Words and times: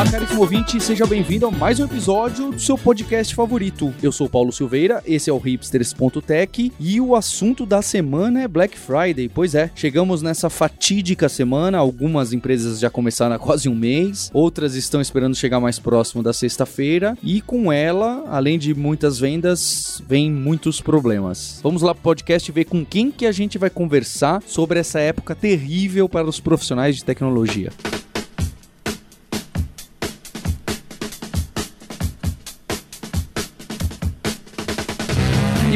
Olá, 0.00 0.12
caríssimo 0.12 0.40
ouvinte, 0.40 0.80
seja 0.80 1.04
bem-vindo 1.04 1.46
a 1.46 1.50
mais 1.50 1.78
um 1.78 1.84
episódio 1.84 2.52
do 2.52 2.58
seu 2.58 2.78
podcast 2.78 3.34
favorito. 3.34 3.92
Eu 4.02 4.10
sou 4.10 4.30
Paulo 4.30 4.50
Silveira, 4.50 5.02
esse 5.04 5.28
é 5.28 5.32
o 5.32 5.36
hipsters.tech 5.36 6.72
e 6.80 6.98
o 7.02 7.14
assunto 7.14 7.66
da 7.66 7.82
semana 7.82 8.40
é 8.40 8.48
Black 8.48 8.78
Friday. 8.78 9.28
Pois 9.28 9.54
é, 9.54 9.70
chegamos 9.74 10.22
nessa 10.22 10.48
fatídica 10.48 11.28
semana, 11.28 11.76
algumas 11.76 12.32
empresas 12.32 12.80
já 12.80 12.88
começaram 12.88 13.36
há 13.36 13.38
quase 13.38 13.68
um 13.68 13.74
mês, 13.74 14.30
outras 14.32 14.74
estão 14.74 15.02
esperando 15.02 15.36
chegar 15.36 15.60
mais 15.60 15.78
próximo 15.78 16.22
da 16.22 16.32
sexta-feira 16.32 17.14
e 17.22 17.42
com 17.42 17.70
ela, 17.70 18.24
além 18.30 18.58
de 18.58 18.72
muitas 18.72 19.18
vendas, 19.18 20.02
vem 20.08 20.30
muitos 20.32 20.80
problemas. 20.80 21.60
Vamos 21.62 21.82
lá 21.82 21.94
pro 21.94 22.04
podcast 22.04 22.50
ver 22.50 22.64
com 22.64 22.86
quem 22.86 23.10
que 23.10 23.26
a 23.26 23.32
gente 23.32 23.58
vai 23.58 23.68
conversar 23.68 24.42
sobre 24.46 24.78
essa 24.78 24.98
época 24.98 25.34
terrível 25.34 26.08
para 26.08 26.26
os 26.26 26.40
profissionais 26.40 26.96
de 26.96 27.04
tecnologia. 27.04 27.70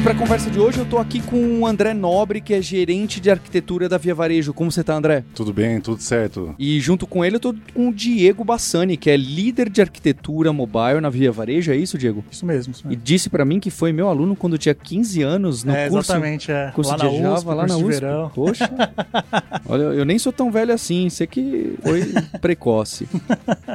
Para 0.05 0.13
a 0.13 0.17
conversa 0.17 0.51
de 0.51 0.61
hoje 0.61 0.79
eu 0.79 0.85
tô 0.85 0.99
aqui 0.99 1.23
com 1.23 1.61
o 1.61 1.67
André 1.67 1.95
Nobre, 1.95 2.39
que 2.39 2.53
é 2.53 2.61
gerente 2.61 3.19
de 3.23 3.31
arquitetura 3.31 3.89
da 3.89 3.97
Via 3.97 4.15
Varejo. 4.15 4.53
Como 4.53 4.71
você 4.71 4.85
tá, 4.85 4.95
André? 4.95 5.25
Tudo 5.35 5.51
bem, 5.51 5.81
tudo 5.81 5.99
certo. 6.03 6.55
E 6.59 6.79
junto 6.79 7.07
com 7.07 7.25
ele 7.25 7.37
eu 7.37 7.41
tô 7.41 7.55
com 7.73 7.89
o 7.89 7.93
Diego 7.93 8.45
Bassani, 8.45 8.99
que 8.99 9.09
é 9.09 9.17
líder 9.17 9.71
de 9.71 9.81
arquitetura 9.81 10.53
mobile 10.53 11.01
na 11.01 11.09
Via 11.09 11.33
Varejo. 11.33 11.73
É 11.73 11.77
isso, 11.77 11.97
Diego? 11.97 12.23
Isso 12.31 12.45
mesmo, 12.45 12.73
isso 12.73 12.83
E 12.85 12.89
mesmo. 12.89 13.03
disse 13.03 13.31
para 13.31 13.47
mim 13.47 13.59
que 13.59 13.71
foi 13.71 13.95
meu 13.95 14.07
aluno 14.11 14.37
quando 14.37 14.53
eu 14.53 14.59
tinha 14.59 14.75
15 14.75 15.23
anos 15.23 15.65
no 15.65 15.73
é, 15.73 15.89
curso, 15.89 16.13
exatamente, 16.13 16.53
é. 16.53 16.71
curso 16.75 16.91
lá 16.91 16.97
de 16.99 17.05
na 17.05 17.11
USP, 17.11 17.23
Java, 17.23 17.55
lá 17.55 17.67
na 17.67 17.77
USP. 17.79 17.89
verão. 17.89 18.31
Poxa. 18.35 18.71
Olha, 19.67 19.83
eu 19.85 20.05
nem 20.05 20.19
sou 20.19 20.35
tão 20.35 20.51
velho 20.51 20.75
assim, 20.75 21.09
sei 21.09 21.27
que 21.27 21.79
foi 21.83 22.13
precoce. 22.43 23.09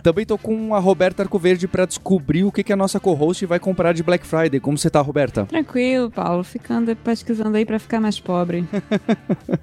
Também 0.04 0.28
tô 0.28 0.38
com 0.38 0.76
a 0.76 0.80
Roberta 0.80 1.24
Arcoverde 1.24 1.68
para 1.68 1.88
descobrir 1.88 2.44
o 2.44 2.52
que, 2.52 2.64
que 2.64 2.72
a 2.72 2.76
nossa 2.76 3.00
co-host 3.00 3.48
vai 3.48 3.60
comprar 3.60 3.94
de 3.94 4.04
Black 4.04 4.28
Friday. 4.28 4.60
Como 4.60 4.78
você 4.78 4.92
tá, 4.92 5.02
Roberta? 5.02 5.48
Tranquilo, 5.48 6.12
Paulo, 6.20 6.44
ficando 6.44 6.94
pesquisando 6.98 7.56
aí 7.56 7.66
pra 7.66 7.80
ficar 7.80 8.02
mais 8.02 8.20
pobre. 8.20 8.66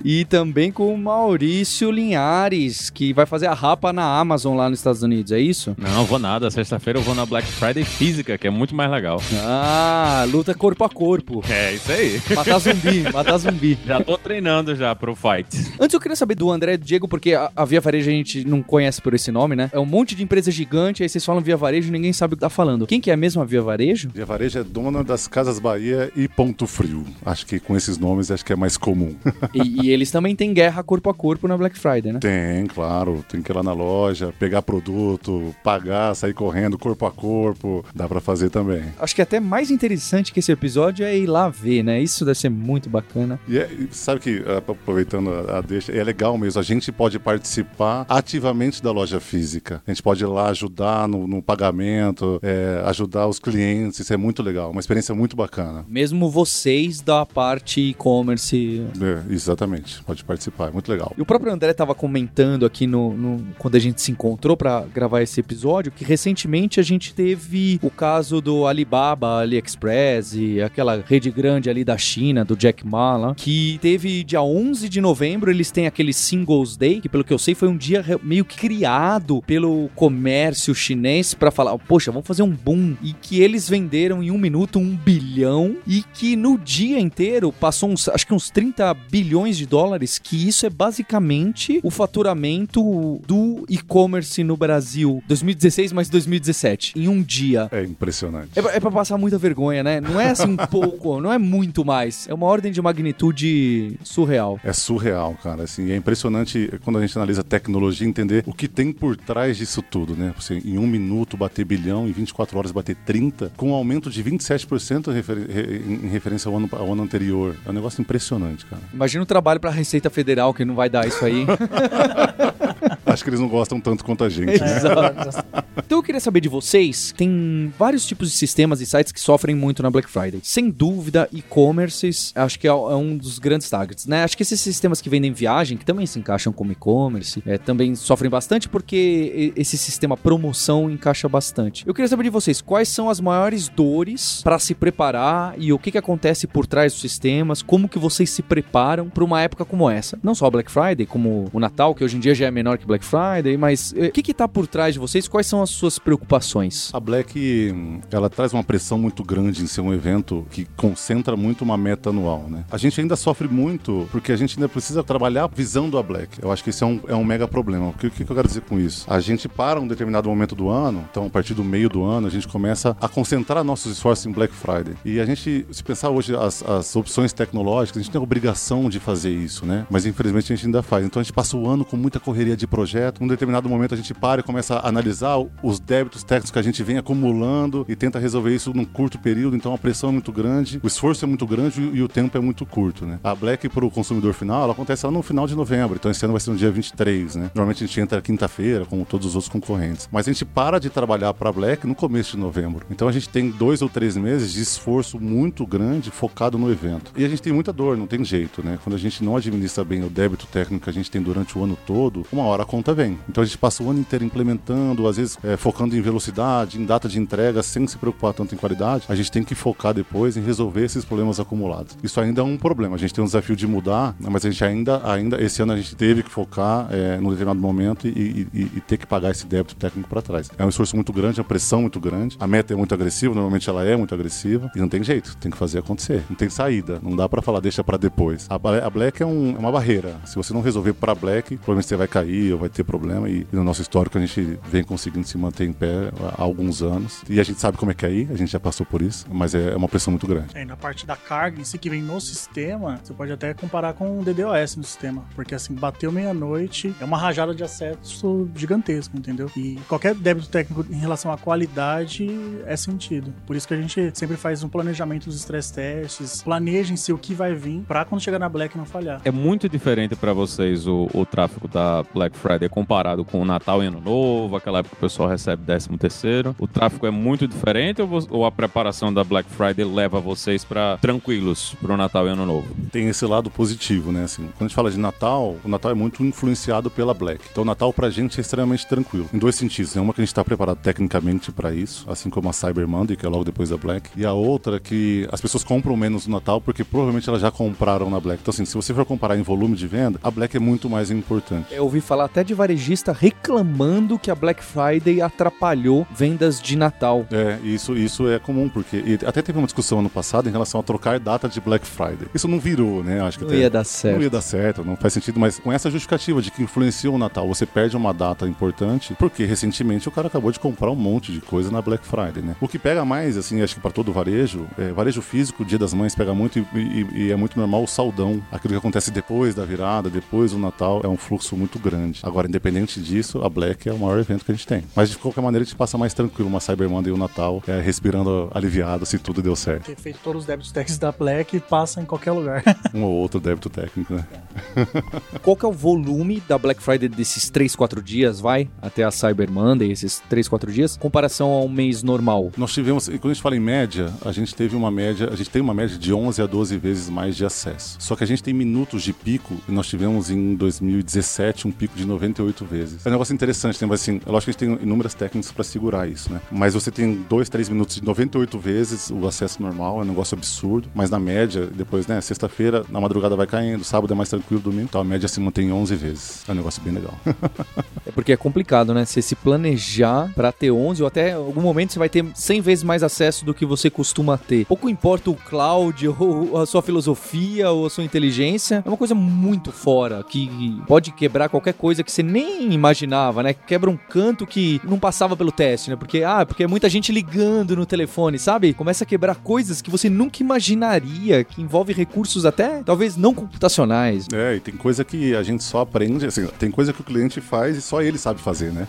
E 0.05 0.25
também 0.25 0.71
com 0.71 0.95
o 0.95 0.99
Maurício 0.99 1.91
Linhares, 1.91 2.91
que 2.91 3.13
vai 3.13 3.27
fazer 3.27 3.47
a 3.47 3.55
rapa 3.55 3.93
na 3.93 4.19
Amazon 4.19 4.57
lá 4.57 4.71
nos 4.71 4.79
Estados 4.79 5.03
Unidos, 5.03 5.33
é 5.33 5.41
isso? 5.41 5.75
Não, 5.77 6.05
vou 6.05 6.19
nada. 6.19 6.49
Sexta-feira 6.49 6.99
eu 6.99 7.03
vou 7.03 7.15
na 7.15 7.27
Black 7.27 7.47
Friday 7.47 7.83
física, 7.83 8.39
que 8.39 8.47
é 8.47 8.51
muito 8.51 8.73
mais 8.75 8.89
legal. 8.91 9.21
Ah, 9.43 10.25
luta 10.31 10.55
corpo 10.55 10.85
a 10.85 10.89
corpo. 10.89 11.43
É, 11.49 11.75
isso 11.75 11.91
aí. 11.91 12.23
Matar 12.35 12.59
zumbi, 12.61 13.03
matar 13.13 13.39
zumbi. 13.39 13.79
Já 13.85 14.01
tô 14.01 14.17
treinando 14.17 14.77
já 14.77 14.95
pro 14.95 15.17
fight. 15.17 15.73
Antes 15.81 15.95
eu 15.95 16.01
queria 16.01 16.17
saber 16.17 16.37
do 16.37 16.51
André 16.51 16.75
e 16.75 16.77
do 16.77 16.85
Diego, 16.85 17.09
porque 17.09 17.35
a, 17.35 17.51
a 17.57 17.65
Via 17.65 17.81
Varejo 17.81 18.09
a 18.09 18.13
gente 18.13 18.47
não 18.47 18.63
conhece 18.63 19.03
por 19.03 19.13
esse 19.13 19.33
nome, 19.33 19.57
né? 19.57 19.71
É 19.73 19.79
um 19.81 19.87
monte 19.87 20.15
de 20.15 20.23
empresa 20.23 20.53
gigante, 20.53 21.03
aí 21.03 21.09
vocês 21.09 21.25
falam 21.25 21.43
Via 21.43 21.57
Varejo 21.57 21.89
e 21.89 21.93
ninguém 21.93 22.13
sabe 22.13 22.35
o 22.35 22.37
que 22.37 22.43
tá 22.43 22.51
falando. 22.51 22.87
Quem 22.87 23.01
que 23.01 23.11
é 23.11 23.15
a 23.15 23.17
mesma 23.17 23.45
Via 23.45 23.63
Varejo? 23.63 24.09
Via 24.15 24.25
Varejo 24.27 24.59
é 24.61 24.65
dona 24.65 25.03
das 25.03 25.27
Casas 25.27 25.59
Bahia 25.59 26.13
e 26.15 26.29
Ponto 26.47 26.67
Frio. 26.67 27.05
Acho 27.25 27.45
que 27.45 27.59
com 27.59 27.77
esses 27.77 27.99
nomes 27.99 28.31
acho 28.31 28.45
que 28.45 28.53
é 28.53 28.57
mais 28.57 28.77
comum. 28.77 29.15
E, 29.55 29.87
e 29.87 29.91
eles 29.91 30.11
também 30.11 30.37
têm 30.37 30.53
guerra 30.53 30.83
corpo 30.83 31.09
a 31.09 31.15
corpo 31.15 31.49
na 31.49 31.57
Black 31.57 31.79
Friday, 31.79 32.13
né? 32.13 32.19
tem, 32.19 32.67
claro. 32.67 33.25
Tem 33.29 33.41
que 33.41 33.51
ir 33.51 33.55
lá 33.55 33.63
na 33.63 33.73
loja, 33.73 34.35
pegar 34.39 34.61
produto, 34.61 35.55
pagar, 35.65 36.15
sair 36.15 36.35
correndo 36.35 36.77
corpo 36.79 37.07
a 37.07 37.11
corpo. 37.11 37.85
Dá 37.95 38.07
pra 38.09 38.21
fazer 38.21 38.51
também. 38.51 38.83
Acho 38.99 39.15
que 39.15 39.23
até 39.23 39.41
mais 39.41 39.71
interessante 39.71 40.33
que 40.33 40.41
esse 40.41 40.53
episódio 40.53 41.07
é 41.07 41.17
ir 41.17 41.27
lá 41.27 41.49
ver, 41.49 41.83
né? 41.83 42.01
Isso 42.01 42.25
deve 42.25 42.39
ser 42.39 42.49
muito 42.51 42.91
bacana. 42.91 43.41
E 43.49 43.57
é- 43.59 43.71
sabe 43.91 44.21
que, 44.21 44.45
ah, 44.47 44.59
aproveitando 44.59 45.31
a, 45.31 45.59
a 45.59 45.61
deixa, 45.63 45.93
é 45.93 46.03
legal 46.05 46.37
mesmo. 46.37 46.61
A 46.61 46.65
gente 46.65 46.93
pode 46.93 47.19
participar 47.19 48.05
ativamente 48.09 48.83
da 48.83 48.91
loja 48.93 49.21
física. 49.21 49.83
A 49.87 49.91
gente 49.91 50.03
pode 50.03 50.23
ir 50.23 50.27
lá 50.27 50.49
ajudar 50.51 51.09
no, 51.09 51.27
no 51.27 51.41
pagamento, 51.43 52.39
é, 52.43 52.83
ajudar 52.87 53.27
os 53.27 53.39
clientes. 53.39 54.01
Isso 54.01 54.13
é 54.13 54.17
muito 54.17 54.43
legal. 54.43 54.71
Uma 54.71 54.81
experiência 54.81 55.15
muito 55.15 55.35
bacana. 55.37 55.85
Mesmo 55.89 56.29
vocês 56.37 57.01
da 57.01 57.25
parte 57.25 57.81
e-commerce. 57.81 58.83
É, 59.01 59.33
exatamente. 59.33 60.03
Pode 60.05 60.23
participar. 60.23 60.69
É 60.69 60.71
muito 60.71 60.91
legal. 60.91 61.15
E 61.17 61.23
o 61.23 61.25
próprio 61.25 61.51
André 61.51 61.73
tava 61.73 61.95
comentando 61.95 62.67
aqui 62.67 62.87
no, 62.87 63.15
no- 63.17 63.47
quando 63.59 63.75
a 63.77 63.79
gente 63.79 64.03
se 64.03 64.13
encontrou 64.13 64.55
pra 64.55 64.85
gravar 64.95 65.23
esse 65.23 65.41
episódio 65.41 65.91
que 65.91 66.05
recentemente 66.05 66.79
a 66.79 66.83
gente 66.83 67.15
teve 67.15 67.79
o 67.83 67.91
caso 67.91 68.43
do 68.43 68.67
Alibaba, 68.67 69.41
AliExpress 69.41 70.35
e 70.35 70.61
aquela 70.61 71.03
rede 71.09 71.31
grande 71.31 71.71
ali 71.71 71.85
da 71.85 71.97
China, 71.97 72.45
do 72.45 72.55
Jack 72.55 72.87
Ma 72.87 73.17
lá, 73.17 73.35
que 73.35 73.79
teve 73.81 74.23
dia 74.23 74.43
11 74.43 74.89
de 74.91 75.01
novembro, 75.01 75.51
eles 75.51 75.71
têm 75.71 75.87
aquele 75.87 76.13
Singles 76.13 76.77
Day, 76.77 77.01
que 77.01 77.09
pelo 77.09 77.25
que 77.25 77.33
eu 77.33 77.39
sei 77.39 77.55
foi 77.55 77.69
um 77.69 77.77
dia 77.77 78.05
meio 78.23 78.45
que 78.45 78.57
criado 78.59 79.43
pelo 79.47 79.89
comércio 79.95 80.75
chinês 80.75 81.33
pra 81.33 81.51
falar, 81.51 81.79
poxa, 81.79 82.13
vamos 82.13 82.27
fazer 82.27 82.43
um 82.43 82.51
boom 82.51 82.95
e 83.03 83.13
que 83.15 83.41
eles 83.41 83.69
venderam 83.69 84.23
em 84.23 84.31
um 84.31 84.39
minuto 84.39 84.79
um 84.79 84.95
bilhão 84.97 85.77
e 85.87 86.03
que 86.15 86.26
no 86.35 86.59
dia 86.59 86.99
inteiro 86.99 87.53
passou 87.53 87.91
uns, 87.91 88.09
acho 88.09 88.27
que 88.27 88.35
uns 88.35 88.49
30 88.51 88.93
bilhões 88.95 89.57
de 89.59 89.67
dólares, 89.67 90.19
que 90.19 90.49
isso 90.49 90.65
é 90.67 90.71
basicamente 90.71 91.79
o 91.85 91.91
faturamento 91.91 93.21
do 93.27 93.65
e-commerce 93.69 94.43
no 94.43 94.57
Brasil 94.57 95.23
2016 95.29 95.93
mais 95.93 96.09
2017, 96.09 96.95
em 96.97 97.09
um 97.09 97.23
dia. 97.23 97.69
É 97.71 97.85
impressionante. 97.85 98.51
É, 98.57 98.63
pra- 98.63 98.73
é 98.73 98.81
pra 98.81 98.91
passar 98.91 99.19
muita 99.19 99.39
vergonha, 99.39 99.83
né? 99.83 100.01
Não 100.01 100.21
é 100.21 100.31
assim 100.31 100.49
um 100.49 100.57
pouco, 100.67 101.21
não 101.21 101.33
é 101.33 101.39
muito 101.39 101.85
mais. 101.85 102.27
É 102.29 102.35
uma 102.35 102.47
ordem 102.47 102.73
de 102.73 102.81
magnitude 102.81 103.99
surreal. 104.03 104.59
É 104.65 104.73
surreal, 104.73 105.37
cara. 105.43 105.65
Assim, 105.65 105.91
é 105.91 105.97
impressionante 105.97 106.71
quando 106.85 106.99
a 106.99 107.01
gente 107.07 107.17
analisa 107.17 107.43
tecnologia 107.45 108.07
entender 108.07 108.43
o 108.47 108.53
que 108.53 108.69
tem 108.69 108.93
por 108.93 109.17
trás 109.17 109.57
disso 109.57 109.83
tudo, 109.83 110.15
né? 110.17 110.33
Você, 110.39 110.59
em 110.65 110.79
um 110.79 110.87
minuto 110.87 111.37
bater 111.37 111.65
bilhão, 111.65 112.09
em 112.09 112.13
24 112.13 112.57
horas 112.59 112.73
bater 112.73 112.97
30, 113.05 113.53
com 113.57 113.71
um 113.71 113.75
aumento 113.75 114.09
de 114.11 114.23
27% 114.23 115.13
refer- 115.13 115.47
re- 115.51 115.83
em 115.89 116.09
referência 116.17 116.49
ao 116.49 116.57
ano, 116.57 116.69
ao 116.73 116.93
ano 116.93 117.03
anterior. 117.03 117.55
É 117.65 117.71
um 117.71 117.73
negócio 117.73 118.01
impressionante, 118.01 118.67
cara. 118.67 118.83
Imagina 118.93 119.23
o 119.23 119.27
trabalho 119.27 119.61
pra 119.61 119.71
Receita 119.71 120.11
Federal 120.11 120.53
que 120.53 120.65
não 120.65 120.75
vai 120.75 120.89
dar 120.89 121.07
isso 121.07 121.25
aí. 121.25 121.47
Acho 123.07 123.23
que 123.23 123.31
eles 123.31 123.41
não 123.41 123.49
gostam 123.49 123.81
tanto 123.81 124.05
quanto 124.05 124.25
a 124.25 124.29
gente, 124.29 124.61
né? 124.61 124.77
Exato. 124.77 125.47
Então 125.85 125.99
eu 125.99 126.03
queria 126.03 126.21
saber 126.21 126.41
de 126.41 126.49
vocês, 126.49 127.13
tem 127.17 127.73
vários 127.79 128.05
tipos 128.05 128.31
de 128.31 128.37
sistemas 128.37 128.81
e 128.81 128.87
sites 128.87 129.13
que 129.13 129.21
sofrem 129.21 129.55
muito 129.55 129.83
na 129.83 129.91
Black 129.91 130.11
Friday. 130.11 130.41
Sem 130.43 130.71
dúvida, 130.71 131.29
e-commerces, 131.33 132.33
acho 132.35 132.59
que 132.59 132.67
é 132.67 132.71
é 132.71 132.97
um 132.97 133.17
dos 133.17 133.39
grandes 133.39 133.69
targets, 133.71 134.07
né? 134.07 134.25
Acho 134.25 134.37
que 134.37 134.43
esses 134.43 134.61
sistemas 134.61 135.01
que 135.01 135.09
vendem 135.09 135.33
viagem, 135.33 135.79
que 135.79 135.85
também 135.85 136.07
se 136.07 136.19
encaixam 136.19 136.53
como 136.53 136.73
e-commerce, 136.73 137.43
é, 137.47 137.57
também 137.59 137.95
sofrem 137.95 138.31
bastante 138.31 138.69
porque 138.69 139.53
esse 139.57 139.79
sistema 139.79 140.17
promoção 140.17 140.91
encaixa 140.91 141.29
bastante. 141.29 141.87
Eu 141.87 141.95
queria 141.95 142.09
saber 142.09 142.25
de 142.25 142.31
vocês, 142.31 142.61
quais 142.61 142.89
são 142.89 143.09
as 143.09 143.21
maiores 143.21 143.69
dores 143.69 144.41
para 144.43 144.59
se 144.59 144.75
preparar 144.75 145.55
e 145.59 145.73
o 145.73 145.79
que, 145.79 145.91
que 145.91 145.99
acontece 145.99 146.47
por 146.47 146.67
trás 146.67 146.93
dos 146.93 147.01
sistemas, 147.01 147.63
como 147.63 147.89
que 147.89 147.99
vocês 147.99 148.31
se 148.31 148.43
preparam 148.43 149.09
para 149.09 149.25
uma 149.25 149.41
época 149.41 149.65
como 149.65 149.89
essa? 149.89 150.19
Não 150.23 150.35
só 150.35 150.47
a 150.47 150.51
Black 150.51 150.71
Friday, 150.71 151.07
como 151.07 151.49
o 151.53 151.61
Natal, 151.61 151.95
que 151.95 152.05
hoje 152.05 152.17
em 152.17 152.21
dia 152.21 152.35
já 152.35 152.47
é 152.47 152.51
menor 152.51 152.79
que 152.79 152.87
Black 152.87 152.96
Friday, 153.05 153.57
mas 153.57 153.93
eh, 153.97 154.07
o 154.07 154.13
que 154.13 154.23
que 154.23 154.35
tá 154.35 154.47
por 154.47 154.67
trás 154.67 154.95
de 154.95 155.01
vocês? 155.01 155.29
Quais 155.29 155.47
são 155.47 155.63
as 155.63 155.71
suas 155.71 155.99
preocupações? 155.99 156.91
A 156.93 157.01
Black, 157.01 157.75
ela 158.11 158.29
traz 158.29 158.53
uma 158.53 158.65
pressão 158.65 158.99
muito 158.99 159.23
grande 159.23 159.63
em 159.63 159.67
ser 159.67 159.81
um 159.81 159.93
evento 159.93 160.47
que 160.51 160.65
concentra 160.77 161.37
muito 161.37 161.63
uma 161.63 161.77
meta 161.77 162.11
anual, 162.11 162.47
né? 162.49 162.65
A 162.71 162.77
gente 162.77 163.01
ainda 163.01 163.17
sofre 163.17 163.49
muito 163.49 164.09
porque 164.11 164.33
a 164.33 164.37
gente 164.37 164.57
ainda 164.57 164.69
precisa 164.69 165.03
trabalhar 165.03 165.49
visando 165.49 165.99
a 165.99 166.03
Black. 166.03 166.43
Eu 166.43 166.53
acho 166.53 166.63
que 166.63 166.71
isso 166.71 166.85
é 166.85 166.87
um, 166.87 167.01
é 167.09 167.15
um 167.15 167.25
mega 167.25 167.47
problema. 167.47 167.89
O 167.89 167.93
que, 167.93 168.11
que 168.11 168.23
eu 168.23 168.35
quero 168.35 168.49
dizer 168.49 168.63
com 168.63 168.79
isso? 168.79 169.05
A 169.09 169.21
gente 169.21 169.49
para 169.49 169.81
um 169.81 169.87
determinado 169.87 170.29
momento 170.29 170.55
do 170.55 170.69
ano, 170.69 171.07
então 171.11 171.27
a 171.27 171.31
partir 171.31 171.55
do 171.55 171.65
meio 171.65 171.89
do 171.89 172.05
ano, 172.05 172.27
a 172.27 172.31
gente 172.31 172.49
começa 172.49 172.97
a 173.01 173.09
concentrar 173.09 173.63
nossos 173.65 173.93
esforços 173.93 174.27
em 174.27 174.33
Black 174.33 174.55
Friday. 174.55 174.95
E 175.05 175.21
a 175.21 175.25
gente, 175.25 175.67
se 175.71 175.83
pensar 175.83 176.11
hoje 176.11 176.35
as, 176.35 176.63
as 176.63 176.95
opções 176.97 177.33
tecnológicas, 177.33 178.01
a 178.01 178.03
gente 178.03 178.13
tem 178.13 178.19
a 178.19 178.23
obrigação 178.23 178.89
de 178.89 179.01
fazer 179.01 179.31
isso, 179.31 179.65
né? 179.67 179.87
Mas 179.91 180.07
infelizmente 180.07 180.53
a 180.53 180.57
gente 180.57 180.67
ainda 180.67 180.83
faz. 180.83 181.05
Então 181.05 181.21
a 181.21 181.23
gente 181.23 181.33
passa 181.33 181.57
o 181.57 181.69
ano 181.69 181.85
com 181.85 181.97
muita 181.97 182.21
correria 182.21 182.57
de 182.57 182.67
projeto. 182.87 183.21
Num 183.21 183.27
determinado 183.27 183.69
momento 183.69 183.95
a 183.95 183.97
gente 183.97 184.15
para 184.15 184.41
e 184.41 184.45
começa 184.45 184.77
a 184.77 184.89
analisar 184.89 185.37
os 185.63 185.81
débitos 185.81 186.23
técnicos 186.23 186.53
que 186.53 186.59
a 186.59 186.63
gente 186.63 186.83
vem 186.85 186.97
acumulando 186.97 187.85
e 187.89 187.97
tenta 187.97 188.19
resolver 188.19 188.55
isso 188.55 188.73
num 188.73 188.85
curto 188.85 189.19
período. 189.19 189.57
Então 189.57 189.75
a 189.75 189.79
pressão 189.79 190.11
é 190.11 190.13
muito 190.13 190.31
grande, 190.31 190.79
o 190.83 190.87
esforço 190.87 191.25
é 191.25 191.29
muito 191.29 191.45
grande 191.47 191.81
e 191.81 192.01
o 192.01 192.09
tempo 192.09 192.39
é 192.39 192.41
muito 192.41 192.65
curto, 192.65 193.05
né? 193.05 193.19
A 193.25 193.35
Black 193.35 193.69
para 193.69 193.85
o 193.85 193.91
consumidor 193.91 194.33
final, 194.33 194.63
ela 194.63 194.73
acontece 194.73 195.05
lá 195.05 195.11
no 195.11 195.21
final 195.21 195.47
de 195.49 195.57
novembro. 195.57 195.97
Então 195.97 196.11
esse 196.11 196.25
ano 196.25 196.33
vai 196.33 196.41
ser 196.41 196.51
no 196.51 196.57
dia 196.57 196.71
23, 196.71 197.35
né? 197.35 197.51
Normalmente 197.55 197.83
a 197.83 197.87
gente 197.87 198.01
entra 198.01 198.23
quinta-feira, 198.23 198.87
como 198.87 199.05
todos 199.05 199.27
os 199.27 199.35
outros 199.35 199.51
concorrentes. 199.51 200.09
Mas 200.13 200.29
a 200.29 200.33
gente 200.33 200.45
para 200.45 200.79
de 200.79 200.89
trabalhar 200.89 201.35
para 201.35 201.51
Black 201.51 201.87
no 201.87 201.95
começo 201.95 202.37
de 202.37 202.39
novembro. 202.39 202.87
Então 202.89 203.09
a 203.09 203.13
gente 203.13 203.29
tem 203.29 203.51
dois 203.51 203.83
ou 203.83 203.89
três 203.89 204.17
meses 204.17 204.53
de 204.53 204.63
esforço 204.63 205.19
muito 205.19 205.67
grande 205.67 206.11
focado 206.11 206.57
no 206.57 206.71
evento. 206.71 207.11
E 207.17 207.25
a 207.25 207.29
gente 207.29 207.43
tem 207.43 207.53
muita 207.53 207.73
dor, 207.73 207.97
não 207.97 208.07
tem 208.07 208.25
jeito, 208.25 208.65
né? 208.65 208.79
Quando 208.85 208.95
a 208.95 208.99
gente 208.99 209.25
não 209.25 209.37
administra 209.37 209.85
bem 209.85 210.05
o 210.05 210.09
débito 210.09 210.47
técnico 210.47 210.85
que 210.85 210.91
a 210.91 210.93
gente 210.93 211.11
tem 211.11 211.21
durante 211.21 211.59
o 211.59 211.65
ano 211.65 211.77
todo, 211.87 212.25
uma 212.33 212.45
hora 212.45 212.65
conta 212.77 212.93
vem. 212.93 213.19
Então 213.29 213.43
a 213.43 213.47
gente 213.47 213.57
passa 213.57 213.83
o 213.83 213.91
ano 213.91 214.01
inteiro 214.01 214.25
implementando, 214.25 215.09
às 215.09 215.17
vezes 215.17 215.39
é, 215.43 215.57
focando 215.57 215.97
em 215.97 216.01
velocidade, 216.03 216.79
em 216.79 216.85
data 216.85 217.09
de 217.09 217.19
entrega, 217.19 217.63
sem 217.63 217.87
se 217.87 217.97
preocupar 217.97 218.35
tanto 218.35 218.55
em 218.55 218.59
qualidade. 218.59 219.05
A 219.09 219.15
gente 219.15 219.33
tem 219.33 219.43
que 219.43 219.55
focar 219.55 219.95
depois 219.95 220.37
em 220.37 220.43
resolver 220.43 220.85
esses 220.85 221.05
problemas 221.05 221.41
acumulados. 221.41 221.97
Isso 222.03 222.21
ainda 222.21 222.43
é 222.43 222.45
um 222.45 222.59
problema. 222.59 222.97
A 222.97 222.99
gente 222.99 223.15
tem 223.15 223.23
um 223.23 223.27
desafio 223.27 223.57
de 223.57 223.67
mudar, 223.67 224.15
né, 224.21 224.29
mas 224.31 224.45
a 224.45 224.51
gente 224.51 224.63
ainda, 224.63 225.01
ainda 225.11 225.41
esse 225.43 225.63
ano 225.63 225.73
a 225.73 225.77
gente 225.77 225.97
teve 225.97 226.23
que 226.23 226.31
focar 226.31 226.89
é, 226.91 227.19
num 227.19 227.31
determinado 227.31 227.61
momento 227.61 228.07
e, 228.07 228.47
e, 228.53 228.71
e, 228.77 228.81
ter 228.81 228.99
que 228.99 229.07
pagar 229.07 229.31
esse 229.31 229.47
débito 229.47 229.75
técnico 229.75 230.09
para 230.09 230.21
trás. 230.21 230.51
É 230.59 230.65
um 230.65 230.69
esforço 230.69 230.95
muito 230.95 231.13
grande, 231.13 231.41
a 231.41 231.45
pressão 231.45 231.81
muito 231.81 231.99
grande. 231.99 232.37
A 232.39 232.47
meta 232.47 232.75
é 232.75 232.77
muito 232.77 232.93
agressiva, 232.93 233.35
normalmente 233.35 233.69
ela 233.71 233.85
é 233.85 233.97
muito 233.97 234.15
agressiva 234.15 234.71
e 234.77 234.79
não 234.79 234.89
tem 234.89 235.03
jeito, 235.03 235.35
tem 235.39 235.51
que 235.51 235.57
fazer 235.57 235.79
acontecer. 235.79 236.25
Não 236.29 236.37
tem 236.37 236.51
saída, 236.51 237.01
não 237.03 237.17
dá 237.17 237.29
para 237.29 237.41
falar 237.41 237.61
deixa 237.61 237.83
para 237.83 237.97
depois. 237.97 238.47
A, 238.51 238.55
a 238.55 238.91
Black 238.91 239.23
é, 239.23 239.27
um, 239.27 239.55
é, 239.57 239.59
uma 239.59 239.73
barreira. 239.73 240.17
Se 240.27 240.37
você 240.37 240.53
não 240.53 240.61
resolver 240.61 240.93
para 240.93 241.15
Black, 241.15 241.57
provavelmente 241.57 241.87
você 241.87 241.97
vai 241.97 242.09
cair 242.09 242.53
ou 242.53 242.59
vai 242.59 242.66
ter 242.69 242.85
problema 242.85 243.29
e, 243.29 243.47
e 243.53 243.57
no 243.57 243.65
nosso 243.65 243.83
histórico 243.83 244.19
a 244.19 244.21
gente 244.21 244.59
vem 244.71 244.85
conseguindo 244.85 245.27
se 245.27 245.37
manter 245.39 245.65
em 245.65 245.73
pé 245.73 246.11
há 246.37 246.43
alguns 246.43 246.83
anos 246.83 247.23
e 247.29 247.41
a 247.41 247.43
gente 247.43 247.61
sabe 247.61 247.77
como 247.77 247.91
é 247.91 247.95
que 247.95 248.05
é 248.05 248.09
aí, 248.09 248.29
a 248.31 248.37
gente 248.37 248.51
já 248.51 248.61
passou 248.61 248.87
por 248.87 249.03
isso, 249.03 249.27
mas 249.31 249.55
é, 249.55 249.73
é 249.73 249.77
uma 249.77 249.89
pressão 249.89 250.11
muito 250.11 250.27
grande. 250.27 250.49
É, 250.55 250.65
na 250.65 250.77
parte 250.77 251.07
da 251.07 251.17
carga 251.17 251.61
em 251.61 251.65
si 251.65 251.79
que 251.79 251.91
vem 251.91 252.03
no 252.03 252.21
sistema, 252.21 253.01
você 253.03 253.13
pode 253.13 253.33
até 253.33 253.55
comparar 253.55 253.95
com 253.95 254.21
o 254.21 254.25
DDoS 254.25 254.77
no 254.77 254.85
sistema, 254.85 255.25
porque 255.35 255.55
assim, 255.55 255.75
bateu 255.75 256.11
meia-noite, 256.13 256.95
é 257.01 257.05
uma 257.05 257.19
rajada 257.19 257.55
de 257.55 257.63
acesso 257.65 258.49
gigantesco, 258.55 259.17
entendeu? 259.17 259.51
E 259.57 259.79
qualquer 259.89 260.15
débito 260.15 260.49
técnico 260.49 260.85
em 260.91 260.99
relação 260.99 261.33
à 261.33 261.39
qualidade 261.39 262.29
é 262.67 262.77
sentido. 262.77 263.33
Por 263.47 263.57
isso 263.57 263.67
que 263.67 263.75
a 263.75 263.81
gente 263.81 264.11
sempre 264.15 264.37
faz 264.37 264.63
um 264.63 264.69
planejamento 264.69 265.27
dos 265.27 265.37
stress 265.37 265.73
testes, 265.73 266.43
planejem-se 266.43 267.13
o 267.13 267.19
que 267.19 267.35
vai 267.35 267.55
vir 267.55 267.83
para 267.83 268.05
quando 268.05 268.21
chegar 268.21 268.39
na 268.39 268.49
Black 268.49 268.77
não 268.77 268.85
falhar. 268.85 269.21
É 269.25 269.31
muito 269.31 269.69
diferente 269.69 270.15
para 270.17 270.33
vocês 270.33 270.87
o, 270.87 271.09
o 271.13 271.25
tráfego 271.27 271.69
da 271.69 272.03
Black 272.15 272.37
Friday 272.37 272.46
comparado 272.71 273.25
com 273.25 273.41
o 273.41 273.45
Natal 273.45 273.83
e 273.83 273.87
Ano 273.87 274.01
Novo, 274.01 274.57
aquela 274.57 274.79
época 274.79 274.97
que 274.97 275.05
o 275.05 275.09
pessoal 275.09 275.29
recebe 275.29 275.65
13 275.65 275.89
terceiro. 275.99 276.55
O 276.59 276.67
tráfego 276.67 277.07
é 277.07 277.11
muito 277.11 277.47
diferente 277.47 278.01
ou, 278.01 278.09
ou 278.31 278.47
a 278.47 278.53
preparação 278.53 279.13
da 279.13 279.25
Black 279.25 279.51
Friday 279.51 279.85
leva 279.85 280.21
vocês 280.21 280.65
para 280.65 280.97
tranquilos 280.99 281.75
pro 281.81 281.97
Natal 281.97 282.27
e 282.27 282.31
Ano 282.31 282.47
Novo? 282.47 282.69
Tem 282.93 283.09
esse 283.09 283.25
lado 283.27 283.51
positivo, 283.51 284.13
né? 284.13 284.25
Assim, 284.25 284.43
quando 284.43 284.63
a 284.63 284.65
gente 284.65 284.75
fala 284.75 284.91
de 284.91 284.99
Natal, 284.99 285.57
o 285.65 285.69
Natal 285.69 285.91
é 285.91 285.95
muito 285.95 286.25
influenciado 286.25 286.91
pela 286.91 287.13
Black. 287.13 287.41
Então 287.51 287.63
o 287.63 287.67
Natal 287.67 287.93
pra 287.93 288.11
gente 288.11 288.39
é 288.39 288.41
extremamente 288.41 288.87
tranquilo. 288.87 289.29
Em 289.33 289.39
dois 289.39 289.57
sentidos. 289.57 289.95
Né? 289.95 290.03
Uma 290.03 290.13
que 290.13 290.21
a 290.21 290.25
gente 290.25 290.33
está 290.33 290.45
preparado 290.45 290.79
tecnicamente 290.79 291.51
para 291.51 291.75
isso, 291.75 292.05
assim 292.09 292.31
como 292.31 292.49
a 292.49 292.53
Cyber 292.53 292.87
Monday, 292.87 293.17
que 293.17 293.27
é 293.27 293.29
logo 293.29 293.45
depois 293.45 293.71
da 293.71 293.77
Black. 293.77 294.11
E 294.17 294.25
a 294.25 294.33
outra 294.33 294.79
que 294.79 295.29
as 295.33 295.41
pessoas 295.41 295.65
compram 295.65 295.97
menos 295.97 296.27
no 296.27 296.35
Natal 296.35 296.61
porque 296.61 296.85
provavelmente 296.85 297.29
elas 297.29 297.43
já 297.43 297.51
compraram 297.51 298.09
na 298.11 298.21
Black. 298.21 298.41
Então 298.43 298.53
assim, 298.53 298.65
se 298.65 298.75
você 298.75 298.95
for 298.95 299.05
comparar 299.05 299.37
em 299.37 299.43
volume 299.43 299.77
de 299.77 299.87
venda, 299.87 300.19
a 300.23 300.31
Black 300.31 300.57
é 300.57 300.61
muito 300.61 300.89
mais 300.89 301.11
importante. 301.11 301.75
Eu 301.75 301.85
ouvi 301.85 302.01
falar 302.01 302.29
até 302.37 302.45
de 302.45 302.53
varejista 302.53 303.13
reclamando 303.13 304.19
que 304.19 304.31
a 304.31 304.35
Black 304.35 304.63
Friday 304.63 305.23
atrapalhou 305.23 306.07
vendas 306.15 306.61
de 306.61 306.77
Natal. 306.77 307.25
É, 307.33 307.59
isso, 307.65 307.97
isso 307.97 308.29
é 308.29 308.39
comum, 308.39 308.69
porque 308.69 309.19
até 309.27 309.41
teve 309.41 309.57
uma 309.57 309.65
discussão 309.65 310.01
ano 310.01 310.11
passado 310.11 310.47
em 310.47 310.53
relação 310.53 310.79
a 310.79 310.83
trocar 310.83 311.19
data 311.19 311.49
de 311.49 311.59
Black 311.63 311.87
Friday. 311.87 312.29
Isso 312.35 312.47
não 312.47 312.61
virou, 312.61 313.03
né? 313.03 313.23
Acho 313.23 313.39
que 313.39 313.45
não 313.45 313.51
até, 313.51 313.61
ia 313.61 313.71
dar 313.71 313.85
certo. 313.85 314.17
Não 314.17 314.23
ia 314.23 314.29
dar 314.29 314.43
certo, 314.43 314.85
não 314.85 314.97
faz 314.97 315.15
sentido, 315.15 315.41
mas 315.41 315.59
com 315.59 315.73
essa 315.73 315.91
justificativa 315.91 316.43
de 316.43 316.51
que 316.51 316.63
influenciou 316.63 317.15
o 317.15 317.19
Natal, 317.19 317.49
você 317.49 317.65
perde 317.65 317.97
uma 317.97 318.13
data 318.13 318.47
importante, 318.47 319.17
porque 319.19 319.47
recentemente 319.47 320.07
o 320.07 320.13
cara 320.13 320.27
acabou 320.27 320.53
de 320.53 320.61
comprar 320.61 320.91
um 320.91 320.95
monte 320.95 321.33
de 321.33 321.41
coisa 321.41 321.71
na 321.71 321.81
Black 321.81 322.07
Friday, 322.07 322.43
né? 322.43 322.55
O 322.61 322.69
que 322.69 322.79
pega 322.79 323.03
mais, 323.03 323.39
assim, 323.39 323.63
acho 323.63 323.77
que 323.77 323.81
para 323.81 323.91
todo 323.91 324.13
varejo, 324.13 324.67
é, 324.77 324.93
varejo 324.93 325.23
físico, 325.23 325.65
Dia 325.65 325.79
das 325.79 325.95
Mães 325.95 326.15
pega 326.15 326.35
muito 326.35 326.59
e, 326.59 326.67
e, 326.75 327.09
e, 327.15 327.33
é 327.33 327.37
muito 327.37 327.59
normal 327.59 327.85
o 327.85 327.87
saldão. 327.87 328.43
Aquilo 328.53 328.75
que 328.75 328.79
acontece 328.79 329.11
depois 329.11 329.55
da 329.55 329.65
virada, 329.65 330.11
depois 330.11 330.51
do 330.51 330.59
Natal, 330.59 331.01
é 331.03 331.09
um 331.09 331.17
fluxo 331.17 331.57
muito 331.57 331.79
grande. 331.79 332.26
Agora, 332.27 332.49
independente 332.49 333.01
disso, 333.01 333.41
a 333.45 333.49
Black 333.49 333.89
é 333.89 333.93
o 333.93 333.99
maior 333.99 334.19
evento 334.19 334.45
que 334.45 334.51
a 334.51 334.55
gente 334.55 334.67
tem. 334.67 334.83
Mas 334.97 335.11
de 335.11 335.17
qualquer 335.17 335.41
maneira, 335.41 335.63
a 335.63 335.65
gente 335.65 335.77
passa 335.77 335.97
mais 335.97 336.13
tranquilo 336.13 336.49
uma 336.49 336.59
Cyber 336.59 336.91
Monday 336.91 337.13
e 337.13 337.15
o 337.15 337.17
Natal, 337.17 337.63
é, 337.69 337.81
respirando 337.81 338.51
aliviado 338.53 339.07
se 339.07 339.17
tudo 339.17 339.41
deu 339.41 339.55
certo. 339.55 339.85
Ter 339.85 339.97
feito 339.97 340.19
todos 340.25 340.41
os 340.41 340.47
débitos 340.47 340.73
técnicos 340.73 340.99
da 340.99 341.13
Black 341.13 341.61
passa 341.61 342.01
em 342.01 342.05
qualquer 342.05 342.33
lugar. 342.33 342.65
um 342.93 343.05
ou 343.05 343.13
outro 343.13 343.39
débito 343.39 343.71
técnico, 343.71 344.15
né? 344.15 344.27
Qual 345.41 345.55
que 345.55 345.65
é 345.65 345.69
o 345.69 345.73
volume 345.73 346.43
da 346.49 346.59
Black 346.59 346.83
Friday 346.83 347.09
desses 347.09 347.49
3, 347.49 347.77
4 347.77 348.03
dias, 348.03 348.41
vai? 348.41 348.69
Até 348.83 349.05
a 349.05 349.13
Cyber 349.13 349.49
Monday, 349.49 349.93
esses 349.93 350.19
3, 350.29 350.49
4 350.49 350.73
dias, 350.73 350.97
comparação 350.97 351.51
ao 351.51 351.69
mês 351.69 352.03
normal? 352.03 352.51
Nós 352.57 352.73
tivemos, 352.73 353.07
quando 353.07 353.27
a 353.27 353.35
gente 353.35 353.43
fala 353.43 353.55
em 353.55 353.61
média, 353.61 354.13
a 354.25 354.33
gente 354.33 354.53
teve 354.53 354.75
uma 354.75 354.91
média, 354.91 355.29
a 355.33 355.37
gente 355.37 355.49
tem 355.49 355.63
uma 355.63 355.75
média 355.75 355.97
de 355.97 356.13
11 356.13 356.43
a 356.43 356.47
12 356.47 356.77
vezes 356.77 357.09
mais 357.09 357.37
de 357.37 357.45
acesso. 357.45 357.97
Só 358.01 358.17
que 358.17 358.25
a 358.25 358.27
gente 358.27 358.43
tem 358.43 358.53
minutos 358.53 359.05
de 359.05 359.13
pico, 359.13 359.57
e 359.69 359.71
nós 359.71 359.87
tivemos 359.87 360.29
em 360.29 360.57
2017 360.57 361.69
um 361.69 361.71
pico 361.71 361.97
de 361.97 362.05
98 362.17 362.65
vezes. 362.65 363.07
É 363.07 363.09
um 363.09 363.13
negócio 363.13 363.35
interessante, 363.35 363.85
né? 363.85 363.95
Assim, 363.95 364.21
lógico 364.27 364.53
que 364.53 364.65
a 364.65 364.69
gente 364.69 364.79
tem 364.79 364.87
inúmeras 364.87 365.15
técnicas 365.15 365.53
para 365.53 365.65
segurar 365.65 366.09
isso, 366.09 366.33
né? 366.33 366.41
Mas 366.51 366.75
você 366.75 366.91
tem 366.91 367.25
2, 367.29 367.49
3 367.49 367.69
minutos 367.69 367.97
de 367.97 368.05
98 368.05 368.59
vezes 368.59 369.11
o 369.11 369.27
acesso 369.27 369.63
normal, 369.63 370.01
é 370.01 370.03
um 370.03 370.07
negócio 370.07 370.37
absurdo, 370.37 370.89
mas 370.95 371.11
na 371.11 371.19
média, 371.19 371.67
depois, 371.67 372.07
né, 372.07 372.21
sexta-feira, 372.21 372.85
na 372.89 373.01
madrugada 373.01 373.37
vai 373.37 373.47
caindo, 373.47 373.85
sábado 373.85 374.13
é 374.13 374.17
mais 374.17 374.29
tranquilo, 374.29 374.61
domingo, 374.61 374.85
então 374.85 375.01
a 375.01 375.05
média 375.05 375.29
se 375.29 375.41
mantém 375.41 375.73
11 375.73 375.95
vezes. 375.95 376.45
É 376.49 376.53
um 376.53 376.55
negócio 376.55 376.83
bem 376.83 376.95
legal. 376.95 377.15
é 378.07 378.11
porque 378.13 378.33
é 378.33 378.37
complicado, 378.37 378.93
né? 378.95 379.05
Você 379.05 379.23
se 379.23 379.35
planejar 379.35 380.33
para 380.35 380.51
ter 380.53 380.71
11 380.71 381.03
ou 381.03 381.09
até 381.09 381.33
algum 381.33 381.61
momento 381.61 381.93
você 381.93 381.99
vai 381.99 382.09
ter 382.09 382.25
100 382.35 382.61
vezes 382.61 382.85
mais 382.85 383.03
acesso 383.03 383.45
do 383.45 383.55
que 383.55 383.67
você 383.67 383.91
costuma 383.91 384.39
ter. 384.39 384.67
Pouco 384.67 384.89
importa 384.89 385.31
o 385.31 385.35
cloud 385.35 386.09
ou 386.19 386.59
a 386.59 386.67
sua 386.67 386.83
filosofia 386.83 387.71
ou 387.71 387.87
a 387.87 387.91
sua 387.91 388.05
inteligência, 388.05 388.83
é 388.85 388.89
uma 388.89 388.97
coisa 388.97 389.15
muito 389.15 389.73
fora 389.73 390.23
que 390.23 390.81
pode 390.87 391.13
quebrar 391.13 391.49
qualquer 391.49 391.75
coisa 391.75 392.03
que 392.07 392.13
você 392.13 392.23
nem 392.23 392.73
imaginava, 392.73 393.43
né? 393.43 393.53
Quebra 393.53 393.91
um 393.91 393.97
canto 393.97 394.47
que 394.47 394.81
não 394.85 394.99
passava 394.99 395.37
pelo 395.37 395.51
teste, 395.51 395.91
né? 395.91 395.97
Porque 395.97 396.23
ah, 396.23 396.47
porque 396.47 396.63
é 396.63 396.67
muita 396.67 396.89
gente 396.89 397.13
ligando 397.13 397.77
no 397.77 397.85
telefone, 397.85 398.39
sabe? 398.39 398.73
Começa 398.73 399.05
a 399.05 399.07
quebrar 399.07 399.35
coisas 399.37 399.83
que 399.83 399.91
você 399.91 400.09
nunca 400.09 400.43
imaginaria, 400.43 401.43
que 401.45 401.61
envolve 401.61 401.93
recursos 401.93 402.47
até 402.47 402.83
talvez 402.85 403.17
não 403.17 403.35
computacionais. 403.35 404.29
É, 404.33 404.57
e 404.57 404.61
tem 404.61 404.75
coisa 404.75 405.05
que 405.05 405.35
a 405.35 405.43
gente 405.43 405.65
só 405.65 405.81
aprende, 405.81 406.27
assim, 406.27 406.47
tem 406.59 406.71
coisa 406.71 406.93
que 406.93 407.01
o 407.01 407.05
cliente 407.05 407.41
faz 407.41 407.77
e 407.77 407.83
só 407.83 408.01
ele 408.01 408.19
sabe 408.19 408.41
fazer, 408.41 408.73
né? 408.73 408.87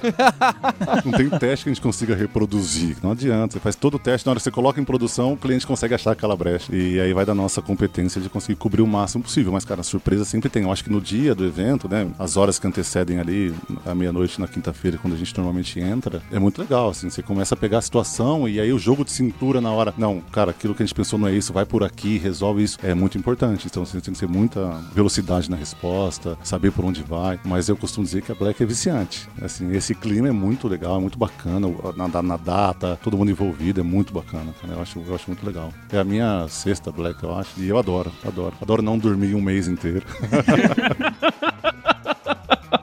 não 1.03 1.11
tem 1.11 1.29
teste 1.29 1.63
que 1.63 1.69
a 1.69 1.73
gente 1.73 1.81
consiga 1.81 2.15
reproduzir. 2.15 2.97
Não 3.01 3.11
adianta. 3.11 3.53
Você 3.53 3.59
faz 3.59 3.75
todo 3.75 3.95
o 3.95 3.99
teste, 3.99 4.25
na 4.25 4.31
hora 4.31 4.39
que 4.39 4.43
você 4.43 4.51
coloca 4.51 4.79
em 4.79 4.83
produção, 4.83 5.33
o 5.33 5.37
cliente 5.37 5.65
consegue 5.65 5.93
achar 5.93 6.11
aquela 6.11 6.35
brecha. 6.35 6.73
E 6.75 6.99
aí 6.99 7.13
vai 7.13 7.25
da 7.25 7.33
nossa 7.33 7.61
competência 7.61 8.21
de 8.21 8.29
conseguir 8.29 8.57
cobrir 8.57 8.81
o 8.81 8.87
máximo 8.87 9.23
possível. 9.23 9.51
Mas, 9.51 9.65
cara, 9.65 9.81
surpresa 9.83 10.25
sempre 10.25 10.49
tem. 10.49 10.63
Eu 10.63 10.71
acho 10.71 10.83
que 10.83 10.91
no 10.91 11.01
dia 11.01 11.33
do 11.33 11.45
evento, 11.45 11.87
né? 11.89 12.07
As 12.19 12.37
horas 12.37 12.59
que 12.59 12.67
antecedem 12.67 13.06
ali, 13.15 13.53
à 13.85 13.93
meia-noite 13.95 14.39
na 14.39 14.47
quinta-feira, 14.47 14.97
quando 14.97 15.13
a 15.13 15.17
gente 15.17 15.35
normalmente 15.37 15.79
entra, 15.79 16.21
é 16.31 16.39
muito 16.39 16.59
legal, 16.59 16.89
assim. 16.89 17.09
Você 17.09 17.23
começa 17.23 17.55
a 17.55 17.57
pegar 17.57 17.77
a 17.77 17.81
situação 17.81 18.47
e 18.47 18.59
aí 18.59 18.73
o 18.73 18.79
jogo 18.79 19.05
de 19.05 19.11
cintura 19.11 19.61
na 19.61 19.71
hora. 19.71 19.93
Não, 19.97 20.19
cara, 20.19 20.51
aquilo 20.51 20.75
que 20.75 20.83
a 20.83 20.85
gente 20.85 20.95
pensou 20.95 21.17
não 21.17 21.27
é 21.27 21.33
isso, 21.33 21.53
vai 21.53 21.65
por 21.65 21.83
aqui, 21.83 22.17
resolve 22.17 22.63
isso. 22.63 22.77
É 22.83 22.93
muito 22.93 23.17
importante. 23.17 23.67
Então, 23.67 23.85
você 23.85 24.01
tem 24.01 24.13
que 24.13 24.19
ter 24.19 24.27
muita 24.27 24.71
velocidade 24.93 25.49
na 25.49 25.55
resposta, 25.55 26.37
saber 26.43 26.71
por 26.71 26.83
onde 26.83 27.03
vai. 27.03 27.39
Mas 27.45 27.69
eu 27.69 27.77
costumo 27.77 28.05
dizer 28.05 28.21
que 28.21 28.31
a 28.31 28.35
Black 28.35 28.61
é 28.61 28.65
viciante. 28.65 29.27
Assim, 29.41 29.71
esse 29.75 29.95
clima 29.95 30.27
é 30.27 30.31
muito 30.31 30.67
legal, 30.67 30.97
é 30.97 30.99
muito 30.99 31.17
bacana. 31.17 31.67
Na, 31.95 32.21
na 32.21 32.37
data, 32.37 32.99
todo 33.03 33.17
mundo 33.17 33.31
envolvido, 33.31 33.79
é 33.79 33.83
muito 33.83 34.13
bacana. 34.13 34.53
Cara. 34.61 34.73
Eu, 34.73 34.81
acho, 34.81 34.99
eu 35.05 35.15
acho 35.15 35.27
muito 35.27 35.45
legal. 35.45 35.71
É 35.91 35.99
a 35.99 36.03
minha 36.03 36.47
sexta 36.47 36.91
Black, 36.91 37.23
eu 37.23 37.35
acho. 37.35 37.59
E 37.59 37.67
eu 37.67 37.77
adoro, 37.77 38.11
adoro. 38.25 38.53
Adoro 38.61 38.81
não 38.81 38.97
dormir 38.97 39.35
um 39.35 39.41
mês 39.41 39.67
inteiro. 39.67 40.05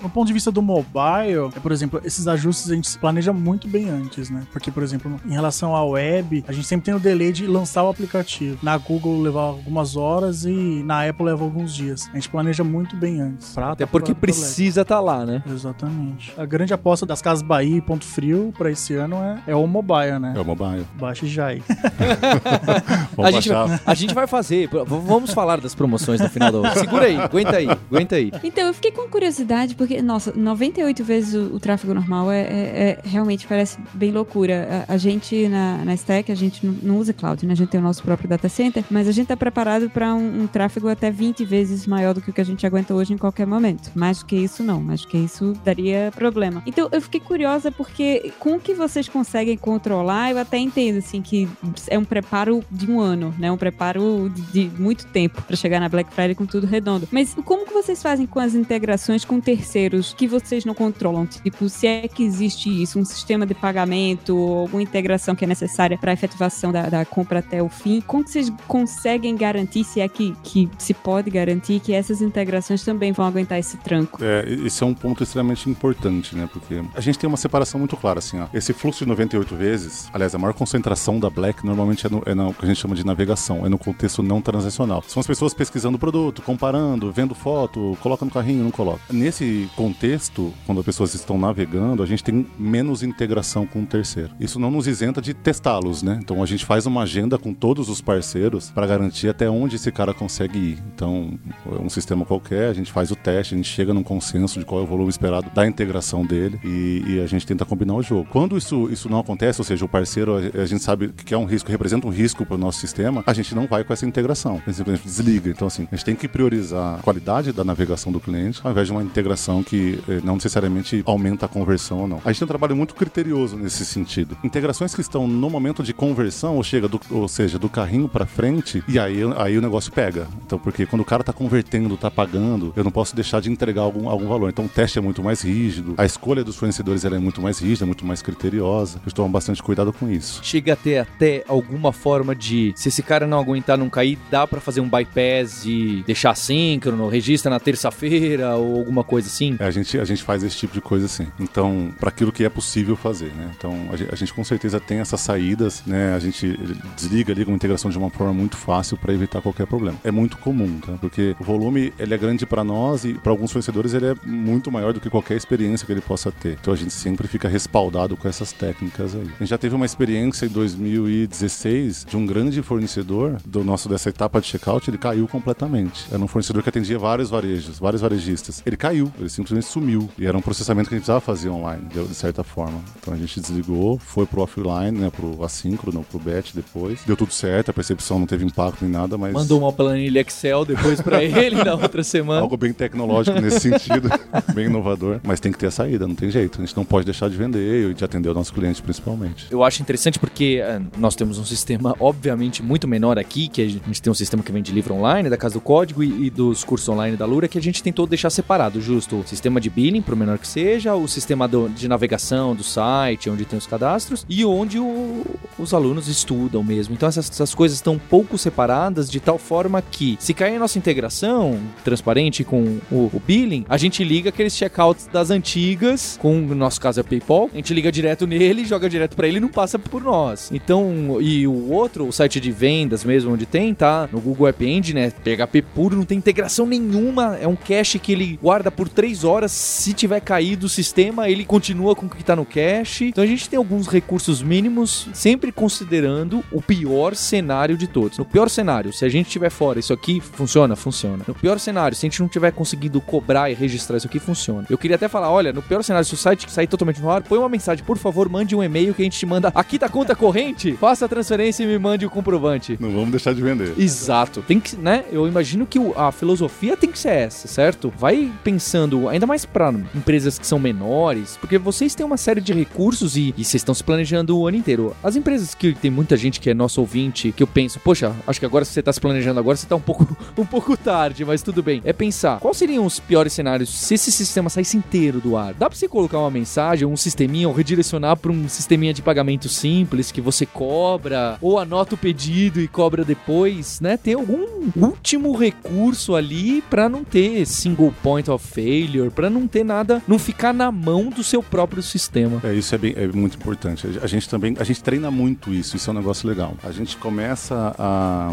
No 0.04 0.10
ponto 0.10 0.26
de 0.26 0.34
vista 0.34 0.52
do 0.52 0.60
mobile, 0.60 1.50
é, 1.56 1.60
por 1.60 1.72
exemplo, 1.72 1.98
esses 2.04 2.28
ajustes 2.28 2.70
a 2.70 2.74
gente 2.74 2.98
planeja 2.98 3.32
muito 3.32 3.66
bem 3.66 3.88
antes, 3.88 4.28
né? 4.28 4.42
Porque, 4.52 4.70
por 4.70 4.82
exemplo, 4.82 5.18
em 5.24 5.32
relação 5.32 5.74
à 5.74 5.82
web, 5.82 6.44
a 6.46 6.52
gente 6.52 6.66
sempre 6.66 6.84
tem 6.84 6.94
o 6.94 7.00
delay 7.00 7.32
de 7.32 7.46
lançar 7.46 7.82
o 7.82 7.88
aplicativo. 7.88 8.58
Na 8.62 8.76
Google 8.76 9.22
leva 9.22 9.40
algumas 9.40 9.96
horas 9.96 10.44
e 10.44 10.82
na 10.84 11.08
Apple 11.08 11.24
leva 11.24 11.42
alguns 11.42 11.74
dias. 11.74 12.06
A 12.12 12.16
gente 12.16 12.28
planeja 12.28 12.62
muito 12.62 12.94
bem 12.96 13.22
antes. 13.22 13.56
Até 13.56 13.86
porque 13.86 14.14
precisa 14.14 14.82
estar 14.82 14.96
tá 14.96 15.00
lá, 15.00 15.24
né? 15.24 15.42
Exatamente. 15.46 16.34
A 16.36 16.44
grande 16.44 16.74
aposta 16.74 17.06
das 17.06 17.22
Casas 17.22 17.40
Bahia 17.40 17.78
e 17.78 17.80
Ponto 17.80 18.04
Frio 18.04 18.52
para 18.58 18.70
esse 18.70 18.92
ano 18.94 19.16
é, 19.16 19.52
é 19.52 19.56
o 19.56 19.66
mobile, 19.66 20.18
né? 20.18 20.34
É 20.36 20.40
o 20.40 20.44
mobile. 20.44 20.86
Baixe 21.00 21.26
já 21.26 21.46
aí. 21.46 21.62
a, 23.16 23.30
gente, 23.30 23.50
a 23.86 23.94
gente 23.94 24.14
vai 24.14 24.26
fazer. 24.26 24.68
Vamos 24.86 25.32
falar 25.32 25.62
das 25.62 25.74
promoções 25.74 26.20
no 26.20 26.28
final 26.28 26.52
do. 26.52 26.62
Segura 26.74 27.06
aí, 27.06 27.16
aguenta 27.16 27.56
aí, 27.56 27.68
aguenta 27.70 28.16
aí. 28.16 28.30
Então, 28.42 28.66
eu 28.66 28.74
fiquei 28.74 28.92
com 28.92 29.08
curiosidade, 29.08 29.74
porque 29.74 29.93
porque, 29.94 30.02
nossa, 30.02 30.32
98 30.34 31.04
vezes 31.04 31.34
o, 31.34 31.54
o 31.54 31.60
tráfego 31.60 31.94
normal 31.94 32.32
é, 32.32 32.40
é, 32.40 32.44
é, 32.44 33.00
realmente 33.04 33.46
parece 33.46 33.78
bem 33.92 34.10
loucura. 34.10 34.86
A, 34.88 34.94
a 34.94 34.96
gente 34.96 35.48
na, 35.48 35.84
na 35.84 35.94
Stack, 35.94 36.32
a 36.32 36.34
gente 36.34 36.66
não, 36.66 36.98
usa 36.98 37.12
cloud, 37.12 37.46
né? 37.46 37.52
A 37.52 37.56
gente 37.56 37.68
tem 37.68 37.80
o 37.80 37.82
nosso 37.82 38.02
próprio 38.02 38.28
data 38.28 38.48
center, 38.48 38.84
mas 38.90 39.06
a 39.06 39.12
gente 39.12 39.24
está 39.24 39.36
preparado 39.36 39.88
para 39.90 40.14
um, 40.14 40.42
um, 40.42 40.46
tráfego 40.46 40.88
até 40.88 41.10
20 41.10 41.44
vezes 41.44 41.86
maior 41.86 42.14
do 42.14 42.20
que 42.20 42.30
o 42.30 42.32
que 42.32 42.40
a 42.40 42.44
gente 42.44 42.66
aguenta 42.66 42.94
hoje 42.94 43.12
em 43.12 43.18
qualquer 43.18 43.46
momento. 43.46 43.90
Mais 43.94 44.18
do 44.18 44.26
que 44.26 44.36
isso, 44.36 44.62
não. 44.62 44.80
Mais 44.80 45.02
do 45.02 45.08
que 45.08 45.18
isso 45.18 45.52
daria 45.64 46.10
problema. 46.14 46.62
Então, 46.66 46.88
eu 46.90 47.00
fiquei 47.00 47.20
curiosa 47.20 47.70
porque 47.70 48.32
com 48.38 48.56
o 48.56 48.60
que 48.60 48.74
vocês 48.74 49.08
conseguem 49.08 49.56
controlar, 49.56 50.32
eu 50.32 50.38
até 50.38 50.58
entendo, 50.58 50.98
assim, 50.98 51.22
que 51.22 51.48
é 51.88 51.98
um 51.98 52.04
preparo 52.04 52.64
de 52.70 52.90
um 52.90 53.00
ano, 53.00 53.34
né? 53.38 53.50
Um 53.50 53.56
preparo 53.56 54.30
de, 54.30 54.66
de 54.68 54.82
muito 54.82 55.06
tempo 55.06 55.42
para 55.42 55.56
chegar 55.56 55.78
na 55.78 55.88
Black 55.88 56.12
Friday 56.12 56.34
com 56.34 56.46
tudo 56.46 56.66
redondo. 56.66 57.08
Mas 57.12 57.34
como 57.44 57.66
que 57.66 57.72
vocês 57.72 58.02
fazem 58.02 58.26
com 58.26 58.40
as 58.40 58.54
integrações 58.54 59.24
com 59.24 59.40
terceiros? 59.40 59.83
Cadastros 59.84 60.14
que 60.14 60.26
vocês 60.26 60.64
não 60.64 60.74
controlam? 60.74 61.26
Tipo, 61.26 61.68
se 61.68 61.86
é 61.86 62.08
que 62.08 62.22
existe 62.22 62.70
isso, 62.82 62.98
um 62.98 63.04
sistema 63.04 63.46
de 63.46 63.54
pagamento, 63.54 64.36
alguma 64.36 64.82
integração 64.82 65.34
que 65.34 65.44
é 65.44 65.48
necessária 65.48 65.96
para 65.96 66.12
a 66.12 66.14
efetivação 66.14 66.72
da, 66.72 66.88
da, 66.88 67.04
compra 67.04 67.38
até 67.38 67.62
o 67.62 67.68
fim, 67.68 68.00
como 68.00 68.26
vocês 68.26 68.50
conseguem 68.66 69.36
garantir, 69.36 69.84
se 69.84 70.00
é 70.00 70.08
que, 70.08 70.34
que 70.42 70.68
se 70.78 70.94
pode 70.94 71.30
garantir, 71.30 71.80
que 71.80 71.92
essas 71.92 72.20
integrações 72.20 72.84
também 72.84 73.12
vão 73.12 73.26
aguentar 73.26 73.58
esse 73.58 73.76
tranco? 73.78 74.18
É, 74.22 74.44
esse 74.64 74.82
é 74.82 74.86
um 74.86 74.94
ponto 74.94 75.22
extremamente 75.22 75.68
importante, 75.68 76.36
né? 76.36 76.48
Porque 76.52 76.82
a 76.94 77.00
gente 77.00 77.18
tem 77.18 77.28
uma 77.28 77.36
separação 77.36 77.78
muito 77.78 77.96
clara, 77.96 78.18
assim, 78.18 78.40
ó. 78.40 78.46
Esse 78.52 78.72
fluxo 78.72 79.04
de 79.04 79.08
98 79.08 79.54
vezes, 79.54 80.08
aliás, 80.12 80.34
a 80.34 80.38
maior 80.38 80.54
concentração 80.54 81.18
da 81.18 81.30
Black 81.30 81.64
normalmente 81.64 82.06
é 82.06 82.10
no, 82.10 82.22
é 82.26 82.34
no 82.34 82.52
que 82.52 82.64
a 82.64 82.68
gente 82.68 82.80
chama 82.80 82.94
de 82.94 83.04
navegação, 83.04 83.64
é 83.64 83.68
no 83.68 83.78
contexto 83.78 84.22
não 84.22 84.40
transacional. 84.40 85.02
São 85.06 85.20
as 85.20 85.26
pessoas 85.26 85.54
pesquisando 85.54 85.96
o 85.96 86.00
produto, 86.00 86.42
comparando, 86.42 87.12
vendo 87.12 87.34
foto, 87.34 87.96
coloca 88.00 88.24
no 88.24 88.30
carrinho, 88.30 88.64
não 88.64 88.70
coloca. 88.70 89.00
Nesse 89.10 89.68
contexto, 89.74 90.52
quando 90.66 90.78
as 90.78 90.86
pessoas 90.86 91.14
estão 91.14 91.38
navegando, 91.38 92.02
a 92.02 92.06
gente 92.06 92.24
tem 92.24 92.46
menos 92.58 93.02
integração 93.02 93.66
com 93.66 93.82
o 93.82 93.86
terceiro. 93.86 94.30
Isso 94.40 94.58
não 94.58 94.70
nos 94.70 94.86
isenta 94.86 95.20
de 95.20 95.34
testá-los, 95.34 96.02
né? 96.02 96.18
Então 96.22 96.42
a 96.42 96.46
gente 96.46 96.64
faz 96.64 96.86
uma 96.86 97.02
agenda 97.02 97.38
com 97.38 97.52
todos 97.52 97.88
os 97.88 98.00
parceiros 98.00 98.70
para 98.70 98.86
garantir 98.86 99.28
até 99.28 99.48
onde 99.48 99.76
esse 99.76 99.90
cara 99.92 100.14
consegue 100.14 100.58
ir. 100.58 100.78
Então, 100.94 101.38
é 101.66 101.80
um 101.80 101.88
sistema 101.88 102.24
qualquer, 102.24 102.68
a 102.68 102.72
gente 102.72 102.92
faz 102.92 103.10
o 103.10 103.16
teste, 103.16 103.54
a 103.54 103.56
gente 103.56 103.68
chega 103.68 103.92
num 103.92 104.02
consenso 104.02 104.58
de 104.58 104.64
qual 104.64 104.80
é 104.80 104.84
o 104.84 104.86
volume 104.86 105.10
esperado 105.10 105.50
da 105.50 105.66
integração 105.66 106.24
dele 106.24 106.58
e, 106.64 107.04
e 107.06 107.20
a 107.20 107.26
gente 107.26 107.46
tenta 107.46 107.64
combinar 107.64 107.94
o 107.94 108.02
jogo. 108.02 108.28
Quando 108.30 108.56
isso, 108.56 108.88
isso 108.90 109.08
não 109.08 109.18
acontece, 109.18 109.60
ou 109.60 109.64
seja, 109.64 109.84
o 109.84 109.88
parceiro, 109.88 110.36
a, 110.36 110.62
a 110.62 110.66
gente 110.66 110.82
sabe 110.82 111.08
que 111.08 111.34
é 111.34 111.38
um 111.38 111.44
risco, 111.44 111.70
representa 111.70 112.06
um 112.06 112.10
risco 112.10 112.44
para 112.44 112.54
o 112.54 112.58
nosso 112.58 112.78
sistema, 112.78 113.22
a 113.26 113.32
gente 113.32 113.54
não 113.54 113.66
vai 113.66 113.84
com 113.84 113.92
essa 113.92 114.06
integração. 114.06 114.54
A 114.54 114.70
gente 114.70 114.76
simplesmente 114.76 115.04
desliga. 115.04 115.50
Então, 115.50 115.66
assim, 115.66 115.88
a 115.90 115.96
gente 115.96 116.04
tem 116.04 116.16
que 116.16 116.28
priorizar 116.28 116.98
a 116.98 117.02
qualidade 117.02 117.52
da 117.52 117.64
navegação 117.64 118.12
do 118.12 118.20
cliente 118.20 118.60
ao 118.62 118.70
invés 118.70 118.86
de 118.86 118.92
uma 118.92 119.02
integração 119.02 119.62
que 119.64 120.00
eh, 120.08 120.20
não 120.22 120.34
necessariamente 120.34 121.02
aumenta 121.06 121.46
a 121.46 121.48
conversão 121.48 122.00
ou 122.00 122.08
não. 122.08 122.20
A 122.24 122.30
gente 122.30 122.40
tem 122.40 122.46
um 122.46 122.48
trabalho 122.48 122.76
muito 122.76 122.94
criterioso 122.94 123.56
nesse 123.56 123.84
sentido. 123.84 124.36
Integrações 124.44 124.94
que 124.94 125.00
estão 125.00 125.26
no 125.26 125.50
momento 125.50 125.82
de 125.82 125.92
conversão, 125.92 126.56
ou, 126.56 126.62
chega 126.62 126.88
do, 126.88 127.00
ou 127.10 127.26
seja, 127.28 127.58
do 127.58 127.68
carrinho 127.68 128.08
para 128.08 128.26
frente, 128.26 128.82
e 128.86 128.98
aí, 128.98 129.20
aí 129.36 129.56
o 129.58 129.62
negócio 129.62 129.92
pega. 129.92 130.28
Então, 130.44 130.58
porque 130.58 130.86
quando 130.86 131.02
o 131.02 131.04
cara 131.04 131.22
está 131.22 131.32
convertendo, 131.32 131.94
está 131.94 132.10
pagando, 132.10 132.72
eu 132.76 132.84
não 132.84 132.90
posso 132.90 133.14
deixar 133.14 133.40
de 133.40 133.50
entregar 133.50 133.82
algum, 133.82 134.08
algum 134.08 134.28
valor. 134.28 134.48
Então, 134.48 134.66
o 134.66 134.68
teste 134.68 134.98
é 134.98 135.02
muito 135.02 135.22
mais 135.22 135.42
rígido, 135.42 135.94
a 135.96 136.04
escolha 136.04 136.44
dos 136.44 136.56
fornecedores 136.56 137.04
é 137.04 137.18
muito 137.18 137.40
mais 137.40 137.58
rígida, 137.58 137.86
muito 137.86 138.04
mais 138.04 138.22
criteriosa. 138.22 139.00
Eu 139.04 139.12
tomo 139.12 139.28
bastante 139.28 139.62
cuidado 139.62 139.92
com 139.92 140.10
isso. 140.10 140.40
Chega 140.42 140.72
a 140.72 140.76
ter 140.76 140.98
até 140.98 141.44
alguma 141.48 141.92
forma 141.92 142.34
de, 142.34 142.72
se 142.76 142.88
esse 142.88 143.02
cara 143.02 143.26
não 143.26 143.38
aguentar, 143.38 143.78
não 143.78 143.88
cair, 143.88 144.18
dá 144.30 144.46
para 144.46 144.60
fazer 144.60 144.80
um 144.80 144.88
bypass 144.88 145.64
e 145.64 146.02
deixar 146.06 146.30
assíncrono, 146.30 147.08
registra 147.08 147.50
na 147.50 147.60
terça-feira 147.60 148.56
ou 148.56 148.78
alguma 148.78 149.04
coisa 149.04 149.28
assim? 149.28 149.43
É, 149.58 149.64
a, 149.64 149.70
gente, 149.70 149.98
a 149.98 150.04
gente 150.04 150.22
faz 150.22 150.42
esse 150.42 150.56
tipo 150.56 150.72
de 150.72 150.80
coisa 150.80 151.06
assim. 151.06 151.26
Então, 151.38 151.92
para 151.98 152.08
aquilo 152.08 152.32
que 152.32 152.44
é 152.44 152.48
possível 152.48 152.96
fazer, 152.96 153.32
né? 153.36 153.50
Então, 153.56 153.72
a 153.92 153.96
gente, 153.96 154.12
a 154.12 154.16
gente, 154.16 154.32
com 154.32 154.44
certeza 154.44 154.80
tem 154.80 154.98
essas 154.98 155.20
saídas, 155.20 155.82
né? 155.86 156.14
A 156.14 156.18
gente 156.18 156.58
desliga 156.96 157.32
ali 157.32 157.44
com 157.44 157.52
a 157.52 157.54
integração 157.54 157.90
de 157.90 157.98
uma 157.98 158.10
forma 158.10 158.32
muito 158.32 158.56
fácil 158.56 158.96
para 158.96 159.12
evitar 159.12 159.40
qualquer 159.40 159.66
problema. 159.66 159.98
É 160.04 160.10
muito 160.10 160.38
comum, 160.38 160.78
tá? 160.80 160.92
Porque 161.00 161.34
o 161.40 161.44
volume, 161.44 161.92
ele 161.98 162.14
é 162.14 162.18
grande 162.18 162.46
para 162.46 162.62
nós 162.64 163.04
e 163.04 163.14
para 163.14 163.32
alguns 163.32 163.52
fornecedores 163.52 163.94
ele 163.94 164.06
é 164.06 164.14
muito 164.24 164.70
maior 164.70 164.92
do 164.92 165.00
que 165.00 165.10
qualquer 165.10 165.36
experiência 165.36 165.86
que 165.86 165.92
ele 165.92 166.00
possa 166.00 166.30
ter. 166.30 166.56
Então, 166.60 166.72
a 166.72 166.76
gente 166.76 166.92
sempre 166.92 167.26
fica 167.28 167.48
respaldado 167.48 168.16
com 168.16 168.28
essas 168.28 168.52
técnicas 168.52 169.14
aí. 169.14 169.22
A 169.22 169.38
gente 169.38 169.50
já 169.50 169.58
teve 169.58 169.74
uma 169.74 169.86
experiência 169.86 170.46
em 170.46 170.48
2016 170.48 172.06
de 172.08 172.16
um 172.16 172.26
grande 172.26 172.62
fornecedor 172.62 173.36
do 173.44 173.64
nosso 173.64 173.88
dessa 173.88 174.08
etapa 174.08 174.40
de 174.40 174.46
checkout, 174.46 174.88
ele 174.88 174.98
caiu 174.98 175.26
completamente. 175.28 176.06
Era 176.10 176.22
um 176.22 176.28
fornecedor 176.28 176.62
que 176.62 176.68
atendia 176.68 176.98
vários 176.98 177.30
varejos, 177.30 177.78
vários 177.78 178.02
varejistas. 178.02 178.62
Ele 178.64 178.76
caiu, 178.76 179.12
ele 179.18 179.28
simplesmente 179.34 179.66
sumiu. 179.66 180.08
E 180.18 180.26
era 180.26 180.36
um 180.36 180.40
processamento 180.40 180.88
que 180.88 180.94
a 180.94 180.98
gente 180.98 181.04
precisava 181.04 181.20
fazer 181.20 181.48
online, 181.48 181.84
de 181.88 182.14
certa 182.14 182.44
forma. 182.44 182.80
Então 183.00 183.12
a 183.12 183.16
gente 183.16 183.40
desligou, 183.40 183.98
foi 183.98 184.26
pro 184.26 184.42
offline, 184.42 184.92
né, 184.92 185.10
pro 185.10 185.42
assíncrono, 185.44 186.04
pro 186.04 186.18
batch 186.18 186.52
depois. 186.54 187.00
Deu 187.06 187.16
tudo 187.16 187.32
certo, 187.32 187.70
a 187.70 187.74
percepção 187.74 188.18
não 188.18 188.26
teve 188.26 188.44
impacto 188.44 188.82
nem 188.82 188.90
nada, 188.90 189.18
mas... 189.18 189.32
Mandou 189.32 189.58
uma 189.60 189.72
planilha 189.72 190.20
Excel 190.20 190.64
depois 190.64 191.00
para 191.00 191.22
ele 191.24 191.62
na 191.62 191.74
outra 191.74 192.02
semana. 192.04 192.40
Algo 192.40 192.56
bem 192.56 192.72
tecnológico 192.72 193.40
nesse 193.40 193.60
sentido, 193.70 194.08
bem 194.54 194.66
inovador. 194.66 195.20
Mas 195.22 195.40
tem 195.40 195.52
que 195.52 195.58
ter 195.58 195.66
a 195.66 195.70
saída, 195.70 196.06
não 196.06 196.14
tem 196.14 196.30
jeito. 196.30 196.60
A 196.60 196.64
gente 196.64 196.76
não 196.76 196.84
pode 196.84 197.04
deixar 197.04 197.28
de 197.28 197.36
vender 197.36 197.90
e 197.90 197.94
de 197.94 198.04
atender 198.04 198.28
o 198.28 198.34
nosso 198.34 198.52
cliente 198.52 198.80
principalmente. 198.82 199.46
Eu 199.50 199.62
acho 199.62 199.82
interessante 199.82 200.18
porque 200.18 200.60
uh, 200.62 200.84
nós 200.98 201.14
temos 201.14 201.38
um 201.38 201.44
sistema, 201.44 201.94
obviamente, 201.98 202.62
muito 202.62 202.86
menor 202.86 203.18
aqui, 203.18 203.48
que 203.48 203.62
a 203.62 203.68
gente 203.68 204.00
tem 204.00 204.10
um 204.10 204.14
sistema 204.14 204.42
que 204.42 204.52
vem 204.52 204.62
de 204.62 204.72
livro 204.72 204.94
online, 204.94 205.28
da 205.28 205.36
Casa 205.36 205.54
do 205.54 205.60
Código 205.60 206.02
e, 206.02 206.26
e 206.26 206.30
dos 206.30 206.62
cursos 206.64 206.88
online 206.88 207.16
da 207.16 207.26
Lura, 207.26 207.48
que 207.48 207.58
a 207.58 207.62
gente 207.62 207.82
tentou 207.82 208.06
deixar 208.06 208.30
separado, 208.30 208.80
justo 208.80 209.23
sistema 209.24 209.60
de 209.60 209.70
billing, 209.70 210.02
por 210.02 210.16
menor 210.16 210.38
que 210.38 210.46
seja, 210.46 210.94
o 210.94 211.06
sistema 211.08 211.48
de 211.48 211.88
navegação 211.88 212.54
do 212.54 212.62
site, 212.62 213.30
onde 213.30 213.44
tem 213.44 213.58
os 213.58 213.66
cadastros, 213.66 214.24
e 214.28 214.44
onde 214.44 214.78
o, 214.78 215.24
os 215.58 215.72
alunos 215.74 216.08
estudam 216.08 216.62
mesmo. 216.62 216.94
Então 216.94 217.08
essas, 217.08 217.30
essas 217.30 217.54
coisas 217.54 217.78
estão 217.78 217.98
pouco 217.98 218.36
separadas 218.36 219.10
de 219.10 219.20
tal 219.20 219.38
forma 219.38 219.82
que, 219.82 220.16
se 220.20 220.34
cair 220.34 220.56
a 220.56 220.58
nossa 220.58 220.78
integração 220.78 221.58
transparente 221.84 222.44
com 222.44 222.78
o, 222.90 223.10
o 223.12 223.22
billing, 223.24 223.64
a 223.68 223.76
gente 223.76 224.02
liga 224.04 224.28
aqueles 224.28 224.56
checkouts 224.56 225.08
das 225.12 225.30
antigas, 225.30 226.18
com 226.20 226.34
no 226.34 226.54
nosso 226.54 226.80
caso 226.80 227.00
é 227.00 227.02
PayPal, 227.02 227.50
a 227.52 227.56
gente 227.56 227.72
liga 227.72 227.90
direto 227.90 228.26
nele, 228.26 228.64
joga 228.66 228.88
direto 228.88 229.16
para 229.16 229.28
ele 229.28 229.38
e 229.38 229.40
não 229.40 229.48
passa 229.48 229.78
por 229.78 230.02
nós. 230.02 230.50
Então, 230.52 231.20
e 231.20 231.46
o 231.46 231.70
outro, 231.70 232.06
o 232.06 232.12
site 232.12 232.40
de 232.40 232.50
vendas 232.50 233.04
mesmo, 233.04 233.32
onde 233.32 233.46
tem, 233.46 233.74
tá? 233.74 234.08
No 234.12 234.20
Google 234.20 234.48
App 234.48 234.64
Engine, 234.64 235.00
né? 235.00 235.10
PHP 235.10 235.62
puro, 235.62 235.96
não 235.96 236.04
tem 236.04 236.18
integração 236.18 236.66
nenhuma. 236.66 237.36
É 237.40 237.46
um 237.46 237.56
cache 237.56 237.98
que 237.98 238.12
ele 238.12 238.38
guarda 238.42 238.70
por 238.70 238.88
3 239.14 239.24
horas. 239.24 239.52
Se 239.52 239.92
tiver 239.92 240.20
caído 240.20 240.66
o 240.66 240.68
sistema, 240.68 241.28
ele 241.28 241.44
continua 241.44 241.94
com 241.94 242.06
o 242.06 242.08
que 242.08 242.24
tá 242.24 242.34
no 242.34 242.44
cache. 242.44 243.06
Então 243.06 243.22
a 243.22 243.26
gente 243.26 243.48
tem 243.48 243.56
alguns 243.56 243.86
recursos 243.86 244.42
mínimos, 244.42 245.08
sempre 245.12 245.52
considerando 245.52 246.42
o 246.50 246.60
pior 246.60 247.14
cenário 247.14 247.76
de 247.76 247.86
todos. 247.86 248.18
No 248.18 248.24
pior 248.24 248.48
cenário, 248.48 248.92
se 248.92 249.04
a 249.04 249.08
gente 249.08 249.30
tiver 249.30 249.50
fora, 249.50 249.78
isso 249.78 249.92
aqui 249.92 250.20
funciona? 250.20 250.74
Funciona. 250.74 251.24
No 251.26 251.34
pior 251.34 251.60
cenário, 251.60 251.96
se 251.96 252.04
a 252.04 252.08
gente 252.08 252.20
não 252.20 252.28
tiver 252.28 252.50
conseguido 252.50 253.00
cobrar 253.00 253.50
e 253.50 253.54
registrar 253.54 253.96
isso 253.96 254.06
aqui, 254.06 254.18
funciona. 254.18 254.66
Eu 254.68 254.76
queria 254.76 254.96
até 254.96 255.06
falar, 255.06 255.30
olha, 255.30 255.52
no 255.52 255.62
pior 255.62 255.82
cenário, 255.84 256.06
se 256.06 256.14
o 256.14 256.16
site 256.16 256.50
sair 256.50 256.66
totalmente 256.66 257.00
no 257.00 257.10
ar, 257.10 257.22
põe 257.22 257.38
uma 257.38 257.48
mensagem, 257.48 257.84
por 257.84 257.96
favor, 257.96 258.28
mande 258.28 258.56
um 258.56 258.62
e-mail 258.62 258.94
que 258.94 259.02
a 259.02 259.04
gente 259.04 259.18
te 259.18 259.26
manda 259.26 259.52
aqui 259.54 259.78
da 259.78 259.88
conta 259.88 260.16
corrente, 260.16 260.72
faça 260.72 261.04
a 261.04 261.08
transferência 261.08 261.62
e 261.62 261.66
me 261.66 261.78
mande 261.78 262.04
o 262.04 262.10
comprovante. 262.10 262.76
Não 262.80 262.90
vamos 262.90 263.10
deixar 263.10 263.34
de 263.34 263.42
vender. 263.42 263.74
Exato. 263.78 264.42
Tem 264.42 264.58
que, 264.58 264.76
né? 264.76 265.04
Eu 265.12 265.28
imagino 265.28 265.66
que 265.66 265.78
a 265.96 266.10
filosofia 266.10 266.76
tem 266.76 266.90
que 266.90 266.98
ser 266.98 267.10
essa, 267.10 267.46
certo? 267.46 267.92
Vai 267.96 268.32
pensando, 268.42 269.03
ainda 269.08 269.26
mais 269.26 269.44
para 269.44 269.72
empresas 269.94 270.38
que 270.38 270.46
são 270.46 270.58
menores, 270.58 271.36
porque 271.40 271.58
vocês 271.58 271.94
têm 271.94 272.04
uma 272.04 272.16
série 272.16 272.40
de 272.40 272.52
recursos 272.52 273.16
e, 273.16 273.34
e 273.36 273.44
vocês 273.44 273.56
estão 273.56 273.74
se 273.74 273.84
planejando 273.84 274.38
o 274.38 274.46
ano 274.46 274.56
inteiro. 274.56 274.94
As 275.02 275.16
empresas 275.16 275.54
que 275.54 275.74
tem 275.74 275.90
muita 275.90 276.16
gente 276.16 276.40
que 276.40 276.50
é 276.50 276.54
nosso 276.54 276.80
ouvinte, 276.80 277.32
que 277.32 277.42
eu 277.42 277.46
penso, 277.46 277.80
poxa, 277.80 278.14
acho 278.26 278.40
que 278.40 278.46
agora 278.46 278.64
se 278.64 278.72
você 278.72 278.82
tá 278.82 278.92
se 278.92 279.00
planejando 279.00 279.40
agora, 279.40 279.56
você 279.56 279.66
tá 279.66 279.76
um 279.76 279.80
pouco, 279.80 280.16
um 280.36 280.46
pouco 280.46 280.76
tarde, 280.76 281.24
mas 281.24 281.42
tudo 281.42 281.62
bem. 281.62 281.80
É 281.84 281.92
pensar, 281.92 282.40
quais 282.40 282.56
seriam 282.56 282.84
os 282.84 282.98
piores 283.00 283.32
cenários 283.32 283.68
se 283.70 283.94
esse 283.94 284.10
sistema 284.10 284.48
saísse 284.50 284.76
inteiro 284.76 285.20
do 285.20 285.36
ar? 285.36 285.54
Dá 285.54 285.68
pra 285.68 285.78
você 285.78 285.88
colocar 285.88 286.18
uma 286.18 286.30
mensagem, 286.30 286.86
um 286.86 286.96
sisteminha, 286.96 287.48
ou 287.48 287.54
redirecionar 287.54 288.16
para 288.16 288.32
um 288.32 288.48
sisteminha 288.48 288.94
de 288.94 289.02
pagamento 289.02 289.48
simples 289.48 290.10
que 290.10 290.20
você 290.20 290.46
cobra, 290.46 291.38
ou 291.40 291.58
anota 291.58 291.94
o 291.94 291.98
pedido 291.98 292.60
e 292.60 292.68
cobra 292.68 293.04
depois, 293.04 293.80
né? 293.80 293.96
Tem 293.96 294.14
algum 294.14 294.44
último 294.76 295.36
recurso 295.36 296.14
ali 296.14 296.62
para 296.62 296.88
não 296.88 297.04
ter 297.04 297.46
single 297.46 297.92
point 298.02 298.30
of 298.30 298.46
failure, 298.46 298.93
para 299.10 299.30
não 299.30 299.46
ter 299.46 299.64
nada, 299.64 300.02
não 300.06 300.18
ficar 300.18 300.52
na 300.52 300.70
mão 300.70 301.10
do 301.10 301.22
seu 301.22 301.42
próprio 301.42 301.82
sistema. 301.82 302.40
É, 302.44 302.54
isso 302.54 302.74
é, 302.74 302.78
bem, 302.78 302.94
é 302.96 303.06
muito 303.06 303.36
importante. 303.36 303.86
A 304.02 304.06
gente 304.06 304.28
também, 304.28 304.56
a 304.58 304.64
gente 304.64 304.82
treina 304.82 305.10
muito 305.10 305.52
isso, 305.52 305.76
isso 305.76 305.90
é 305.90 305.92
um 305.92 305.96
negócio 305.96 306.28
legal. 306.28 306.54
A 306.62 306.70
gente 306.70 306.96
começa 306.96 307.74
a, 307.78 308.30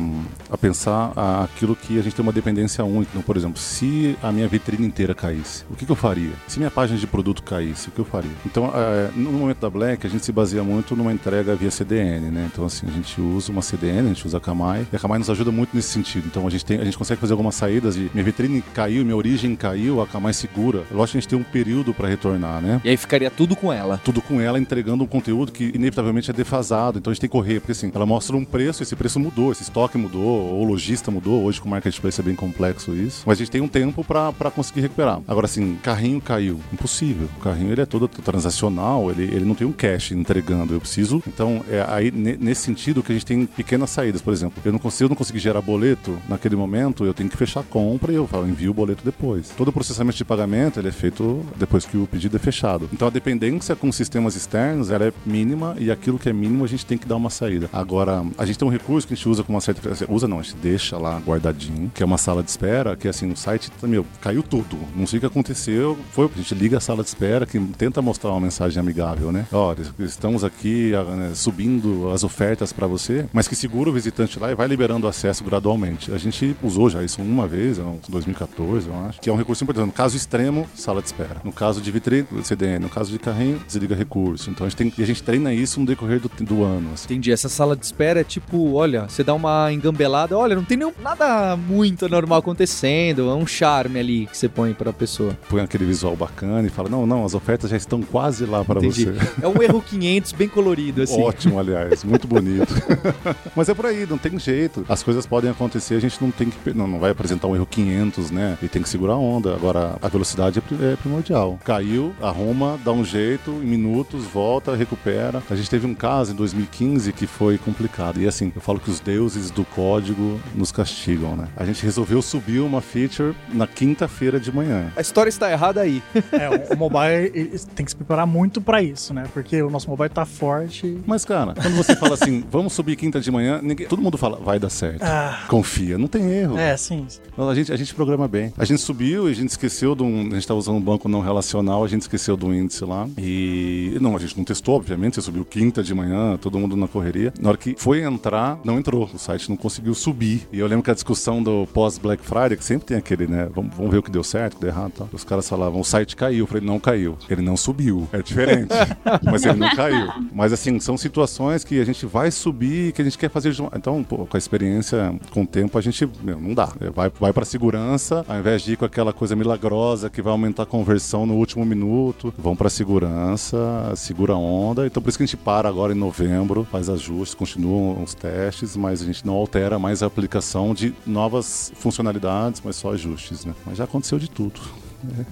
a 0.50 0.58
pensar 0.58 1.13
aquilo 1.44 1.75
que 1.75 2.00
a 2.00 2.01
gente 2.01 2.15
tem 2.15 2.24
uma 2.24 2.32
dependência 2.32 2.84
única. 2.84 3.12
Então, 3.12 3.22
por 3.22 3.38
exemplo, 3.38 3.60
se 3.60 4.18
a 4.22 4.32
minha 4.32 4.48
vitrine 4.48 4.86
inteira 4.86 5.13
caísse, 5.13 5.63
o 5.70 5.75
que, 5.75 5.86
que 5.86 5.91
eu 5.91 5.96
faria? 5.96 6.32
Se 6.48 6.60
minha 6.60 6.72
página 6.72 6.98
de 6.98 7.08
produto 7.08 7.44
caísse, 7.44 7.89
o 7.89 7.91
que 7.91 8.00
eu 8.00 8.06
faria? 8.06 8.32
Então, 8.46 8.72
é, 8.74 9.12
no 9.15 9.32
momento 9.32 9.60
da 9.60 9.70
Black, 9.70 10.06
a 10.06 10.10
gente 10.10 10.25
se 10.25 10.32
baseia 10.32 10.63
muito 10.63 10.96
numa 10.96 11.12
entrega 11.12 11.56
via 11.56 11.72
CDN, 11.72 12.32
né? 12.32 12.50
Então, 12.51 12.65
assim, 12.65 12.88
a 12.88 12.91
gente 12.91 13.20
usa 13.20 13.51
uma 13.51 13.62
CDN, 13.62 14.00
a 14.00 14.13
gente 14.13 14.25
usa 14.25 14.38
a 14.38 14.41
Kamai, 14.41 14.88
e 14.91 14.96
a 14.96 15.00
Kamai 15.00 15.20
nos 15.20 15.30
ajuda 15.30 15.51
muito 15.51 15.75
nesse 15.75 15.89
sentido. 15.89 16.25
Então, 16.27 16.46
a 16.48 16.50
gente, 16.50 16.65
tem, 16.65 16.80
a 16.80 16.84
gente 16.84 16.98
consegue 16.98 17.20
fazer 17.20 17.34
algumas 17.34 17.56
saídas 17.56 17.96
de 17.96 18.10
minha 18.13 18.24
vitrine 18.24 18.62
caiu, 18.74 19.03
minha 19.03 19.15
origem 19.15 19.56
caiu, 19.56 20.01
a 20.01 20.08
Kamai 20.08 20.34
segura. 20.51 20.84
Lógico 20.91 21.13
que 21.13 21.17
a 21.17 21.22
gente 21.22 21.27
tem 21.27 21.39
um 21.39 21.43
período 21.43 21.93
para 21.93 22.08
retornar, 22.08 22.62
né? 22.62 22.81
E 22.84 22.89
aí 22.89 22.98
ficaria 22.98 23.31
tudo 23.31 23.55
com 23.55 23.72
ela. 23.72 24.00
Tudo 24.03 24.22
com 24.22 24.39
ela 24.39 24.60
entregando 24.60 25.03
um 25.03 25.08
conteúdo 25.08 25.51
que 25.51 25.72
inevitavelmente 25.74 26.29
é 26.29 26.34
defasado. 26.34 27.00
Então 27.00 27.12
a 27.12 27.13
gente 27.13 27.22
tem 27.22 27.29
que 27.29 27.31
correr, 27.31 27.60
porque 27.60 27.72
assim, 27.72 27.91
ela 27.93 28.05
mostra 28.05 28.36
um 28.36 28.43
preço, 28.43 28.84
esse 28.84 28.96
preço 28.96 29.20
mudou, 29.20 29.51
esse 29.51 29.63
estoque 29.63 29.98
mudou, 29.98 30.22
ou 30.22 30.62
o 30.62 30.63
lojista 30.63 31.10
mudou. 31.10 31.43
Hoje 31.43 31.60
com 31.62 31.67
o 31.67 31.72
marketplace 31.72 32.20
é 32.20 32.24
bem 32.24 32.36
complexo 32.36 32.93
isso. 32.93 33.24
Mas 33.25 33.38
a 33.38 33.39
gente 33.39 33.51
tem 33.51 33.62
um 33.62 33.67
tempo 33.67 34.03
para 34.03 34.51
conseguir 34.51 34.81
recuperar. 34.81 35.22
Agora, 35.27 35.46
assim, 35.46 35.75
carrinho 35.81 36.20
caiu. 36.20 36.60
Impossível. 36.72 37.29
O 37.38 37.39
carrinho 37.39 37.72
ele 37.72 37.81
é 37.81 37.86
todo 37.86 38.08
transacional, 38.08 39.10
ele, 39.10 39.24
ele 39.24 39.46
não 39.46 39.55
tem 39.55 39.65
um 39.65 39.72
cash 39.72 40.12
entregando. 40.12 40.74
Eu 40.74 40.81
preciso. 40.81 41.24
Então, 41.27 41.63
é 41.70 41.86
aí 41.88 42.12
nesse 42.12 42.62
sentido 42.62 43.01
que 43.01 43.12
a 43.12 43.15
gente 43.15 43.25
tem 43.25 43.46
pequenas 43.46 43.89
saídas. 43.89 44.22
Por 44.22 44.34
exemplo, 44.34 44.62
eu 44.63 44.72
não 44.72 44.79
consigo, 44.79 45.05
eu 45.05 45.10
não 45.10 45.15
conseguir 45.15 45.39
gerar 45.39 45.62
boleto 45.62 46.17
naquele 46.27 46.55
momento, 46.55 47.05
eu 47.05 47.13
tenho 47.13 47.29
que 47.29 47.38
fechar 47.38 47.62
a 47.62 47.63
compra 47.63 48.12
e 48.12 48.15
eu 48.15 48.27
falo, 48.27 48.48
envio 48.48 48.72
o 48.72 48.74
boleto 48.74 49.03
depois. 49.03 49.50
Todo 49.58 49.70
o 49.70 49.72
processamento 49.72 50.17
de 50.17 50.25
pagamento 50.25 50.40
pagamento 50.41 50.79
ele 50.79 50.88
é 50.88 50.91
feito 50.91 51.45
depois 51.55 51.86
que 51.86 51.98
o 51.98 52.07
pedido 52.07 52.36
é 52.36 52.39
fechado. 52.39 52.89
Então 52.91 53.07
a 53.07 53.12
dependência 53.12 53.75
com 53.75 53.91
sistemas 53.91 54.36
externos 54.36 54.89
ela 54.89 55.05
é 55.05 55.13
mínima 55.25 55.75
e 55.77 55.91
aquilo 55.91 56.17
que 56.17 56.29
é 56.29 56.33
mínimo 56.33 56.63
a 56.63 56.67
gente 56.67 56.86
tem 56.86 56.98
que 56.98 57.07
dar 57.07 57.15
uma 57.15 57.29
saída. 57.29 57.69
Agora, 57.71 58.24
a 58.38 58.45
gente 58.45 58.57
tem 58.57 58.67
um 58.67 58.71
recurso 58.71 59.07
que 59.07 59.13
a 59.13 59.15
gente 59.15 59.29
usa 59.29 59.43
com 59.43 59.53
uma 59.53 59.62
certa 59.62 59.81
usa 60.10 60.27
não, 60.27 60.39
a 60.39 60.41
gente 60.41 60.55
deixa 60.55 60.98
lá 60.98 61.19
guardadinho, 61.19 61.91
que 61.93 62.01
é 62.01 62.05
uma 62.05 62.17
sala 62.17 62.41
de 62.41 62.50
espera, 62.50 62.95
que 62.95 63.07
assim, 63.07 63.31
o 63.31 63.38
site, 63.38 63.69
meu, 63.83 64.05
caiu 64.19 64.41
tudo. 64.41 64.77
Não 64.95 65.05
sei 65.05 65.17
o 65.17 65.19
que 65.19 65.25
aconteceu, 65.25 65.98
foi, 66.12 66.29
a 66.33 66.38
gente 66.38 66.55
liga 66.55 66.77
a 66.77 66.79
sala 66.79 67.03
de 67.03 67.10
espera 67.10 67.45
que 67.45 67.60
tenta 67.77 68.01
mostrar 68.01 68.31
uma 68.31 68.39
mensagem 68.39 68.79
amigável, 68.79 69.31
né? 69.31 69.45
Olha, 69.51 69.81
estamos 70.00 70.43
aqui 70.43 70.91
né, 70.91 71.31
subindo 71.36 72.10
as 72.12 72.24
ofertas 72.24 72.74
para 72.74 72.88
você, 72.88 73.25
mas 73.31 73.48
que 73.48 73.55
segura 73.55 73.89
o 73.89 73.93
visitante 73.93 74.39
lá 74.39 74.51
e 74.51 74.55
vai 74.55 74.67
liberando 74.67 75.07
acesso 75.07 75.43
gradualmente. 75.43 76.12
A 76.12 76.17
gente 76.17 76.55
usou 76.63 76.89
já 76.89 77.03
isso 77.03 77.21
uma 77.21 77.48
vez, 77.48 77.77
em 77.77 78.00
2014, 78.10 78.88
eu 78.88 78.95
acho, 79.05 79.21
que 79.21 79.29
é 79.29 79.33
um 79.33 79.38
recurso 79.38 79.63
importante. 79.63 79.91
Caso 79.91 80.17
extremo, 80.22 80.68
sala 80.75 81.01
de 81.01 81.08
espera. 81.08 81.42
No 81.44 81.51
caso 81.51 81.82
de 81.82 81.92
vitrine, 81.92 82.28
CDN. 82.44 82.80
No 82.80 82.90
caso 82.90 83.12
de 83.12 83.20
carrinho, 83.20 83.62
desliga 83.66 83.96
recurso. 83.96 84.50
Então 84.50 84.66
a 84.66 84.70
gente, 84.70 84.78
tem, 84.78 85.04
a 85.04 85.08
gente 85.08 85.24
treina 85.24 85.54
isso 85.54 85.80
no 85.80 85.86
decorrer 85.86 86.20
do, 86.20 86.30
do 86.44 86.63
ano. 86.63 86.92
Assim. 86.94 87.06
Entendi. 87.06 87.32
Essa 87.32 87.50
sala 87.50 87.75
de 87.75 87.86
espera 87.86 88.22
é 88.22 88.24
tipo, 88.24 88.74
olha, 88.74 89.08
você 89.08 89.24
dá 89.24 89.34
uma 89.34 89.72
engambelada, 89.72 90.38
olha, 90.38 90.56
não 90.56 90.63
tem 90.63 90.78
nenhum, 90.78 90.94
nada 91.01 91.56
muito 91.56 92.08
normal 92.08 92.40
acontecendo, 92.40 93.30
é 93.30 93.36
um 93.36 93.46
charme 93.46 94.00
ali 94.00 94.25
que 94.28 94.38
você 94.38 94.48
põe 94.48 94.74
pra 94.74 94.94
pessoa. 94.94 95.38
Põe 95.50 95.62
aquele 95.62 95.86
visual 95.86 96.16
bacana 96.16 96.66
e 96.68 96.70
fala, 96.70 96.90
não, 96.90 97.06
não, 97.06 97.25
as 97.25 97.34
ofertas 97.34 97.70
já 97.70 97.78
estão 97.78 98.01
quase 98.01 98.46
lá 98.46 98.63
para 98.63 98.80
você. 98.80 99.13
É 99.42 99.48
um 99.48 99.62
erro 99.62 99.82
500 99.82 100.32
bem 100.34 100.48
colorido, 100.48 101.01
assim. 101.01 101.22
Ótimo, 101.22 101.60
aliás, 101.60 102.04
muito 102.04 102.28
bonito. 102.28 102.74
Mas 103.56 103.70
é 103.70 103.74
por 103.74 103.86
aí, 103.86 104.06
não 104.10 104.18
tem 104.18 104.38
jeito. 104.40 104.86
As 104.88 105.04
coisas 105.04 105.25
podem 105.25 105.50
acontecer, 105.50 105.96
a 105.96 106.00
gente 106.00 106.22
não 106.22 106.32
tem 106.32 106.50
que, 106.50 106.74
não, 106.74 106.88
não 106.88 107.00
vai 107.00 107.12
apresentar 107.12 107.48
um 107.48 107.56
erro 107.56 107.66
500, 107.66 108.32
né? 108.32 108.58
E 108.62 108.68
tem 108.68 108.82
que 108.82 108.90
segurar 108.90 109.13
a 109.13 109.18
onda. 109.18 109.54
Agora, 109.54 109.98
a 110.01 110.10
velocidade 110.12 110.60
é, 110.60 110.94
é 110.94 110.96
primordial. 110.96 111.60
Caiu, 111.63 112.13
arruma, 112.22 112.80
dá 112.84 112.91
um 112.91 113.03
jeito, 113.03 113.51
em 113.51 113.65
minutos, 113.65 114.25
volta, 114.25 114.75
recupera. 114.75 115.41
A 115.50 115.56
gente 115.56 115.70
teve 115.70 115.88
um 115.88 115.96
caso 115.96 116.34
em 116.34 116.36
2015 116.36 117.12
que 117.13 117.25
foi 117.25 117.58
complicado. 117.58 118.20
E 118.20 118.27
assim, 118.27 118.51
eu 118.56 118.62
falo 118.62 118.80
que 118.80 118.89
os 118.89 119.00
deuses 119.00 119.50
do 119.51 119.63
código 119.63 120.39
nos 120.53 120.72
castigam, 120.72 121.36
né? 121.36 121.48
A 121.56 121.65
gente 121.65 121.84
resolveu 121.84 122.22
subir 122.22 122.60
uma 122.60 122.82
feature 122.82 123.36
na 123.53 123.65
quinta-feira 123.65 124.39
de 124.39 124.51
manhã. 124.51 124.91
A 124.96 125.01
história 125.01 125.30
está 125.30 125.51
errada 125.51 125.82
aí. 125.82 126.01
É, 126.32 126.74
o 126.74 126.77
mobile 126.77 127.60
tem 127.75 127.86
que 127.86 127.91
se 127.91 127.96
preparar 127.96 128.25
muito 128.25 128.62
para 128.62 128.82
isso, 128.82 129.13
né? 129.13 129.25
Porque 129.34 129.62
o 129.62 129.70
nosso 129.70 129.89
mobile 129.89 130.10
tá 130.10 130.25
forte. 130.25 130.98
Mas, 131.06 131.25
cara, 131.25 131.53
quando 131.53 131.75
você 131.75 131.96
fala 131.96 132.13
assim, 132.13 132.44
vamos 132.50 132.74
subir 132.74 132.96
quinta 132.96 133.20
de 133.20 133.30
manhã, 133.30 133.60
ninguém, 133.62 133.86
todo 133.86 134.01
mundo 134.01 134.18
fala, 134.18 134.38
vai 134.38 134.58
dar 134.58 134.70
certo. 134.70 135.03
Ah. 135.03 135.44
Confia, 135.48 135.98
não 135.98 136.08
tem 136.08 136.32
erro. 136.32 136.58
É, 136.58 136.75
sim. 136.77 137.06
A 137.38 137.53
gente, 137.53 137.72
a 137.72 137.75
gente 137.75 137.94
programa 137.94 138.27
bem. 138.27 138.53
A 138.58 138.65
gente 138.65 138.82
subiu 138.82 139.27
e 139.27 139.32
a 139.32 139.36
gente 139.36 139.50
esqueceu 139.50 139.94
de 140.01 140.08
um. 140.08 140.27
A 140.31 140.36
gente 140.36 140.48
tá 140.48 140.53
usando 140.53 140.75
um 140.75 140.81
banco 140.81 141.08
não 141.08 141.22
relacional, 141.22 141.84
a 141.84 141.88
gente 141.88 142.01
esqueceu 142.01 142.36
do 142.36 142.53
índice 142.53 142.84
lá. 142.84 143.08
E. 143.17 143.98
Não, 144.01 144.15
a 144.15 144.20
gente 144.20 144.38
não 144.38 144.43
testou, 144.43 144.75
obviamente. 144.75 145.15
Você 145.15 145.22
subiu 145.22 145.46
quinta 145.46 145.84
de 145.84 145.93
manhã, 145.93 146.38
todo 146.38 146.60
mundo 146.60 146.75
na 146.75 146.88
correria. 146.88 147.34
Na 147.39 147.50
hora 147.50 147.58
que 147.58 147.75
foi 147.77 148.01
entrar, 148.01 148.60
não 148.63 148.77
entrou. 148.77 149.10
O 149.13 149.20
site 149.20 149.50
não 149.50 149.55
conseguiu 149.55 149.93
subir. 149.93 150.48
E 150.51 150.60
eu 150.60 150.67
lembro 150.67 150.84
que 150.84 150.91
a 150.91 150.93
discussão 150.93 151.41
do 151.41 151.67
pós-Black 151.74 152.24
Friday, 152.24 152.58
que 152.58 152.63
sempre 152.63 152.86
tem 152.86 152.98
aquele, 152.98 153.27
né? 153.27 153.50
Vamos, 153.53 153.75
vamos 153.75 153.91
ver 153.91 154.00
o 154.00 154.03
que 154.03 154.12
deu 154.12 154.24
certo, 154.24 154.53
o 154.53 154.55
que 154.58 154.62
deu 154.62 154.70
errado. 154.70 154.91
Tá? 154.91 155.05
Os 155.12 155.24
caras 155.24 155.48
falavam, 155.48 155.79
o 155.79 155.84
site 155.84 156.15
caiu. 156.15 156.39
Eu 156.39 156.48
falei, 156.48 156.65
não 156.65 156.79
caiu. 156.79 157.17
Ele 157.29 157.41
não 157.41 157.55
subiu. 157.55 158.08
É 158.12 158.22
diferente. 158.22 158.74
mas 159.24 159.46
ele 159.46 159.60
não 159.60 159.70
caiu. 159.75 160.08
Mas 160.34 160.53
assim, 160.53 160.79
são 160.79 160.98
situações 160.98 161.63
que 161.63 161.79
a 161.79 161.86
gente 161.86 162.05
vai 162.05 162.31
subir 162.31 162.91
que 162.91 163.01
a 163.01 163.05
gente 163.05 163.17
quer 163.17 163.29
fazer. 163.29 163.55
Então, 163.75 164.03
pô, 164.03 164.25
com 164.25 164.38
a 164.38 164.39
experiência, 164.39 165.13
com 165.31 165.43
o 165.43 165.48
tempo, 165.48 165.77
a 165.77 165.81
gente. 165.81 166.10
Meu, 166.24 166.39
não 166.39 166.53
dá. 166.53 166.70
Vai, 166.93 167.12
vai 167.20 167.34
pra 167.34 167.46
segurança, 167.46 168.25
ao 168.27 168.39
invés 168.39 168.62
de 168.62 168.74
ir 168.74 168.77
com 168.77 168.86
aquela 168.86 169.12
coisa 169.12 169.36
milagrosa 169.36 169.90
que 170.10 170.21
vai 170.21 170.31
aumentar 170.31 170.63
a 170.63 170.65
conversão 170.65 171.25
no 171.25 171.36
último 171.36 171.65
minuto, 171.65 172.33
vão 172.38 172.55
pra 172.55 172.69
segurança, 172.69 173.93
segura 173.95 174.33
a 174.33 174.38
onda. 174.38 174.86
Então, 174.86 175.01
por 175.01 175.10
isso 175.10 175.17
que 175.17 175.24
a 175.24 175.27
gente 175.27 175.38
para 175.38 175.67
agora 175.67 175.93
em 175.93 175.98
novembro, 175.98 176.67
faz 176.71 176.89
ajustes, 176.89 177.36
continuam 177.36 178.03
os 178.03 178.13
testes, 178.13 178.75
mas 178.75 179.01
a 179.01 179.05
gente 179.05 179.25
não 179.25 179.33
altera 179.33 179.77
mais 179.77 180.03
a 180.03 180.05
aplicação 180.05 180.74
de 180.74 180.93
novas 181.05 181.72
funcionalidades, 181.75 182.61
mas 182.63 182.75
só 182.75 182.94
ajustes, 182.94 183.46
né? 183.46 183.53
Mas 183.66 183.77
já 183.77 183.83
aconteceu 183.83 184.20
de 184.20 184.29
tudo. 184.29 184.59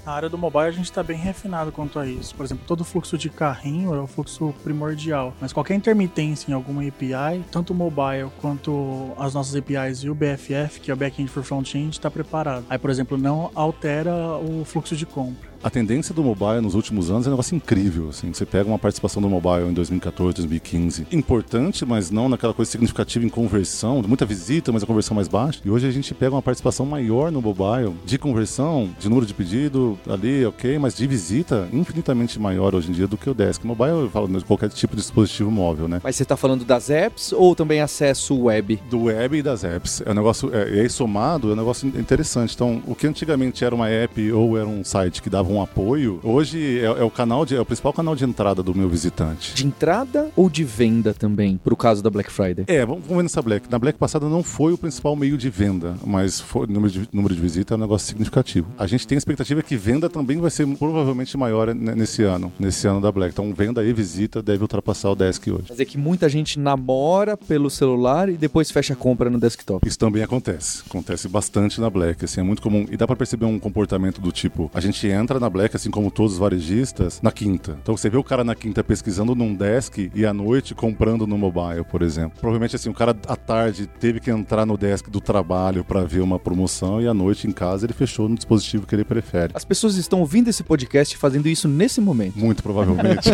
Na 0.06 0.14
área 0.14 0.30
do 0.30 0.38
mobile 0.38 0.66
a 0.66 0.72
gente 0.72 0.86
está 0.86 1.04
bem 1.04 1.18
refinado 1.18 1.72
quanto 1.72 2.00
a 2.00 2.06
isso. 2.06 2.36
Por 2.36 2.46
exemplo, 2.46 2.64
todo 2.66 2.84
fluxo 2.84 3.18
de 3.18 3.30
carrinho 3.30 3.94
é 3.94 4.02
o 4.02 4.08
fluxo 4.08 4.54
primordial. 4.64 5.34
Mas 5.40 5.54
qualquer 5.54 5.76
intermitência 5.76 6.52
em 6.52 6.54
alguma 6.54 6.82
API, 6.88 7.44
tanto 7.52 7.74
o 7.74 7.76
mobile 7.76 8.30
quanto 8.42 9.12
as 9.18 9.34
nossas 9.34 9.56
APIs 9.56 10.00
e 10.04 10.10
o 10.10 10.16
BFF, 10.16 10.80
que 10.82 10.92
é 10.92 10.94
o 10.94 10.98
Backend 10.98 11.30
for 11.30 11.44
Frontend, 11.44 11.90
está 11.90 12.10
preparado. 12.10 12.66
Aí, 12.70 12.78
por 12.78 12.90
exemplo, 12.90 13.18
não 13.18 13.52
altera 13.56 14.14
o 14.38 14.64
fluxo 14.66 14.96
de 14.96 15.06
compra 15.06 15.49
a 15.64 15.70
tendência 15.70 16.14
do 16.14 16.24
mobile 16.24 16.62
nos 16.62 16.76
últimos 16.76 17.10
anos 17.10 17.26
é 17.26 17.30
um 17.30 17.34
negócio 17.34 17.56
incrível. 17.56 18.10
Assim. 18.10 18.34
Você 18.34 18.46
pega 18.46 18.68
uma 18.68 18.80
participação 18.80 19.22
do 19.22 19.30
mobile 19.30 19.70
em 19.70 19.74
2014, 19.74 20.36
2015, 20.36 21.08
importante, 21.12 21.86
mas 21.86 22.10
não 22.10 22.30
naquela 22.30 22.54
coisa 22.54 22.72
significativa 22.72 23.26
em 23.26 23.30
conversão, 23.30 24.02
muita 24.08 24.26
visita, 24.26 24.72
mas 24.72 24.84
a 24.84 24.86
conversão 24.86 25.16
mais 25.16 25.28
baixa. 25.28 25.60
E 25.64 25.70
hoje 25.70 25.88
a 25.88 25.92
gente 25.92 26.14
pega 26.14 26.34
uma 26.34 26.42
participação 26.42 26.86
maior 26.86 27.32
no 27.32 27.42
mobile 27.42 27.94
de 28.06 28.18
conversão, 28.18 28.90
de 29.00 29.10
número 29.10 29.26
de 29.26 29.34
pedido 29.34 30.00
ali, 30.08 30.46
ok, 30.46 30.80
mas 30.80 30.96
de 30.96 31.06
visita 31.08 31.68
infinitamente 31.74 32.40
maior 32.40 32.74
hoje 32.74 32.90
em 32.90 32.94
dia 32.94 33.08
do 33.08 33.18
que 33.18 33.30
o 33.30 33.34
desk. 33.34 33.66
Mobile, 33.66 34.02
eu 34.02 34.10
falo 34.10 34.28
de 34.28 34.46
qualquer 34.46 34.70
tipo 34.70 34.96
de 34.96 35.02
dispositivo 35.02 35.52
móvel, 35.52 35.88
né? 35.88 36.00
Mas 36.04 36.16
você 36.16 36.24
está 36.24 36.38
falando 36.38 36.64
das 36.64 36.90
apps 36.90 37.34
ou 37.34 37.56
também 37.56 37.82
acesso 37.82 38.44
web? 38.44 38.80
Do 38.90 39.04
web 39.04 39.38
e 39.38 39.42
das 39.42 39.64
apps. 39.64 40.02
É 40.06 40.12
um 40.12 40.16
negócio, 40.16 40.54
é, 40.54 40.76
e 40.76 40.80
aí 40.80 40.90
somado, 40.90 41.50
é 41.50 41.54
um 41.54 41.58
negócio 41.58 41.88
interessante. 41.88 42.56
Então, 42.56 42.82
o 42.88 42.96
que 42.96 43.08
antigamente 43.08 43.66
era 43.66 43.76
uma 43.76 43.90
app 43.90 44.32
ou 44.32 44.58
era 44.58 44.68
um 44.68 44.84
site 44.84 45.22
que 45.22 45.30
dava 45.30 45.49
um 45.54 45.62
apoio, 45.62 46.20
hoje 46.24 46.80
é, 46.80 46.86
é, 46.86 47.04
o 47.04 47.10
canal 47.10 47.46
de, 47.46 47.56
é 47.56 47.62
o 47.62 47.66
principal 47.66 47.94
canal 47.94 48.16
de 48.16 48.24
entrada 48.24 48.62
do 48.62 48.76
meu 48.76 48.90
visitante. 48.90 49.54
De 49.54 49.66
entrada 49.66 50.30
ou 50.36 50.50
de 50.50 50.64
venda 50.64 51.14
também, 51.14 51.58
pro 51.58 51.76
caso 51.76 52.04
da 52.04 52.10
Black 52.10 52.32
Friday? 52.32 52.66
É, 52.68 52.86
vamos, 52.86 53.04
vamos 53.04 53.18
ver 53.18 53.24
nessa 53.24 53.42
Black. 53.42 53.70
Na 53.70 53.80
Black 53.80 53.98
passada 53.98 54.28
não 54.28 54.44
foi 54.44 54.74
o 54.74 54.78
principal 54.78 55.16
meio 55.16 55.38
de 55.38 55.50
venda, 55.50 55.96
mas 56.06 56.40
foi, 56.40 56.68
número, 56.68 56.92
de, 56.92 57.10
número 57.12 57.34
de 57.34 57.42
visita 57.42 57.74
é 57.74 57.78
um 57.78 57.80
negócio 57.80 58.08
significativo. 58.08 58.68
A 58.78 58.88
gente 58.88 59.08
tem 59.08 59.16
a 59.16 59.20
expectativa 59.20 59.62
que 59.62 59.76
venda 59.76 60.10
também 60.10 60.40
vai 60.40 60.52
ser 60.52 60.68
provavelmente 60.78 61.38
maior 61.38 61.74
nesse 61.74 62.24
ano, 62.24 62.52
nesse 62.60 62.88
ano 62.88 63.02
da 63.02 63.12
Black. 63.12 63.34
Então, 63.34 63.54
venda 63.54 63.84
e 63.84 63.94
visita 63.94 64.42
deve 64.42 64.64
ultrapassar 64.64 65.10
o 65.10 65.16
desk 65.16 65.48
hoje. 65.50 65.64
Quer 65.66 65.74
dizer 65.74 65.86
que 65.86 65.98
muita 65.98 66.30
gente 66.30 66.60
namora 66.60 67.36
pelo 67.36 67.70
celular 67.70 68.30
e 68.30 68.34
depois 68.34 68.72
fecha 68.72 68.94
a 68.94 68.96
compra 68.96 69.30
no 69.30 69.40
desktop. 69.40 69.88
Isso 69.88 69.98
também 69.98 70.24
acontece. 70.24 70.84
Acontece 70.88 71.28
bastante 71.28 71.80
na 71.82 71.90
Black. 71.90 72.26
Assim, 72.26 72.42
é 72.42 72.44
muito 72.44 72.62
comum. 72.62 72.86
E 72.90 72.98
dá 72.98 73.08
para 73.08 73.16
perceber 73.16 73.46
um 73.46 73.60
comportamento 73.60 74.22
do 74.22 74.32
tipo: 74.32 74.70
a 74.74 74.80
gente 74.80 75.08
entra 75.08 75.39
na 75.40 75.50
Black, 75.50 75.76
assim 75.76 75.92
como 75.92 76.12
todos 76.12 76.34
os 76.34 76.40
varejistas, 76.40 77.22
na 77.22 77.32
quinta. 77.32 77.78
Então 77.82 77.96
você 77.96 78.10
vê 78.10 78.18
o 78.18 78.24
cara 78.24 78.44
na 78.44 78.56
quinta 78.56 78.84
pesquisando 78.84 79.36
num 79.36 79.54
desk 79.56 80.12
e 80.14 80.26
à 80.26 80.34
noite 80.34 80.74
comprando 80.76 81.26
no 81.26 81.38
mobile, 81.38 81.84
por 81.90 82.02
exemplo. 82.02 82.38
Provavelmente 82.40 82.76
assim, 82.76 82.90
o 82.90 82.94
cara 82.94 83.16
à 83.28 83.36
tarde 83.36 83.88
teve 83.88 84.20
que 84.20 84.32
entrar 84.32 84.66
no 84.66 84.78
desk 84.78 85.10
do 85.10 85.22
trabalho 85.22 85.84
para 85.84 86.04
ver 86.04 86.22
uma 86.22 86.40
promoção 86.40 87.02
e 87.02 87.08
à 87.08 87.14
noite 87.14 87.48
em 87.48 87.52
casa 87.52 87.86
ele 87.86 87.94
fechou 87.94 88.28
no 88.28 88.36
dispositivo 88.36 88.86
que 88.86 88.96
ele 88.96 89.04
prefere. 89.04 89.54
As 89.56 89.66
pessoas 89.66 89.96
estão 89.96 90.20
ouvindo 90.20 90.50
esse 90.50 90.64
podcast 90.64 91.16
fazendo 91.18 91.48
isso 91.48 91.68
nesse 91.68 92.02
momento. 92.02 92.38
Muito 92.38 92.64
provavelmente. 92.64 93.30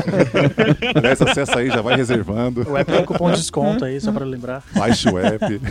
Aliás, 0.95 1.21
acessa 1.21 1.59
aí, 1.59 1.67
já 1.67 1.81
vai 1.81 1.95
reservando. 1.95 2.65
O 2.69 2.77
app 2.77 2.91
é 2.91 2.99
um 2.99 3.05
cupom 3.05 3.31
de 3.31 3.37
desconto 3.37 3.85
aí, 3.85 3.99
só 3.99 4.11
para 4.11 4.25
lembrar. 4.25 4.63
Baixe 4.73 5.09
o 5.09 5.17
app. 5.17 5.61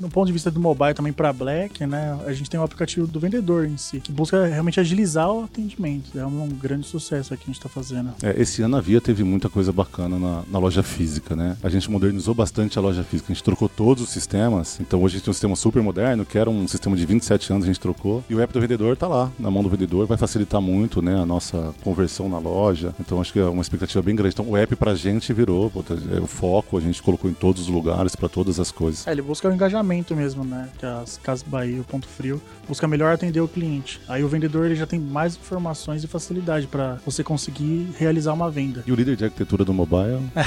no 0.00 0.08
ponto 0.08 0.26
de 0.26 0.32
vista 0.32 0.50
do 0.50 0.60
mobile 0.60 0.94
também 0.94 1.12
para 1.12 1.32
Black, 1.32 1.86
né, 1.86 2.18
a 2.26 2.32
gente 2.32 2.48
tem 2.48 2.58
o 2.58 2.62
aplicativo 2.62 3.06
do 3.06 3.20
vendedor 3.20 3.66
em 3.66 3.76
si, 3.76 4.00
que 4.00 4.12
busca 4.12 4.46
realmente 4.46 4.80
agilizar 4.80 5.30
o 5.30 5.48
atendimento. 5.50 6.18
É 6.18 6.24
um 6.24 6.48
grande 6.48 6.86
sucesso 6.86 7.34
aqui 7.34 7.40
que 7.40 7.50
a 7.50 7.52
gente 7.52 7.58
está 7.58 7.68
fazendo. 7.68 8.12
É, 8.22 8.40
esse 8.40 8.62
ano 8.62 8.76
a 8.76 8.80
Via 8.80 9.00
teve 9.00 9.24
muita 9.24 9.48
coisa 9.48 9.72
bacana 9.72 10.18
na, 10.18 10.42
na, 10.50 10.58
loja 10.58 10.82
física, 10.82 11.34
né? 11.34 11.56
A 11.62 11.68
gente 11.68 11.90
modernizou 11.90 12.34
bastante 12.34 12.78
a 12.78 12.82
loja 12.82 13.02
física. 13.02 13.32
A 13.32 13.34
gente 13.34 13.42
trocou 13.42 13.68
todos 13.68 14.04
os 14.04 14.10
sistemas. 14.10 14.78
Então 14.80 15.02
hoje 15.02 15.14
a 15.14 15.18
gente 15.18 15.24
tem 15.24 15.30
um 15.30 15.34
sistema 15.34 15.56
super 15.56 15.82
moderno, 15.82 16.24
que 16.24 16.38
era 16.38 16.48
um 16.48 16.68
sistema 16.68 16.96
de 16.96 17.04
27 17.04 17.52
anos, 17.52 17.64
a 17.64 17.66
gente 17.66 17.80
trocou. 17.80 18.22
E 18.28 18.34
o 18.34 18.40
app 18.40 18.52
do 18.52 18.60
vendedor 18.60 18.92
está 18.92 19.08
lá, 19.08 19.30
na 19.38 19.50
mão 19.50 19.62
do 19.62 19.68
vendedor. 19.68 20.06
Vai 20.06 20.16
facilitar 20.16 20.60
muito, 20.60 21.02
né, 21.02 21.20
a 21.20 21.26
nossa 21.26 21.74
conversão 21.82 22.28
na 22.28 22.38
loja. 22.38 22.94
Então 23.00 23.20
acho 23.20 23.32
que 23.32 23.38
é 23.38 23.44
uma 23.44 23.62
expectativa 23.62 24.02
bem 24.02 24.14
grande. 24.14 24.34
Então 24.34 24.48
o 24.48 24.56
app 24.56 24.76
pra 24.76 24.94
gente 24.94 25.32
virou 25.32 25.70
pô, 25.70 25.82
é 26.14 26.20
o 26.20 26.26
foco, 26.26 26.76
a 26.76 26.80
gente 26.80 27.02
colocou 27.02 27.30
em 27.30 27.34
todos 27.34 27.62
os 27.62 27.68
lugares, 27.68 28.14
para 28.14 28.28
todas 28.28 28.60
as 28.60 28.70
coisas. 28.70 29.06
É, 29.06 29.12
ele 29.12 29.22
busca 29.22 29.48
o 29.48 29.52
engajamento 29.52 30.14
mesmo, 30.14 30.44
né? 30.44 30.68
Que 30.78 30.86
as 30.86 31.16
Casas 31.16 31.46
Bahia, 31.46 31.80
o 31.80 31.84
Ponto 31.84 32.06
Frio, 32.06 32.40
busca 32.68 32.86
melhor 32.86 33.12
atender 33.12 33.40
o 33.40 33.48
cliente. 33.48 34.00
Aí 34.08 34.22
o 34.22 34.28
vendedor 34.28 34.66
ele 34.66 34.76
já 34.76 34.86
tem 34.86 35.00
mais 35.00 35.36
informações 35.40 36.04
e 36.04 36.06
facilidade 36.06 36.66
para 36.66 36.98
você 37.04 37.24
conseguir 37.24 37.88
realizar 37.98 38.32
uma 38.32 38.50
venda. 38.50 38.84
E 38.86 38.92
o 38.92 38.94
líder 38.94 39.16
de 39.16 39.24
arquitetura 39.24 39.64
do 39.64 39.72
mobile? 39.72 40.20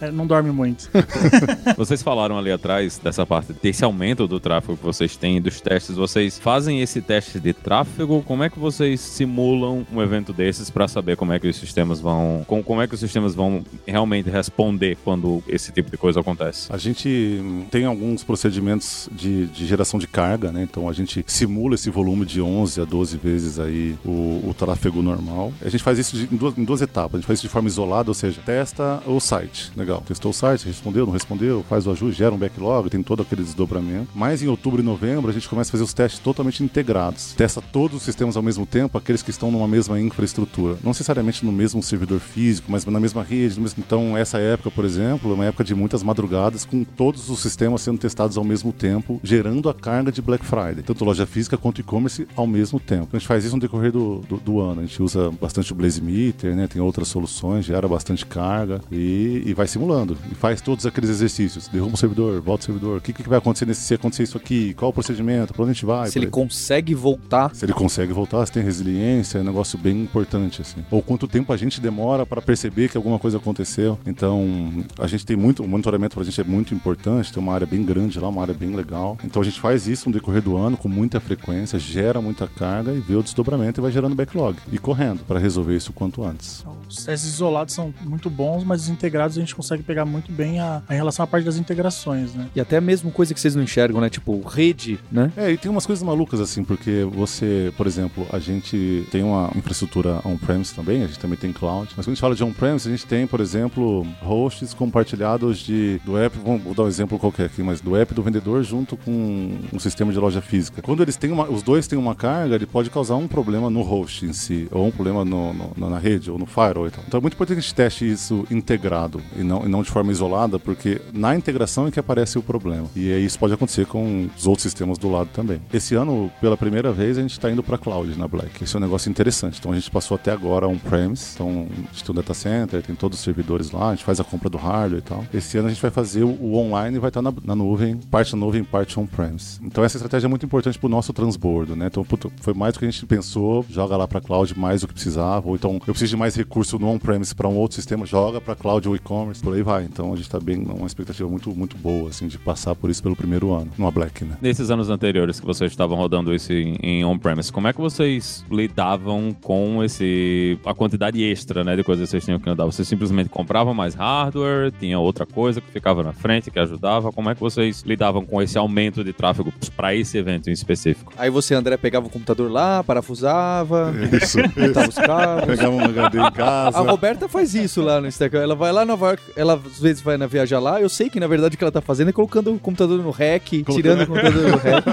É, 0.00 0.10
não 0.10 0.26
dorme 0.26 0.50
muito. 0.50 0.90
vocês 1.76 2.02
falaram 2.02 2.38
ali 2.38 2.50
atrás 2.50 2.98
dessa 2.98 3.24
parte, 3.24 3.52
desse 3.62 3.84
aumento 3.84 4.26
do 4.26 4.40
tráfego 4.40 4.76
que 4.76 4.84
vocês 4.84 5.16
têm, 5.16 5.40
dos 5.40 5.60
testes. 5.60 5.96
Vocês 5.96 6.38
fazem 6.38 6.80
esse 6.80 7.00
teste 7.00 7.38
de 7.38 7.52
tráfego? 7.52 8.22
Como 8.22 8.42
é 8.42 8.50
que 8.50 8.58
vocês 8.58 9.00
simulam 9.00 9.86
um 9.92 10.02
evento 10.02 10.32
desses 10.32 10.70
para 10.70 10.88
saber 10.88 11.16
como 11.16 11.32
é 11.32 11.38
que 11.38 11.48
os 11.48 11.56
sistemas 11.56 12.00
vão, 12.00 12.44
como, 12.46 12.62
como 12.62 12.82
é 12.82 12.86
que 12.86 12.94
os 12.94 13.00
sistemas 13.00 13.34
vão 13.34 13.64
realmente 13.86 14.28
responder 14.30 14.96
quando 15.04 15.42
esse 15.48 15.72
tipo 15.72 15.90
de 15.90 15.96
coisa 15.96 16.20
acontece? 16.20 16.72
A 16.72 16.78
gente 16.78 17.40
tem 17.70 17.84
alguns 17.84 18.24
procedimentos 18.24 19.08
de, 19.12 19.46
de 19.46 19.66
geração 19.66 19.98
de 19.98 20.06
carga, 20.06 20.52
né? 20.52 20.62
Então 20.62 20.88
a 20.88 20.92
gente 20.92 21.24
simula 21.26 21.74
esse 21.74 21.90
volume 21.90 22.24
de 22.24 22.40
11 22.40 22.80
a 22.80 22.84
12 22.84 23.16
vezes 23.16 23.58
aí 23.66 23.96
o, 24.04 24.48
o 24.48 24.54
tráfego 24.56 25.02
normal. 25.02 25.52
A 25.62 25.68
gente 25.68 25.82
faz 25.82 25.98
isso 25.98 26.16
de, 26.16 26.24
em, 26.32 26.36
duas, 26.36 26.56
em, 26.56 26.64
duas, 26.64 26.80
etapas. 26.80 27.14
A 27.14 27.16
gente 27.18 27.26
faz 27.26 27.38
isso 27.38 27.46
de 27.46 27.52
forma 27.52 27.68
isolada, 27.68 28.10
ou 28.10 28.14
seja, 28.14 28.40
testa 28.44 29.02
o 29.06 29.20
site. 29.20 29.70
Legal. 29.76 30.02
Testou 30.06 30.30
o 30.30 30.34
site, 30.34 30.66
respondeu, 30.66 31.06
não 31.06 31.12
respondeu, 31.12 31.64
faz 31.68 31.86
o 31.86 31.90
ajuste, 31.90 32.18
gera 32.18 32.34
um 32.34 32.38
backlog, 32.38 32.88
tem 32.88 33.02
todo 33.02 33.22
aquele 33.22 33.42
desdobramento. 33.42 34.08
Mas 34.14 34.42
em 34.42 34.48
outubro 34.48 34.80
e 34.80 34.84
novembro 34.84 35.30
a 35.30 35.34
gente 35.34 35.48
começa 35.48 35.70
a 35.70 35.72
fazer 35.72 35.84
os 35.84 35.94
testes 35.94 36.20
totalmente 36.20 36.62
integrados. 36.62 37.32
Testa 37.32 37.60
todos 37.60 37.98
os 37.98 38.02
sistemas 38.02 38.36
ao 38.36 38.42
mesmo 38.42 38.66
tempo, 38.66 38.96
aqueles 38.98 39.22
que 39.22 39.30
estão 39.30 39.50
numa 39.50 39.68
mesma 39.68 40.00
infraestrutura. 40.00 40.78
Não 40.82 40.90
necessariamente 40.90 41.44
no 41.44 41.52
mesmo 41.52 41.82
servidor 41.82 42.20
físico, 42.20 42.70
mas 42.70 42.84
na 42.84 43.00
mesma 43.00 43.22
rede. 43.22 43.60
Mesmo... 43.60 43.82
Então, 43.84 44.16
essa 44.16 44.38
época, 44.38 44.70
por 44.70 44.84
exemplo, 44.84 45.30
é 45.30 45.34
uma 45.34 45.44
época 45.44 45.64
de 45.64 45.74
muitas 45.74 46.02
madrugadas 46.02 46.64
com 46.64 46.84
todos 46.84 47.28
os 47.28 47.40
sistemas 47.40 47.82
sendo 47.82 47.98
testados 47.98 48.36
ao 48.36 48.44
mesmo 48.44 48.72
tempo, 48.72 49.20
gerando 49.22 49.68
a 49.68 49.74
carga 49.74 50.12
de 50.12 50.22
Black 50.22 50.44
Friday. 50.44 50.82
Tanto 50.82 51.04
loja 51.04 51.26
física 51.26 51.56
quanto 51.56 51.80
e-commerce 51.80 52.26
ao 52.36 52.46
mesmo 52.46 52.80
tempo. 52.80 53.08
A 53.12 53.18
gente 53.18 53.28
faz 53.28 53.44
isso 53.46 53.56
no 53.56 53.60
decorrer 53.60 53.92
do, 53.92 54.18
do, 54.28 54.36
do, 54.36 54.60
ano. 54.60 54.80
A 54.80 54.86
gente 54.86 55.02
usa 55.02 55.30
bastante 55.40 55.72
o 55.72 55.74
Blaze 55.74 56.00
Meter, 56.00 56.54
né? 56.54 56.66
Tem 56.66 56.80
outras 56.80 57.08
soluções, 57.08 57.64
gera 57.64 57.88
bastante 57.88 58.26
carga 58.26 58.80
e, 58.90 59.42
e 59.46 59.54
vai 59.54 59.66
simulando. 59.66 60.16
E 60.30 60.34
faz 60.34 60.60
todos 60.60 60.86
aqueles 60.86 61.10
exercícios. 61.10 61.68
Derruba 61.68 61.94
o 61.94 61.96
servidor, 61.96 62.40
volta 62.40 62.62
o 62.62 62.66
servidor. 62.66 62.98
O 62.98 63.00
que, 63.00 63.12
que 63.12 63.28
vai 63.28 63.38
acontecer 63.38 63.66
nesse, 63.66 63.82
se 63.82 63.94
acontecer 63.94 64.24
isso 64.24 64.36
aqui? 64.36 64.74
Qual 64.74 64.90
o 64.90 64.94
procedimento? 64.94 65.52
Pra 65.52 65.62
onde 65.62 65.70
a 65.70 65.74
gente 65.74 65.86
vai? 65.86 66.08
Se 66.08 66.18
ele 66.18 66.26
consegue 66.26 66.94
voltar. 66.94 67.54
Se 67.54 67.64
ele 67.64 67.72
consegue 67.72 68.12
voltar, 68.12 68.44
se 68.46 68.52
tem 68.52 68.62
resiliência, 68.62 69.38
é 69.38 69.40
um 69.40 69.44
negócio 69.44 69.78
bem 69.78 70.02
importante, 70.02 70.62
assim. 70.62 70.84
Ou 70.90 71.02
quanto 71.02 71.26
tempo 71.26 71.52
a 71.52 71.56
gente 71.56 71.80
demora 71.80 72.26
para 72.26 72.42
perceber 72.42 72.88
que 72.88 72.96
alguma 72.96 73.18
coisa 73.18 73.36
aconteceu. 73.38 73.98
Então, 74.06 74.84
a 74.98 75.06
gente 75.06 75.24
tem 75.24 75.36
muito, 75.36 75.62
o 75.62 75.68
monitoramento 75.68 76.16
pra 76.16 76.24
gente 76.24 76.40
é 76.40 76.44
muito 76.44 76.74
importante, 76.74 77.32
tem 77.32 77.42
uma 77.42 77.54
área 77.54 77.66
bem 77.66 77.84
grande 77.84 78.18
lá, 78.18 78.28
uma 78.28 78.42
área 78.42 78.54
bem 78.54 78.74
legal. 78.74 79.16
Então 79.24 79.40
a 79.42 79.44
gente 79.44 79.60
faz 79.60 79.86
isso 79.86 80.08
no 80.08 80.14
decorrer 80.14 80.42
do 80.42 80.56
ano 80.56 80.76
com 80.76 80.88
muita 80.88 81.20
frequência, 81.20 81.78
gera 81.78 82.20
muita 82.20 82.46
carga 82.46 82.92
e 82.92 83.00
vê 83.00 83.14
o 83.14 83.22
desdobramento 83.36 83.80
e 83.80 83.82
vai 83.82 83.92
gerando 83.92 84.14
backlog. 84.14 84.56
E 84.72 84.78
correndo 84.78 85.24
para 85.24 85.38
resolver 85.38 85.76
isso 85.76 85.90
o 85.90 85.92
quanto 85.92 86.24
antes. 86.24 86.64
Os 86.88 87.04
testes 87.04 87.34
isolados 87.34 87.74
são 87.74 87.92
muito 88.02 88.30
bons, 88.30 88.64
mas 88.64 88.82
os 88.82 88.88
integrados 88.88 89.36
a 89.36 89.40
gente 89.40 89.54
consegue 89.54 89.82
pegar 89.82 90.04
muito 90.04 90.32
bem 90.32 90.60
a, 90.60 90.82
a, 90.88 90.94
em 90.94 90.96
relação 90.96 91.24
à 91.24 91.26
parte 91.26 91.44
das 91.44 91.56
integrações, 91.56 92.34
né? 92.34 92.48
E 92.54 92.60
até 92.60 92.80
mesmo 92.80 93.10
coisa 93.10 93.34
que 93.34 93.40
vocês 93.40 93.54
não 93.54 93.62
enxergam, 93.62 94.00
né? 94.00 94.08
Tipo, 94.08 94.40
rede, 94.40 94.98
né? 95.10 95.30
É, 95.36 95.50
e 95.50 95.58
tem 95.58 95.70
umas 95.70 95.84
coisas 95.84 96.02
malucas 96.02 96.40
assim, 96.40 96.64
porque 96.64 97.06
você, 97.12 97.72
por 97.76 97.86
exemplo, 97.86 98.26
a 98.32 98.38
gente 98.38 99.06
tem 99.10 99.22
uma 99.22 99.50
infraestrutura 99.54 100.20
on-premise 100.24 100.74
também, 100.74 101.02
a 101.02 101.06
gente 101.06 101.18
também 101.18 101.36
tem 101.36 101.52
cloud, 101.52 101.92
mas 101.96 102.06
quando 102.06 102.12
a 102.12 102.14
gente 102.14 102.20
fala 102.20 102.34
de 102.34 102.44
on-premise, 102.44 102.88
a 102.88 102.90
gente 102.90 103.06
tem, 103.06 103.26
por 103.26 103.40
exemplo, 103.40 104.06
hosts 104.22 104.72
compartilhados 104.72 105.58
de, 105.58 106.00
do 106.04 106.16
app, 106.16 106.36
vamos 106.38 106.74
dar 106.74 106.84
um 106.84 106.88
exemplo 106.88 107.18
qualquer 107.18 107.46
aqui, 107.46 107.62
mas 107.62 107.80
do 107.80 107.96
app 107.96 108.14
do 108.14 108.22
vendedor 108.22 108.62
junto 108.62 108.96
com 108.96 109.58
um 109.72 109.78
sistema 109.78 110.12
de 110.12 110.18
loja 110.18 110.40
física. 110.40 110.80
Quando 110.80 111.02
eles 111.02 111.16
têm 111.16 111.32
uma, 111.32 111.48
os 111.50 111.62
dois 111.62 111.86
têm 111.86 111.98
uma 111.98 112.14
carga, 112.14 112.54
ele 112.54 112.66
pode 112.66 112.90
causar 112.90 113.16
um 113.16 113.25
problema 113.28 113.70
no 113.70 113.82
host 113.82 114.24
em 114.24 114.32
si, 114.32 114.68
ou 114.70 114.86
um 114.86 114.90
problema 114.90 115.24
no, 115.24 115.52
no, 115.52 115.90
na 115.90 115.98
rede, 115.98 116.30
ou 116.30 116.38
no 116.38 116.46
firewall 116.46 116.86
e 116.86 116.90
tal. 116.90 117.04
Então 117.06 117.18
é 117.18 117.20
muito 117.20 117.34
importante 117.34 117.56
que 117.56 117.60
a 117.60 117.62
gente 117.62 117.74
teste 117.74 118.10
isso 118.10 118.46
integrado 118.50 119.20
e 119.36 119.42
não, 119.42 119.64
e 119.64 119.68
não 119.68 119.82
de 119.82 119.90
forma 119.90 120.12
isolada, 120.12 120.58
porque 120.58 121.00
na 121.12 121.34
integração 121.34 121.86
é 121.86 121.90
que 121.90 122.00
aparece 122.00 122.38
o 122.38 122.42
problema. 122.42 122.88
E 122.94 123.08
isso 123.24 123.38
pode 123.38 123.54
acontecer 123.54 123.86
com 123.86 124.28
os 124.36 124.46
outros 124.46 124.62
sistemas 124.62 124.98
do 124.98 125.10
lado 125.10 125.28
também. 125.32 125.60
Esse 125.72 125.94
ano, 125.94 126.30
pela 126.40 126.56
primeira 126.56 126.92
vez, 126.92 127.18
a 127.18 127.22
gente 127.22 127.32
está 127.32 127.50
indo 127.50 127.62
para 127.62 127.78
cloud 127.78 128.16
na 128.18 128.28
Black. 128.28 128.62
Esse 128.62 128.76
é 128.76 128.78
um 128.78 128.82
negócio 128.82 129.10
interessante. 129.10 129.58
Então 129.58 129.72
a 129.72 129.74
gente 129.74 129.90
passou 129.90 130.14
até 130.14 130.30
agora 130.32 130.66
on-premise, 130.68 131.32
então 131.34 131.66
a 131.70 131.92
gente 131.92 132.04
tem 132.04 132.12
um 132.12 132.16
data 132.16 132.34
center, 132.34 132.82
tem 132.82 132.94
todos 132.94 133.18
os 133.18 133.24
servidores 133.24 133.70
lá, 133.70 133.88
a 133.88 133.94
gente 133.94 134.04
faz 134.04 134.20
a 134.20 134.24
compra 134.24 134.48
do 134.48 134.58
hardware 134.58 134.98
e 134.98 135.02
tal. 135.02 135.24
Esse 135.32 135.58
ano 135.58 135.68
a 135.68 135.70
gente 135.70 135.82
vai 135.82 135.90
fazer 135.90 136.24
o, 136.24 136.28
o 136.28 136.56
online 136.56 136.96
e 136.96 137.00
vai 137.00 137.08
estar 137.08 137.22
tá 137.22 137.30
na, 137.30 137.36
na, 137.44 137.54
nuvem, 137.54 137.96
parte 137.96 138.32
na 138.34 138.40
nuvem, 138.40 138.64
parte 138.64 138.98
on-premise. 138.98 139.58
Então 139.62 139.84
essa 139.84 139.96
estratégia 139.96 140.26
é 140.26 140.28
muito 140.28 140.46
importante 140.46 140.78
para 140.78 140.86
o 140.86 140.90
nosso 140.90 141.12
transbordo, 141.12 141.76
né? 141.76 141.86
Então 141.86 142.04
puto, 142.04 142.32
foi 142.40 142.54
mais 142.54 142.74
do 142.74 142.78
que 142.78 142.84
a 142.84 142.90
gente 142.90 143.00
pensou, 143.16 143.64
joga 143.68 143.96
lá 143.96 144.06
para 144.06 144.20
cloud 144.20 144.58
mais 144.58 144.82
do 144.82 144.88
que 144.88 144.94
precisava, 144.94 145.48
ou 145.48 145.54
então 145.54 145.74
eu 145.86 145.94
preciso 145.94 146.10
de 146.10 146.16
mais 146.16 146.34
recurso 146.34 146.78
no 146.78 146.88
on-premise 146.88 147.34
para 147.34 147.48
um 147.48 147.56
outro 147.56 147.76
sistema, 147.76 148.04
joga 148.04 148.40
para 148.40 148.54
cloud 148.54 148.86
ou 148.88 148.94
e-commerce, 148.94 149.42
por 149.42 149.54
aí 149.54 149.62
vai. 149.62 149.84
Então 149.84 150.12
a 150.12 150.16
gente 150.16 150.26
está 150.26 150.38
bem, 150.38 150.58
uma 150.58 150.86
expectativa 150.86 151.28
muito, 151.28 151.50
muito 151.54 151.76
boa, 151.76 152.10
assim, 152.10 152.28
de 152.28 152.38
passar 152.38 152.74
por 152.74 152.90
isso 152.90 153.02
pelo 153.02 153.16
primeiro 153.16 153.52
ano, 153.52 153.70
numa 153.78 153.90
Black, 153.90 154.24
né? 154.24 154.36
Nesses 154.40 154.70
anos 154.70 154.90
anteriores 154.90 155.40
que 155.40 155.46
vocês 155.46 155.72
estavam 155.72 155.96
rodando 155.96 156.34
isso 156.34 156.52
em, 156.52 156.76
em 156.82 157.04
on-premise, 157.04 157.50
como 157.50 157.68
é 157.68 157.72
que 157.72 157.80
vocês 157.80 158.44
lidavam 158.50 159.34
com 159.40 159.82
esse 159.82 160.58
a 160.64 160.74
quantidade 160.74 161.22
extra, 161.22 161.64
né, 161.64 161.74
de 161.74 161.82
coisas 161.82 162.04
que 162.04 162.10
vocês 162.10 162.24
tinham 162.24 162.38
que 162.38 162.50
andar? 162.50 162.66
Vocês 162.66 162.86
simplesmente 162.86 163.30
compravam 163.30 163.72
mais 163.72 163.94
hardware, 163.94 164.72
tinha 164.78 164.98
outra 164.98 165.24
coisa 165.24 165.60
que 165.60 165.70
ficava 165.70 166.02
na 166.02 166.12
frente 166.12 166.50
que 166.50 166.58
ajudava? 166.58 167.12
Como 167.12 167.30
é 167.30 167.34
que 167.34 167.40
vocês 167.40 167.82
lidavam 167.82 168.24
com 168.24 168.42
esse 168.42 168.58
aumento 168.58 169.02
de 169.02 169.12
tráfego 169.12 169.52
para 169.74 169.94
esse 169.94 170.18
evento 170.18 170.50
em 170.50 170.52
específico? 170.52 171.12
Aí 171.16 171.30
você, 171.30 171.54
André, 171.54 171.76
pegava 171.76 172.06
o 172.06 172.10
computador 172.10 172.50
lá, 172.50 172.84
parafusava, 173.06 173.94
isso, 174.12 174.38
montava 174.58 174.88
os 174.88 174.94
cabos. 174.94 175.44
Pegava 175.46 175.70
um 175.70 175.84
HD 175.84 176.18
em 176.18 176.32
casa. 176.32 176.78
A 176.78 176.80
Roberta 176.80 177.28
faz 177.28 177.54
isso 177.54 177.80
lá 177.82 178.00
no 178.00 178.08
Instagram. 178.08 178.42
Ela 178.42 178.54
vai 178.54 178.72
lá 178.72 178.80
na 178.80 178.86
Nova 178.86 179.08
York, 179.08 179.22
ela 179.36 179.54
às 179.54 179.78
vezes 179.78 180.02
vai 180.02 180.16
na 180.16 180.26
viajar 180.26 180.58
lá. 180.58 180.80
Eu 180.80 180.88
sei 180.88 181.08
que 181.08 181.20
na 181.20 181.26
verdade 181.26 181.54
o 181.54 181.58
que 181.58 181.64
ela 181.64 181.72
tá 181.72 181.80
fazendo 181.80 182.08
é 182.08 182.12
colocando 182.12 182.52
o 182.52 182.58
computador 182.58 182.98
no 183.02 183.10
rack, 183.10 183.62
colocando... 183.62 183.76
tirando 183.76 184.02
o 184.02 184.06
computador 184.06 184.50
do 184.50 184.56
rack. 184.56 184.84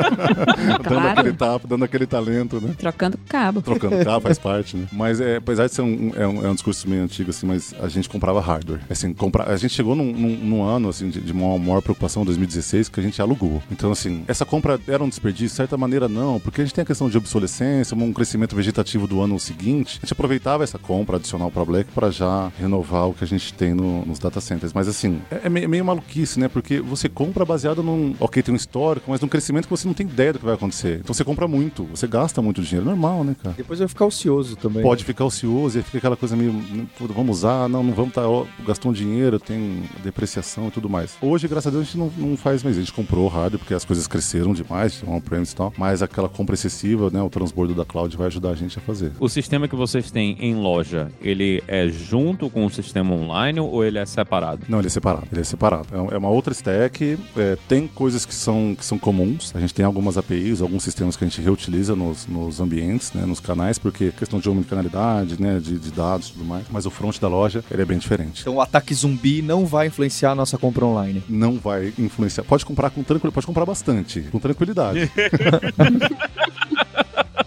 claro. 0.84 0.84
Dando 0.84 1.08
aquele 1.08 1.34
tapa, 1.34 1.67
dando 1.67 1.86
aquele 1.86 2.06
talento, 2.06 2.62
né? 2.62 2.76
Trocando 2.78 3.17
cabo. 3.28 3.62
Trocando 3.62 4.04
cabo 4.04 4.21
faz 4.21 4.38
parte, 4.39 4.78
né? 4.78 4.88
Mas 4.91 5.19
é, 5.19 5.38
apesar 5.38 5.67
de 5.67 5.73
ser 5.73 5.82
um, 5.82 6.12
é 6.15 6.28
um, 6.28 6.45
é 6.45 6.49
um 6.49 6.54
discurso 6.54 6.88
meio 6.88 7.04
antigo, 7.04 7.30
assim, 7.30 7.47
mas 7.47 7.73
a 7.82 7.88
gente 7.88 8.10
comprava 8.10 8.39
hardware. 8.39 8.82
Assim, 8.89 9.13
compra... 9.13 9.52
a 9.52 9.58
gente 9.58 9.73
chegou 9.73 9.95
num, 9.95 10.12
num, 10.12 10.38
num 10.38 10.63
ano, 10.63 10.89
assim, 10.89 11.10
de, 11.10 11.19
de 11.19 11.34
maior, 11.34 11.58
maior 11.58 11.82
preocupação, 11.82 12.26
2016, 12.26 12.89
que 12.89 12.99
a 12.99 13.04
gente 13.04 13.21
alugou. 13.21 13.62
Então, 13.71 13.91
assim, 13.91 14.23
essa 14.28 14.45
compra 14.45 14.80
era 14.88 15.04
um 15.04 15.10
desperdício? 15.10 15.43
De 15.43 15.52
certa 15.52 15.76
maneira, 15.78 16.08
não, 16.08 16.39
porque 16.39 16.62
a 16.62 16.63
gente 16.63 16.73
tem 16.73 16.84
a 16.84 16.86
questão 16.86 17.10
de 17.10 17.17
obsolescência, 17.17 17.95
um 17.95 18.03
crescimento 18.12 18.56
vegetativo 18.56 19.08
do 19.08 19.22
ano 19.22 19.39
seguinte. 19.39 20.00
A 20.02 20.06
gente 20.06 20.13
aproveitava 20.13 20.63
essa 20.63 20.80
compra 20.80 21.18
adicional 21.18 21.52
para 21.52 21.63
Black 21.63 21.92
para 21.92 22.10
já 22.10 22.52
renovar 22.60 23.08
o 23.08 23.13
que 23.13 23.24
a 23.24 23.28
gente 23.28 23.54
tem 23.54 23.74
no, 23.74 24.06
nos 24.06 24.20
data 24.20 24.42
centers. 24.42 24.74
Mas, 24.74 24.88
assim, 24.88 25.22
é, 25.30 25.42
é 25.44 25.50
meio, 25.50 25.86
maluquice, 25.86 26.39
né? 26.39 26.48
Porque 26.48 26.80
você 26.80 27.08
compra 27.08 27.46
baseado 27.46 27.84
num. 27.84 28.16
Ok, 28.20 28.42
tem 28.42 28.54
um 28.54 28.58
histórico, 28.58 29.12
mas 29.12 29.22
num 29.22 29.28
crescimento 29.28 29.66
que 29.66 29.70
você 29.70 29.88
não 29.88 29.94
tem 29.94 30.08
ideia 30.08 30.34
do 30.34 30.39
que 30.39 30.46
vai 30.46 30.56
acontecer. 30.56 31.00
Então 31.00 31.13
você 31.13 31.24
compra 31.24 31.48
muito, 31.48 31.84
você 31.86 32.08
gasta 32.08 32.42
muito 32.42 32.62
dinheiro. 32.62 32.86
Normal, 32.86 33.24
né, 33.24 33.36
cara? 33.42 33.56
Depois 33.56 33.80
vai 33.80 33.88
ficar 33.88 34.06
ocioso 34.06 34.56
também. 34.56 34.82
Pode 34.82 35.04
ficar 35.04 35.26
ocioso, 35.26 35.80
e 35.80 35.84
fica 35.84 35.98
aquela 36.00 36.18
coisa 36.18 36.36
meio. 36.36 36.54
Vamos 37.00 37.38
usar, 37.38 37.70
não, 37.70 37.84
não 37.84 37.94
vamos 37.94 38.10
estar. 38.10 38.24
Tá, 38.24 38.28
gastou 38.66 38.92
um 38.92 38.94
dinheiro, 38.94 39.39
tem 39.39 39.84
depreciação 40.04 40.68
e 40.68 40.72
tudo 40.72 40.89
mais. 40.89 41.16
Hoje, 41.22 41.48
graças 41.48 41.68
a 41.68 41.72
Deus, 41.72 41.84
a 41.84 41.86
gente 41.86 41.98
não, 41.98 42.30
não 42.30 42.38
faz 42.38 42.63
mais. 42.63 42.78
A 42.78 42.80
gente 42.80 42.94
comprou 42.94 43.28
hardware 43.28 43.60
porque 43.60 43.74
as 43.74 43.86
coisas 43.86 44.08
cresceram 44.08 44.54
demais, 44.54 45.04
on-premise 45.06 45.54
e 45.54 45.56
tal. 45.56 45.74
Mas 45.78 46.02
aquela 46.02 46.30
compra 46.30 46.56
excessiva, 46.56 47.10
né? 47.10 47.22
O 47.22 47.30
transbordo 47.30 47.74
da 47.74 47.86
cloud 47.93 48.17
vai 48.17 48.27
ajudar 48.27 48.49
a 48.49 48.56
gente 48.56 48.77
a 48.79 48.82
fazer. 48.82 49.12
O 49.19 49.29
sistema 49.29 49.67
que 49.67 49.75
vocês 49.75 50.10
têm 50.10 50.36
em 50.39 50.56
loja, 50.56 51.12
ele 51.21 51.63
é 51.67 51.88
junto 51.88 52.49
com 52.49 52.65
o 52.65 52.69
sistema 52.69 53.13
online 53.13 53.60
ou 53.60 53.86
ele 53.86 53.99
é 53.99 54.06
separado? 54.06 54.65
Não, 54.67 54.79
ele 54.79 54.88
é 54.88 54.89
separado. 54.89 55.27
Ele 55.32 55.41
é 55.41 55.43
separado. 55.43 55.88
É, 55.91 56.15
é 56.15 56.17
uma 56.17 56.29
outra 56.29 56.51
stack. 56.51 57.17
É, 57.38 57.58
tem 57.67 57.88
coisas 57.88 58.25
que 58.25 58.34
são, 58.34 58.75
que 58.75 58.84
são 58.84 58.97
comuns. 58.97 59.56
A 59.56 59.60
gente 59.60 59.73
tem 59.73 59.86
algumas 59.86 60.17
APIs, 60.17 60.62
alguns 60.62 60.84
sistemas 60.84 61.15
que 61.15 61.23
a 61.23 61.27
gente 61.27 61.39
reutiliza 61.39 61.95
nos, 61.95 62.25
nos 62.25 62.60
ambientes, 62.60 63.13
né? 63.13 63.25
Nos 63.25 63.39
canais, 63.39 63.77
porque 63.77 64.12
questão 64.12 64.39
de 64.39 64.49
omnicanalidade, 64.49 65.39
né? 65.39 65.60
De, 65.60 65.77
de 65.77 65.91
dados 65.91 66.29
e 66.29 66.34
tudo 66.34 66.45
mais. 66.45 66.65
Mas 66.71 66.88
o 66.88 66.89
front 66.89 67.19
da 67.19 67.27
loja, 67.27 67.63
ele 67.69 67.84
é 67.84 67.86
bem 67.86 67.99
diferente. 67.99 68.41
Então 68.41 68.56
o 68.56 68.62
ataque 68.62 68.93
zumbi 68.93 69.41
não 69.43 69.65
vai 69.65 69.88
influenciar 69.88 70.32
a 70.32 70.36
nossa 70.36 70.58
compra 70.58 70.86
online? 70.86 71.23
Não 71.29 71.60
vai 71.60 71.93
influenciar. 71.99 72.43
Pode 72.43 72.65
comprar 72.65 72.89
com 72.89 73.03
tranquilidade. 73.03 73.34
Pode 73.36 73.47
comprar 73.47 73.65
bastante. 73.65 74.21
Com 74.32 74.39
tranquilidade. 74.39 75.12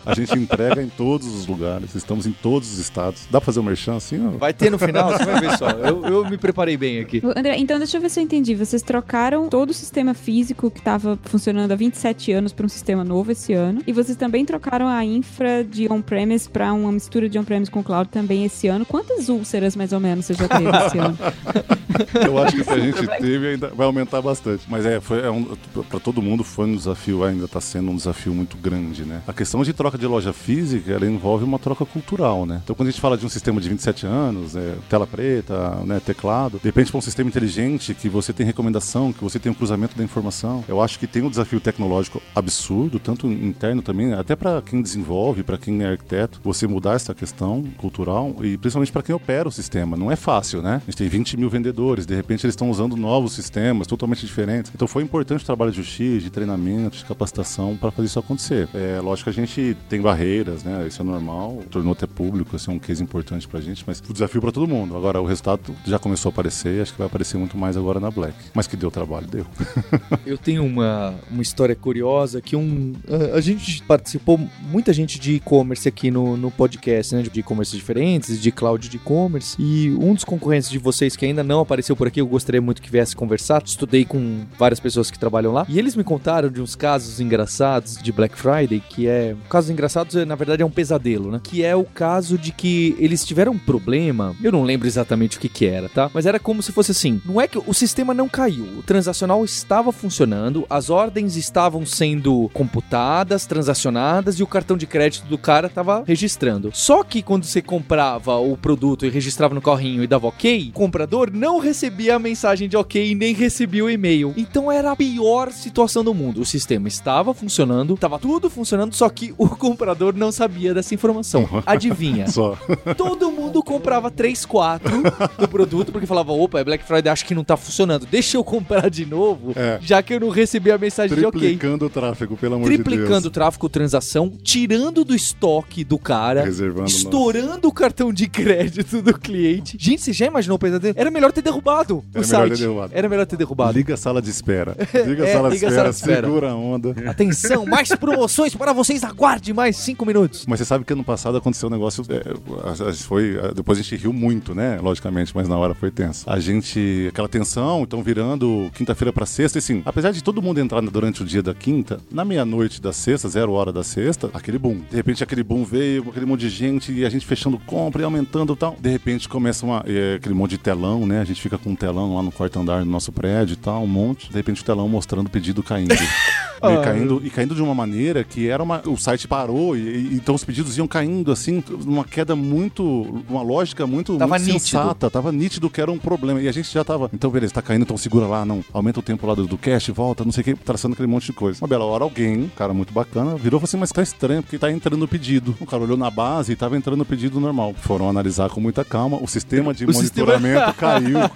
A 0.07 0.15
gente 0.15 0.39
entrega 0.39 0.81
em 0.81 0.89
todos 0.89 1.27
os 1.27 1.49
lugares, 1.49 1.95
estamos 1.97 2.27
em 2.27 2.33
todos 2.33 2.73
os 2.73 2.79
estados. 2.79 3.27
Dá 3.29 3.41
pra 3.41 3.47
fazer 3.47 3.59
o 3.59 3.63
um 3.63 3.67
merchan 3.67 3.97
assim? 3.97 4.25
Ó? 4.25 4.39
Vai 4.39 4.53
ter 4.53 4.71
no 4.71 4.79
final, 4.79 5.11
você 5.11 5.25
vai 5.25 5.41
ver 5.41 5.59
só. 5.59 5.69
Eu, 5.69 6.05
eu 6.07 6.31
me 6.31 6.39
preparei 6.39 6.77
bem 6.77 7.01
aqui. 7.01 7.21
André, 7.37 7.57
então 7.59 7.77
deixa 7.79 7.97
eu 7.97 8.01
ver 8.01 8.09
se 8.09 8.21
eu 8.21 8.25
entendi. 8.25 8.55
Vocês 8.55 8.83
trocaram 8.83 9.49
todo 9.49 9.71
o 9.71 9.75
sistema 9.75 10.15
físico 10.15 10.71
que 10.71 10.79
estava 10.79 11.19
funcionando 11.25 11.73
há 11.73 11.75
27 11.75 12.31
anos 12.31 12.53
para 12.53 12.65
um 12.65 12.69
sistema 12.69 13.03
novo 13.03 13.33
esse 13.33 13.53
ano. 13.53 13.83
E 13.85 13.93
vocês 13.93 14.17
também 14.17 14.45
trocaram 14.45 14.87
a 14.87 15.05
infra 15.05 15.65
de 15.65 15.91
on-premise 15.91 16.49
para 16.49 16.73
uma 16.73 16.93
mistura 16.93 17.29
de 17.29 17.37
on-premise 17.37 17.71
com 17.71 17.83
cloud 17.83 18.09
também 18.09 18.45
esse 18.45 18.69
ano. 18.69 18.87
Quantas 18.87 19.29
úlceras, 19.29 19.75
mais 19.75 19.93
ou 19.93 19.99
menos, 19.99 20.27
você 20.27 20.35
já 20.35 20.47
teve 20.47 20.71
esse 20.87 20.99
ano? 20.99 21.19
Eu 22.15 22.39
acho 22.39 22.57
que 22.57 22.65
se 22.65 22.71
a 22.71 22.79
gente 22.79 23.07
teve, 23.21 23.49
ainda 23.49 23.69
vai 23.69 23.87
aumentar 23.87 24.21
bastante. 24.21 24.65
Mas 24.69 24.85
é, 24.85 25.01
foi, 25.01 25.21
é 25.21 25.31
um, 25.31 25.45
para 25.89 25.99
todo 25.99 26.21
mundo 26.21 26.45
foi 26.45 26.67
um 26.67 26.77
desafio, 26.77 27.25
ainda 27.25 27.47
está 27.47 27.61
sendo 27.61 27.91
um 27.91 27.97
desafio 27.97 28.35
muito 28.35 28.57
grande, 28.57 29.05
né? 29.05 29.23
A 29.27 29.33
questão 29.33 29.63
de 29.63 29.73
troca 29.73 29.96
de 29.97 30.07
loja 30.07 30.33
física, 30.33 30.93
ela 30.93 31.07
envolve 31.07 31.45
uma 31.45 31.59
troca 31.59 31.85
cultural, 31.85 32.47
né? 32.47 32.61
Então, 32.63 32.75
quando 32.75 32.89
a 32.89 32.91
gente 32.91 33.01
fala 33.01 33.17
de 33.17 33.25
um 33.25 33.29
sistema 33.29 33.61
de 33.61 33.69
27 33.69 34.07
anos, 34.07 34.57
é, 34.57 34.77
tela 34.89 35.07
preta, 35.07 35.77
né, 35.85 36.01
teclado, 36.01 36.61
de 36.63 36.73
para 36.73 36.99
um 36.99 37.01
sistema 37.01 37.29
inteligente 37.29 37.95
que 37.95 38.09
você 38.09 38.33
tem 38.33 38.47
recomendação, 38.47 39.13
que 39.13 39.23
você 39.23 39.39
tem 39.39 39.51
um 39.51 39.55
cruzamento 39.55 39.97
da 39.97 40.05
informação, 40.05 40.65
eu 40.69 40.81
acho 40.81 40.99
que 40.99 41.07
tem 41.07 41.23
um 41.23 41.31
desafio 41.31 41.61
tecnológico 41.61 42.23
absurdo, 42.35 42.99
tanto 42.99 43.27
interno 43.27 43.83
também, 43.83 44.13
até 44.13 44.37
para 44.37 44.63
quem 44.63 44.81
desenvolve, 44.83 45.43
para 45.43 45.59
quem 45.59 45.83
é 45.83 45.89
arquiteto, 45.89 46.41
você 46.43 46.67
mudar 46.67 46.95
essa 46.95 47.15
questão 47.15 47.65
cultural 47.77 48.35
e 48.43 48.57
principalmente 48.57 48.93
para 48.93 49.03
quem 49.03 49.15
opera 49.15 49.49
o 49.49 49.53
sistema. 49.53 49.97
Não 49.97 50.11
é 50.11 50.17
fácil, 50.17 50.63
né? 50.63 50.83
A 50.87 50.91
gente 50.91 50.97
tem 50.97 51.09
20 51.09 51.37
mil 51.37 51.51
vendedores, 51.51 52.07
de 52.07 52.15
repente 52.15 52.45
eles 52.45 52.53
estão 52.53 52.71
usando 52.71 52.97
novos 52.97 53.33
sistemas 53.33 53.87
totalmente 53.87 54.25
diferentes. 54.25 54.71
Então 54.75 54.87
foi 54.87 55.03
importante 55.03 55.43
o 55.43 55.47
trabalho 55.47 55.71
de 55.71 55.79
justiça, 55.79 56.25
de 56.25 56.31
treinamento, 56.31 56.99
de 56.99 57.05
capacitação 57.05 57.77
para 57.77 57.91
fazer 57.91 58.07
isso 58.07 58.19
acontecer. 58.19 58.69
É 58.75 59.01
lógico 59.01 59.31
que 59.31 59.39
a 59.39 59.45
gente 59.45 59.77
tem 59.89 60.01
barreiras, 60.01 60.63
né? 60.65 60.87
Isso 60.87 61.03
é 61.03 61.05
normal. 61.05 61.63
Tornou 61.71 61.93
até 61.93 62.07
público, 62.07 62.57
assim, 62.57 62.71
é 62.71 62.75
um 62.75 62.79
case 62.79 63.03
importante 63.03 63.47
pra 63.47 63.61
gente, 63.61 63.85
mas 63.87 64.03
o 64.09 64.13
desafio 64.13 64.41
pra 64.41 64.53
todo 64.53 64.67
mundo. 64.67 64.97
Agora, 64.97 65.21
o 65.21 65.27
resultado 65.27 65.75
já 65.85 65.99
começou 65.99 66.31
a 66.31 66.33
aparecer 66.33 66.77
acho 66.81 66.93
que 66.93 66.99
vai 66.99 67.07
aparecer 67.07 67.37
muito 67.37 67.57
mais 67.57 67.77
agora 67.77 68.01
na 68.01 68.11
Black. 68.11 68.35
Mas 68.55 68.67
que 68.67 68.77
deu 68.77 68.91
trabalho, 68.91 69.27
deu. 69.27 69.47
Eu 70.25 70.39
tenho 70.39 70.65
uma, 70.65 71.15
uma 71.31 71.43
história 71.43 71.75
curiosa 71.75 72.41
que 72.41 72.57
um. 72.57 72.95
A, 73.09 73.37
a 73.37 73.41
gente 73.41 73.83
participou, 73.83 74.39
muita 74.63 74.93
gente 74.93 75.19
de 75.19 75.35
e-commerce 75.35 75.89
aqui 75.89 76.11
no, 76.11 76.37
no 76.37 76.51
podcast, 76.51 77.15
né? 77.15 77.23
De 77.23 77.41
e-commerce 77.41 77.77
diferentes, 77.77 78.41
de 78.41 78.51
cloud 78.51 78.89
de 78.89 78.97
e-commerce. 78.97 79.57
E 79.59 79.91
um 80.01 80.15
dos 80.15 80.25
concorrentes 80.25 80.71
de 80.71 80.79
vocês 80.79 81.17
que 81.17 81.25
ainda 81.25 81.43
não 81.43 81.61
apareceu 81.61 81.97
por 81.97 82.07
aqui, 82.07 82.21
eu 82.21 82.27
gostaria 82.27 82.61
muito 82.61 82.83
que 82.83 82.91
viesse 82.91 83.15
conversar. 83.15 83.63
Estudei 83.65 84.05
com 84.05 84.45
várias 84.59 84.81
pessoas 84.81 85.11
que 85.11 85.19
trabalham 85.19 85.53
lá. 85.53 85.67
E 85.69 85.79
eles 85.79 85.97
me 85.97 86.05
contaram 86.05 86.49
de 86.49 86.61
uns 86.61 86.75
casos 86.75 87.21
engraçados 87.21 87.97
de 87.97 88.13
Black 88.13 88.37
Friday, 88.37 88.81
que 88.81 89.07
é. 89.07 89.35
Casos 89.49 89.71
engraçados, 89.77 90.15
na 90.27 90.35
verdade, 90.35 90.63
é 90.63 90.67
um 90.67 90.71
pesadelo, 90.71 91.31
né? 91.31 91.41
Que 91.43 91.63
é 91.63 91.77
o 91.77 91.85
caso 91.85 92.39
de 92.39 92.51
que 92.51 92.97
eles 92.99 93.25
tiveram 93.25 93.53
um 93.53 93.59
problema. 93.59 94.35
Eu 94.43 94.51
não 94.51 94.63
lembro 94.63 94.89
exatamente 94.89 95.37
o 95.37 95.41
que, 95.41 95.49
que 95.49 95.67
era, 95.67 95.89
tá? 95.89 96.11
Mas 96.15 96.25
era 96.25 96.39
como 96.39 96.63
se 96.63 96.73
fosse 96.73 96.93
assim: 96.93 97.21
não 97.25 97.41
é 97.41 97.47
que 97.47 97.59
o 97.59 97.75
sistema 97.75 98.15
não 98.15 98.29
caiu, 98.29 98.65
o 98.79 98.83
transacional 98.83 99.45
estava 99.45 99.93
funcionando, 99.93 100.67
as 100.71 100.89
ordens 100.89 101.37
estavam 101.37 101.85
sendo 101.85 102.51
computadas, 102.55 103.45
transacionadas 103.47 104.39
e 104.39 104.43
o 104.43 104.47
cartão 104.47 104.77
de 104.77 104.87
crédito 104.87 105.27
do 105.27 105.37
cara 105.37 105.67
estava 105.67 106.03
registrando. 106.07 106.71
Só 106.73 107.05
que 107.05 107.23
quando 107.23 107.45
você 107.45 107.61
comprava 107.61 108.37
o 108.37 108.57
produto 108.57 109.05
e 109.05 109.11
registrava 109.11 109.55
no 109.55 109.61
carrinho 109.61 110.03
e 110.03 110.07
dava 110.07 110.29
ok, 110.29 110.71
o 110.71 110.73
comprador 110.73 111.31
não 111.33 111.59
recebia 111.59 112.17
a 112.17 112.19
mensagem 112.19 112.69
de 112.69 112.77
ok 112.77 113.11
e 113.11 113.15
nem 113.15 113.35
recebia 113.35 113.85
o 113.85 113.91
e-mail. 113.91 114.33
Então 114.37 114.73
era 114.73 114.93
a 114.93 114.97
pior 114.97 115.53
situação 115.53 116.03
do 116.03 116.15
mundo. 116.15 116.41
O 116.41 116.47
sistema 116.47 116.89
estava 116.89 117.35
funcionando, 117.35 117.95
estava 117.95 118.19
tudo 118.19 118.49
funcionando, 118.49 118.95
só 118.95 119.09
que 119.09 119.35
o 119.37 119.49
comprador 119.71 120.15
não 120.15 120.31
sabia 120.33 120.73
dessa 120.75 120.95
informação. 120.95 121.49
Adivinha? 121.67 122.29
Só. 122.29 122.57
Todo 122.97 123.31
mundo 123.31 123.63
comprava 123.63 124.11
3, 124.11 124.45
4 124.47 124.91
do 125.39 125.49
produto 125.49 125.93
porque 125.93 126.07
falava: 126.07 126.33
opa, 126.33 126.61
é 126.61 126.65
Black 126.65 126.85
Friday, 126.85 127.11
acho 127.13 127.25
que 127.25 127.35
não 127.35 127.45
tá 127.45 127.57
funcionando. 127.57 128.07
Deixa 128.07 128.37
eu 128.37 128.45
comprar 128.45 128.89
de 128.91 129.05
novo, 129.07 129.53
É. 129.57 129.79
já 129.81 130.03
que 130.03 130.15
eu 130.15 130.21
não 130.21 130.29
recebi 130.31 130.71
a 130.71 130.79
mensagem 130.79 131.17
de 131.17 131.25
ok. 131.25 131.41
Triplicando 131.41 131.87
o 131.87 131.91
tráfego, 131.91 132.37
pelo 132.37 132.55
amor 132.57 132.69
de 132.69 132.75
Triplicando 132.77 133.19
o 133.19 133.21
Deus. 133.23 133.33
tráfego 133.33 133.69
transação, 133.69 134.33
tirando 134.43 135.05
do 135.05 135.15
estoque 135.15 135.85
do 135.85 135.99
cara, 135.99 136.45
Reservando 136.45 136.89
estourando 136.89 137.69
o 137.69 137.73
cartão 137.73 138.13
de 138.13 138.29
crédito 138.29 139.03
do 139.03 139.19
cliente. 139.19 139.77
Gente, 139.81 140.03
você 140.03 140.13
já 140.13 140.27
imaginou 140.27 140.57
o 140.57 140.59
pesadelo? 140.59 140.95
Era 140.97 141.11
melhor 141.11 141.33
ter 141.33 141.43
derrubado 141.43 142.05
Era 142.15 142.23
o 142.23 142.25
site. 142.27 142.51
ter 142.53 142.59
derrubado. 142.59 142.93
Era 142.95 143.09
melhor 143.09 143.27
ter 143.27 143.37
derrubado. 143.37 143.73
Liga 143.77 143.95
a 143.95 143.97
sala 143.97 144.21
de 144.23 144.31
espera. 144.31 144.77
Liga 145.07 145.25
a 145.25 145.29
É, 145.29 145.33
sala 145.33 145.49
de 145.49 145.55
liga 145.57 145.67
espera, 145.69 145.75
sala 145.83 145.91
de 145.91 145.97
espera. 145.97 146.27
segura 146.27 146.51
a 146.51 146.55
onda. 146.55 146.95
Atenção, 147.11 147.67
mais 147.67 147.89
promoções 147.91 148.55
para 148.55 148.73
vocês. 148.73 149.03
Aguarde 149.05 149.46
mais 149.53 149.77
5 149.77 150.05
minutos. 150.05 150.45
Mas 150.47 150.59
você 150.59 150.65
sabe 150.65 150.85
que 150.85 150.93
ano 150.93 151.05
passado 151.05 151.37
aconteceu 151.37 151.69
um 151.69 151.73
negócio. 151.73 152.05
é, 152.09 152.93
foi, 152.93 153.37
depois 153.55 153.79
a 153.79 153.83
gente 153.83 153.97
riu 153.97 154.13
muito, 154.13 154.55
né? 154.55 154.79
Logicamente, 154.81 155.33
mas 155.35 155.49
na 155.49 155.57
hora 155.57 155.75
foi 155.75 155.91
tenso. 155.91 156.29
A 156.29 156.39
gente. 156.39 157.07
Aquela 157.09 157.29
tensão, 157.29 157.83
então 157.83 158.03
virando 158.03 158.71
quinta-feira 158.75 159.13
pra 159.13 159.27
sexta, 159.27 159.59
e 159.59 159.61
assim, 159.61 159.83
apesar 159.85 160.11
de 160.11 160.23
todo 160.23 160.43
mundo 160.43 160.59
entrar 160.59 160.81
durante 160.83 161.23
o 161.23 161.25
dia 161.25 161.43
da 161.43 161.55
quinta, 161.55 162.01
na 162.11 162.25
meia-noite 162.25 162.81
da 162.81 162.93
sexta, 162.93 163.29
zero 163.29 163.53
hora 163.53 163.73
da 163.73 163.83
sexta, 163.83 164.31
aquele 164.33 164.59
boom. 164.59 164.81
De 164.91 164.97
repente 164.97 165.23
aquele 165.23 165.43
boom 165.43 165.65
veio, 165.65 166.09
aquele 166.09 166.27
monte 166.27 166.41
de 166.41 166.49
gente, 166.49 166.93
e 166.93 167.05
a 167.05 167.11
gente 167.11 167.27
fechando 167.27 167.59
compra 167.59 168.03
e 168.03 168.05
aumentando 168.05 168.53
e 168.53 168.57
tal. 168.57 168.77
De 168.81 168.91
repente 168.91 169.29
começa 169.29 169.65
uma, 169.65 169.85
é, 169.87 170.15
aquele 170.15 170.35
monte 170.35 170.53
de 170.53 170.59
telão, 170.59 171.07
né? 171.07 171.21
A 171.21 171.25
gente 171.25 171.41
fica 171.41 171.59
com 171.59 171.71
um 171.71 171.77
telão 171.77 172.15
lá 172.15 172.23
no 172.23 172.33
quarto 172.33 172.59
andar 172.59 172.85
do 172.85 172.91
nosso 172.91 173.13
prédio 173.13 173.55
e 173.55 173.57
tal, 173.57 173.83
um 173.83 173.87
monte. 173.87 174.29
De 174.29 174.37
repente 174.37 174.63
o 174.63 174.65
telão 174.65 174.89
mostrando 174.89 175.27
o 175.27 175.31
pedido 175.31 175.63
caindo. 175.63 175.95
E 176.57 176.83
caindo, 176.83 177.21
e 177.23 177.31
caindo 177.31 177.55
de 177.55 177.63
uma 177.63 177.75
maneira 177.75 178.25
que 178.25 178.49
era 178.49 178.63
uma. 178.63 178.81
O 178.87 178.97
site 178.97 179.29
parou, 179.37 179.77
e, 179.77 179.81
e- 179.81 180.15
então 180.15 180.35
os 180.35 180.45
pedidos 180.45 180.77
iam 180.79 180.87
caindo 180.89 181.31
assim, 181.31 181.63
numa 181.85 182.05
queda 182.05 182.35
muito. 182.35 182.83
uma 183.29 183.43
lógica 183.43 183.87
muito, 183.87 184.17
Tava 184.17 184.39
muito 184.39 184.53
sensata. 184.53 185.11
Tava 185.11 185.31
nítido 185.33 185.69
que 185.69 185.81
era 185.81 185.91
um 185.91 185.99
problema. 185.99 186.41
E 186.41 186.49
a 186.49 186.53
gente 186.53 186.73
já 186.73 186.83
tava. 186.85 187.11
Então, 187.13 187.31
beleza, 187.31 187.53
tá 187.55 187.63
caindo, 187.63 187.83
então 187.83 187.97
segura 187.97 188.27
lá, 188.27 188.45
não. 188.45 188.65
Aumenta 188.73 189.01
o 189.01 189.03
tempo 189.03 189.27
lá 189.27 189.35
do, 189.35 189.47
do 189.47 189.59
cache, 189.59 189.93
volta, 189.93 190.25
não 190.25 190.33
sei 190.33 190.41
o 190.43 190.45
que, 190.45 190.55
traçando 190.55 190.95
aquele 190.95 191.09
monte 191.09 191.27
de 191.27 191.33
coisa. 191.33 191.59
Uma 191.63 191.69
bela 191.69 191.85
hora, 191.85 192.05
alguém, 192.05 192.45
um 192.45 192.49
cara 192.49 192.73
muito 192.73 192.93
bacana, 192.93 193.37
virou 193.37 193.59
e 193.59 193.61
falou 193.61 193.65
assim: 193.65 193.77
mas 193.77 193.93
tá 193.93 194.03
estranho, 194.03 194.43
porque 194.43 194.59
tá 194.59 194.71
entrando 194.71 195.03
o 195.03 195.09
pedido. 195.09 195.55
O 195.61 195.67
cara 195.67 195.83
olhou 195.83 195.97
na 195.97 196.11
base 196.11 196.53
e 196.53 196.57
tava 196.57 196.77
entrando 196.77 197.01
o 197.03 197.05
pedido 197.05 197.39
normal. 197.41 197.75
Foram 197.81 198.09
analisar 198.09 198.49
com 198.51 198.61
muita 198.61 198.85
calma. 198.85 199.19
O 199.21 199.27
sistema 199.27 199.73
de 199.75 199.85
O 199.87 199.93
sistema- 199.93 200.33
monitoramento 200.39 200.75
caiu. 200.79 201.19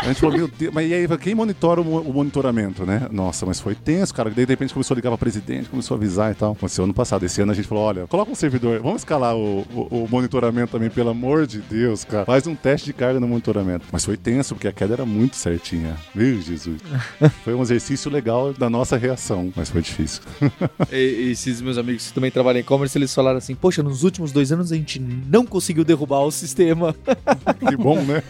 A 0.00 0.04
gente 0.06 0.20
falou, 0.20 0.36
meu 0.36 0.48
Deus, 0.48 0.72
mas 0.72 0.88
e 0.88 0.94
aí, 0.94 1.08
quem 1.18 1.34
monitora 1.34 1.80
o, 1.80 2.08
o 2.08 2.12
monitoramento, 2.12 2.86
né? 2.86 3.08
Nossa, 3.10 3.44
mas 3.44 3.58
foi 3.60 3.74
tenso, 3.74 4.14
cara. 4.14 4.30
Daí, 4.30 4.46
de 4.46 4.52
repente, 4.52 4.72
começou 4.72 4.94
a 4.94 4.96
ligar 4.96 5.10
pra 5.10 5.18
presidente, 5.18 5.68
começou 5.68 5.96
a 5.96 5.98
avisar 5.98 6.30
e 6.30 6.34
tal. 6.34 6.52
Aconteceu 6.52 6.84
ano 6.88 6.94
passado. 6.94 7.24
Esse 7.24 7.40
ano 7.40 7.52
a 7.52 7.54
gente 7.54 7.68
falou, 7.68 7.84
olha, 7.84 8.06
coloca 8.06 8.30
um 8.30 8.34
servidor, 8.34 8.80
vamos 8.80 9.02
escalar 9.02 9.36
o, 9.36 9.60
o- 9.74 10.04
o 10.04 10.08
monitoramento 10.10 10.72
também, 10.72 10.90
pelo 10.90 11.10
amor 11.10 11.46
de 11.46 11.58
Deus, 11.60 12.04
cara. 12.04 12.24
Faz 12.24 12.46
um 12.46 12.54
teste 12.54 12.86
de 12.86 12.92
carga 12.92 13.20
no 13.20 13.28
monitoramento. 13.28 13.86
Mas 13.92 14.04
foi 14.04 14.16
tenso, 14.16 14.54
porque 14.54 14.68
a 14.68 14.72
queda 14.72 14.94
era 14.94 15.06
muito 15.06 15.36
certinha. 15.36 15.96
Meu 16.14 16.40
Jesus. 16.40 16.80
Foi 17.44 17.54
um 17.54 17.62
exercício 17.62 18.10
legal 18.10 18.52
da 18.52 18.68
nossa 18.70 18.96
reação, 18.96 19.52
mas 19.56 19.70
foi 19.70 19.82
difícil. 19.82 20.22
E, 20.92 21.30
esses 21.32 21.60
meus 21.60 21.76
amigos 21.78 22.06
que 22.08 22.12
também 22.14 22.30
trabalham 22.30 22.58
em 22.58 22.60
e-commerce, 22.62 22.96
eles 22.96 23.14
falaram 23.14 23.38
assim: 23.38 23.54
Poxa, 23.54 23.82
nos 23.82 24.02
últimos 24.04 24.32
dois 24.32 24.50
anos 24.52 24.72
a 24.72 24.76
gente 24.76 24.98
não 25.00 25.44
conseguiu 25.44 25.84
derrubar 25.84 26.20
o 26.20 26.30
sistema. 26.30 26.94
Que 27.68 27.76
bom, 27.76 28.00
né? 28.02 28.22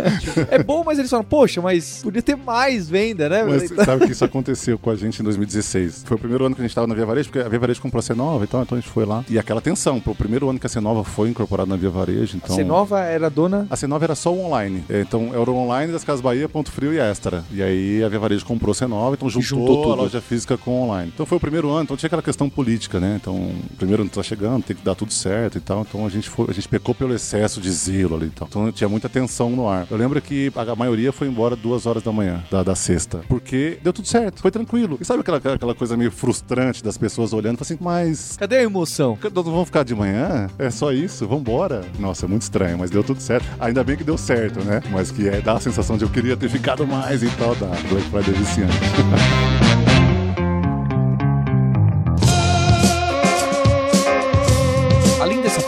é 0.50 0.62
bom, 0.62 0.82
mas 0.84 0.98
eles 0.98 1.10
falam: 1.10 1.24
Poxa, 1.24 1.60
mas 1.62 2.00
podia 2.02 2.22
ter 2.22 2.36
mais 2.36 2.88
venda, 2.88 3.28
né? 3.28 3.44
Mas 3.44 3.68
sabe 3.84 4.06
que 4.06 4.12
isso 4.12 4.24
aconteceu 4.24 4.78
com 4.78 4.90
a 4.90 4.96
gente 4.96 5.20
em 5.20 5.24
2016? 5.24 6.04
Foi 6.06 6.16
o 6.16 6.20
primeiro 6.20 6.44
ano 6.46 6.54
que 6.54 6.60
a 6.60 6.64
gente 6.64 6.70
estava 6.70 6.86
na 6.86 6.94
Via 6.94 7.06
Varejo, 7.06 7.28
porque 7.30 7.44
a 7.44 7.48
Via 7.48 7.58
Varejo 7.58 7.80
comprou 7.80 8.00
a 8.00 8.02
C9 8.02 8.44
e 8.44 8.46
tal, 8.48 8.62
então 8.62 8.76
a 8.76 8.80
gente 8.80 8.90
foi 8.90 9.04
lá. 9.04 9.24
E 9.28 9.38
aquela 9.38 9.60
tensão, 9.60 10.00
pro 10.00 10.14
primeiro 10.14 10.48
ano 10.48 10.58
que 10.58 10.66
a 10.66 10.70
C9 10.70 11.04
foi 11.04 11.28
incorporada 11.30 11.68
na 11.68 11.76
Via 11.76 11.90
Varejo, 11.90 12.36
então... 12.36 12.56
A 12.56 12.58
C9 12.58 12.92
era 12.98 13.30
dona. 13.30 13.66
A 13.70 13.76
C9 13.76 14.02
era 14.02 14.14
só 14.14 14.32
o 14.32 14.44
online. 14.44 14.84
É, 14.88 15.00
Então 15.00 15.30
era 15.32 15.50
o 15.50 15.54
online 15.56 15.92
das 15.92 16.04
Casas 16.04 16.20
Bahia, 16.20 16.48
Ponto 16.48 16.70
Frio 16.70 16.92
e 16.92 16.98
Extra. 16.98 17.44
E 17.50 17.62
aí 17.62 18.02
a 18.02 18.08
Via 18.08 18.18
Varejo 18.18 18.44
comprou 18.44 18.72
a 18.72 18.74
C9, 18.74 19.14
então 19.14 19.30
juntou, 19.30 19.42
juntou 19.42 19.92
a 19.92 19.96
loja 19.96 20.20
física 20.20 20.56
com 20.56 20.70
o 20.72 20.84
online. 20.84 21.12
Então 21.14 21.24
foi 21.26 21.38
o 21.38 21.40
primeiro 21.40 21.70
ano, 21.70 21.82
então 21.84 21.96
tinha 21.96 22.08
aquela 22.08 22.22
questão 22.22 22.48
política, 22.48 22.98
né? 23.00 23.18
Então, 23.20 23.50
primeiro 23.76 24.02
ano 24.02 24.10
tá 24.10 24.22
chegando, 24.22 24.62
tem 24.62 24.76
que 24.76 24.84
dar 24.84 24.94
tudo 24.94 25.12
certo 25.12 25.58
e 25.58 25.60
tal. 25.60 25.82
Então 25.88 26.06
a 26.06 26.08
gente 26.08 26.28
foi, 26.28 26.46
a 26.48 26.52
gente 26.52 26.68
pecou 26.68 26.94
pelo 26.94 27.14
excesso 27.14 27.60
de 27.60 27.70
zelo 27.70 28.16
ali 28.16 28.26
e 28.26 28.30
tal. 28.30 28.48
Então 28.48 28.72
tinha 28.72 28.88
muita 28.88 29.08
tensão 29.08 29.50
no 29.50 29.68
ar. 29.68 29.86
Eu 29.90 29.96
lembro 29.96 30.20
que 30.20 30.52
a 30.54 30.74
maioria 30.76 31.12
foi 31.12 31.28
embora 31.28 31.56
duas 31.56 31.86
horas 31.86 32.02
da 32.02 32.12
manhã, 32.12 32.42
da, 32.50 32.62
da 32.62 32.74
sexta. 32.74 33.20
Porque 33.28 33.78
deu 33.82 33.92
tudo 33.92 34.08
certo, 34.08 34.40
foi 34.40 34.50
tranquilo. 34.50 34.98
E 35.00 35.04
sabe 35.04 35.20
aquela, 35.20 35.38
aquela 35.38 35.74
coisa 35.74 35.96
meio 35.96 36.10
frustrante 36.10 36.82
das 36.82 36.96
pessoas 36.96 37.32
olhando 37.32 37.54
e 37.54 37.58
falando 37.58 37.62
assim, 37.62 37.78
mas 37.80 38.36
Cadê 38.38 38.58
a 38.58 38.62
emoção? 38.62 39.18
vamos 39.50 39.64
ficar 39.64 39.82
de 39.82 39.94
manhã? 39.96 40.48
É 40.58 40.70
só 40.70 40.92
isso? 40.92 41.26
Vambora? 41.26 41.84
Nossa, 41.98 42.24
é 42.24 42.28
muito 42.28 42.42
estranho, 42.42 42.78
mas 42.78 42.88
deu 42.88 43.02
tudo 43.02 43.20
certo. 43.20 43.44
Ainda 43.58 43.82
bem 43.82 43.96
que 43.96 44.04
deu 44.04 44.16
certo, 44.16 44.64
né? 44.64 44.80
Mas 44.92 45.10
que 45.10 45.28
é 45.28 45.40
dá 45.40 45.54
a 45.54 45.60
sensação 45.60 45.96
de 45.96 46.04
eu 46.04 46.08
queria 46.08 46.36
ter 46.36 46.48
ficado 46.48 46.86
mais 46.86 47.24
e 47.24 47.30
tal 47.30 47.56
da 47.56 47.66
Black 47.66 48.08
Friday 48.10 48.34
viciante. 48.34 48.78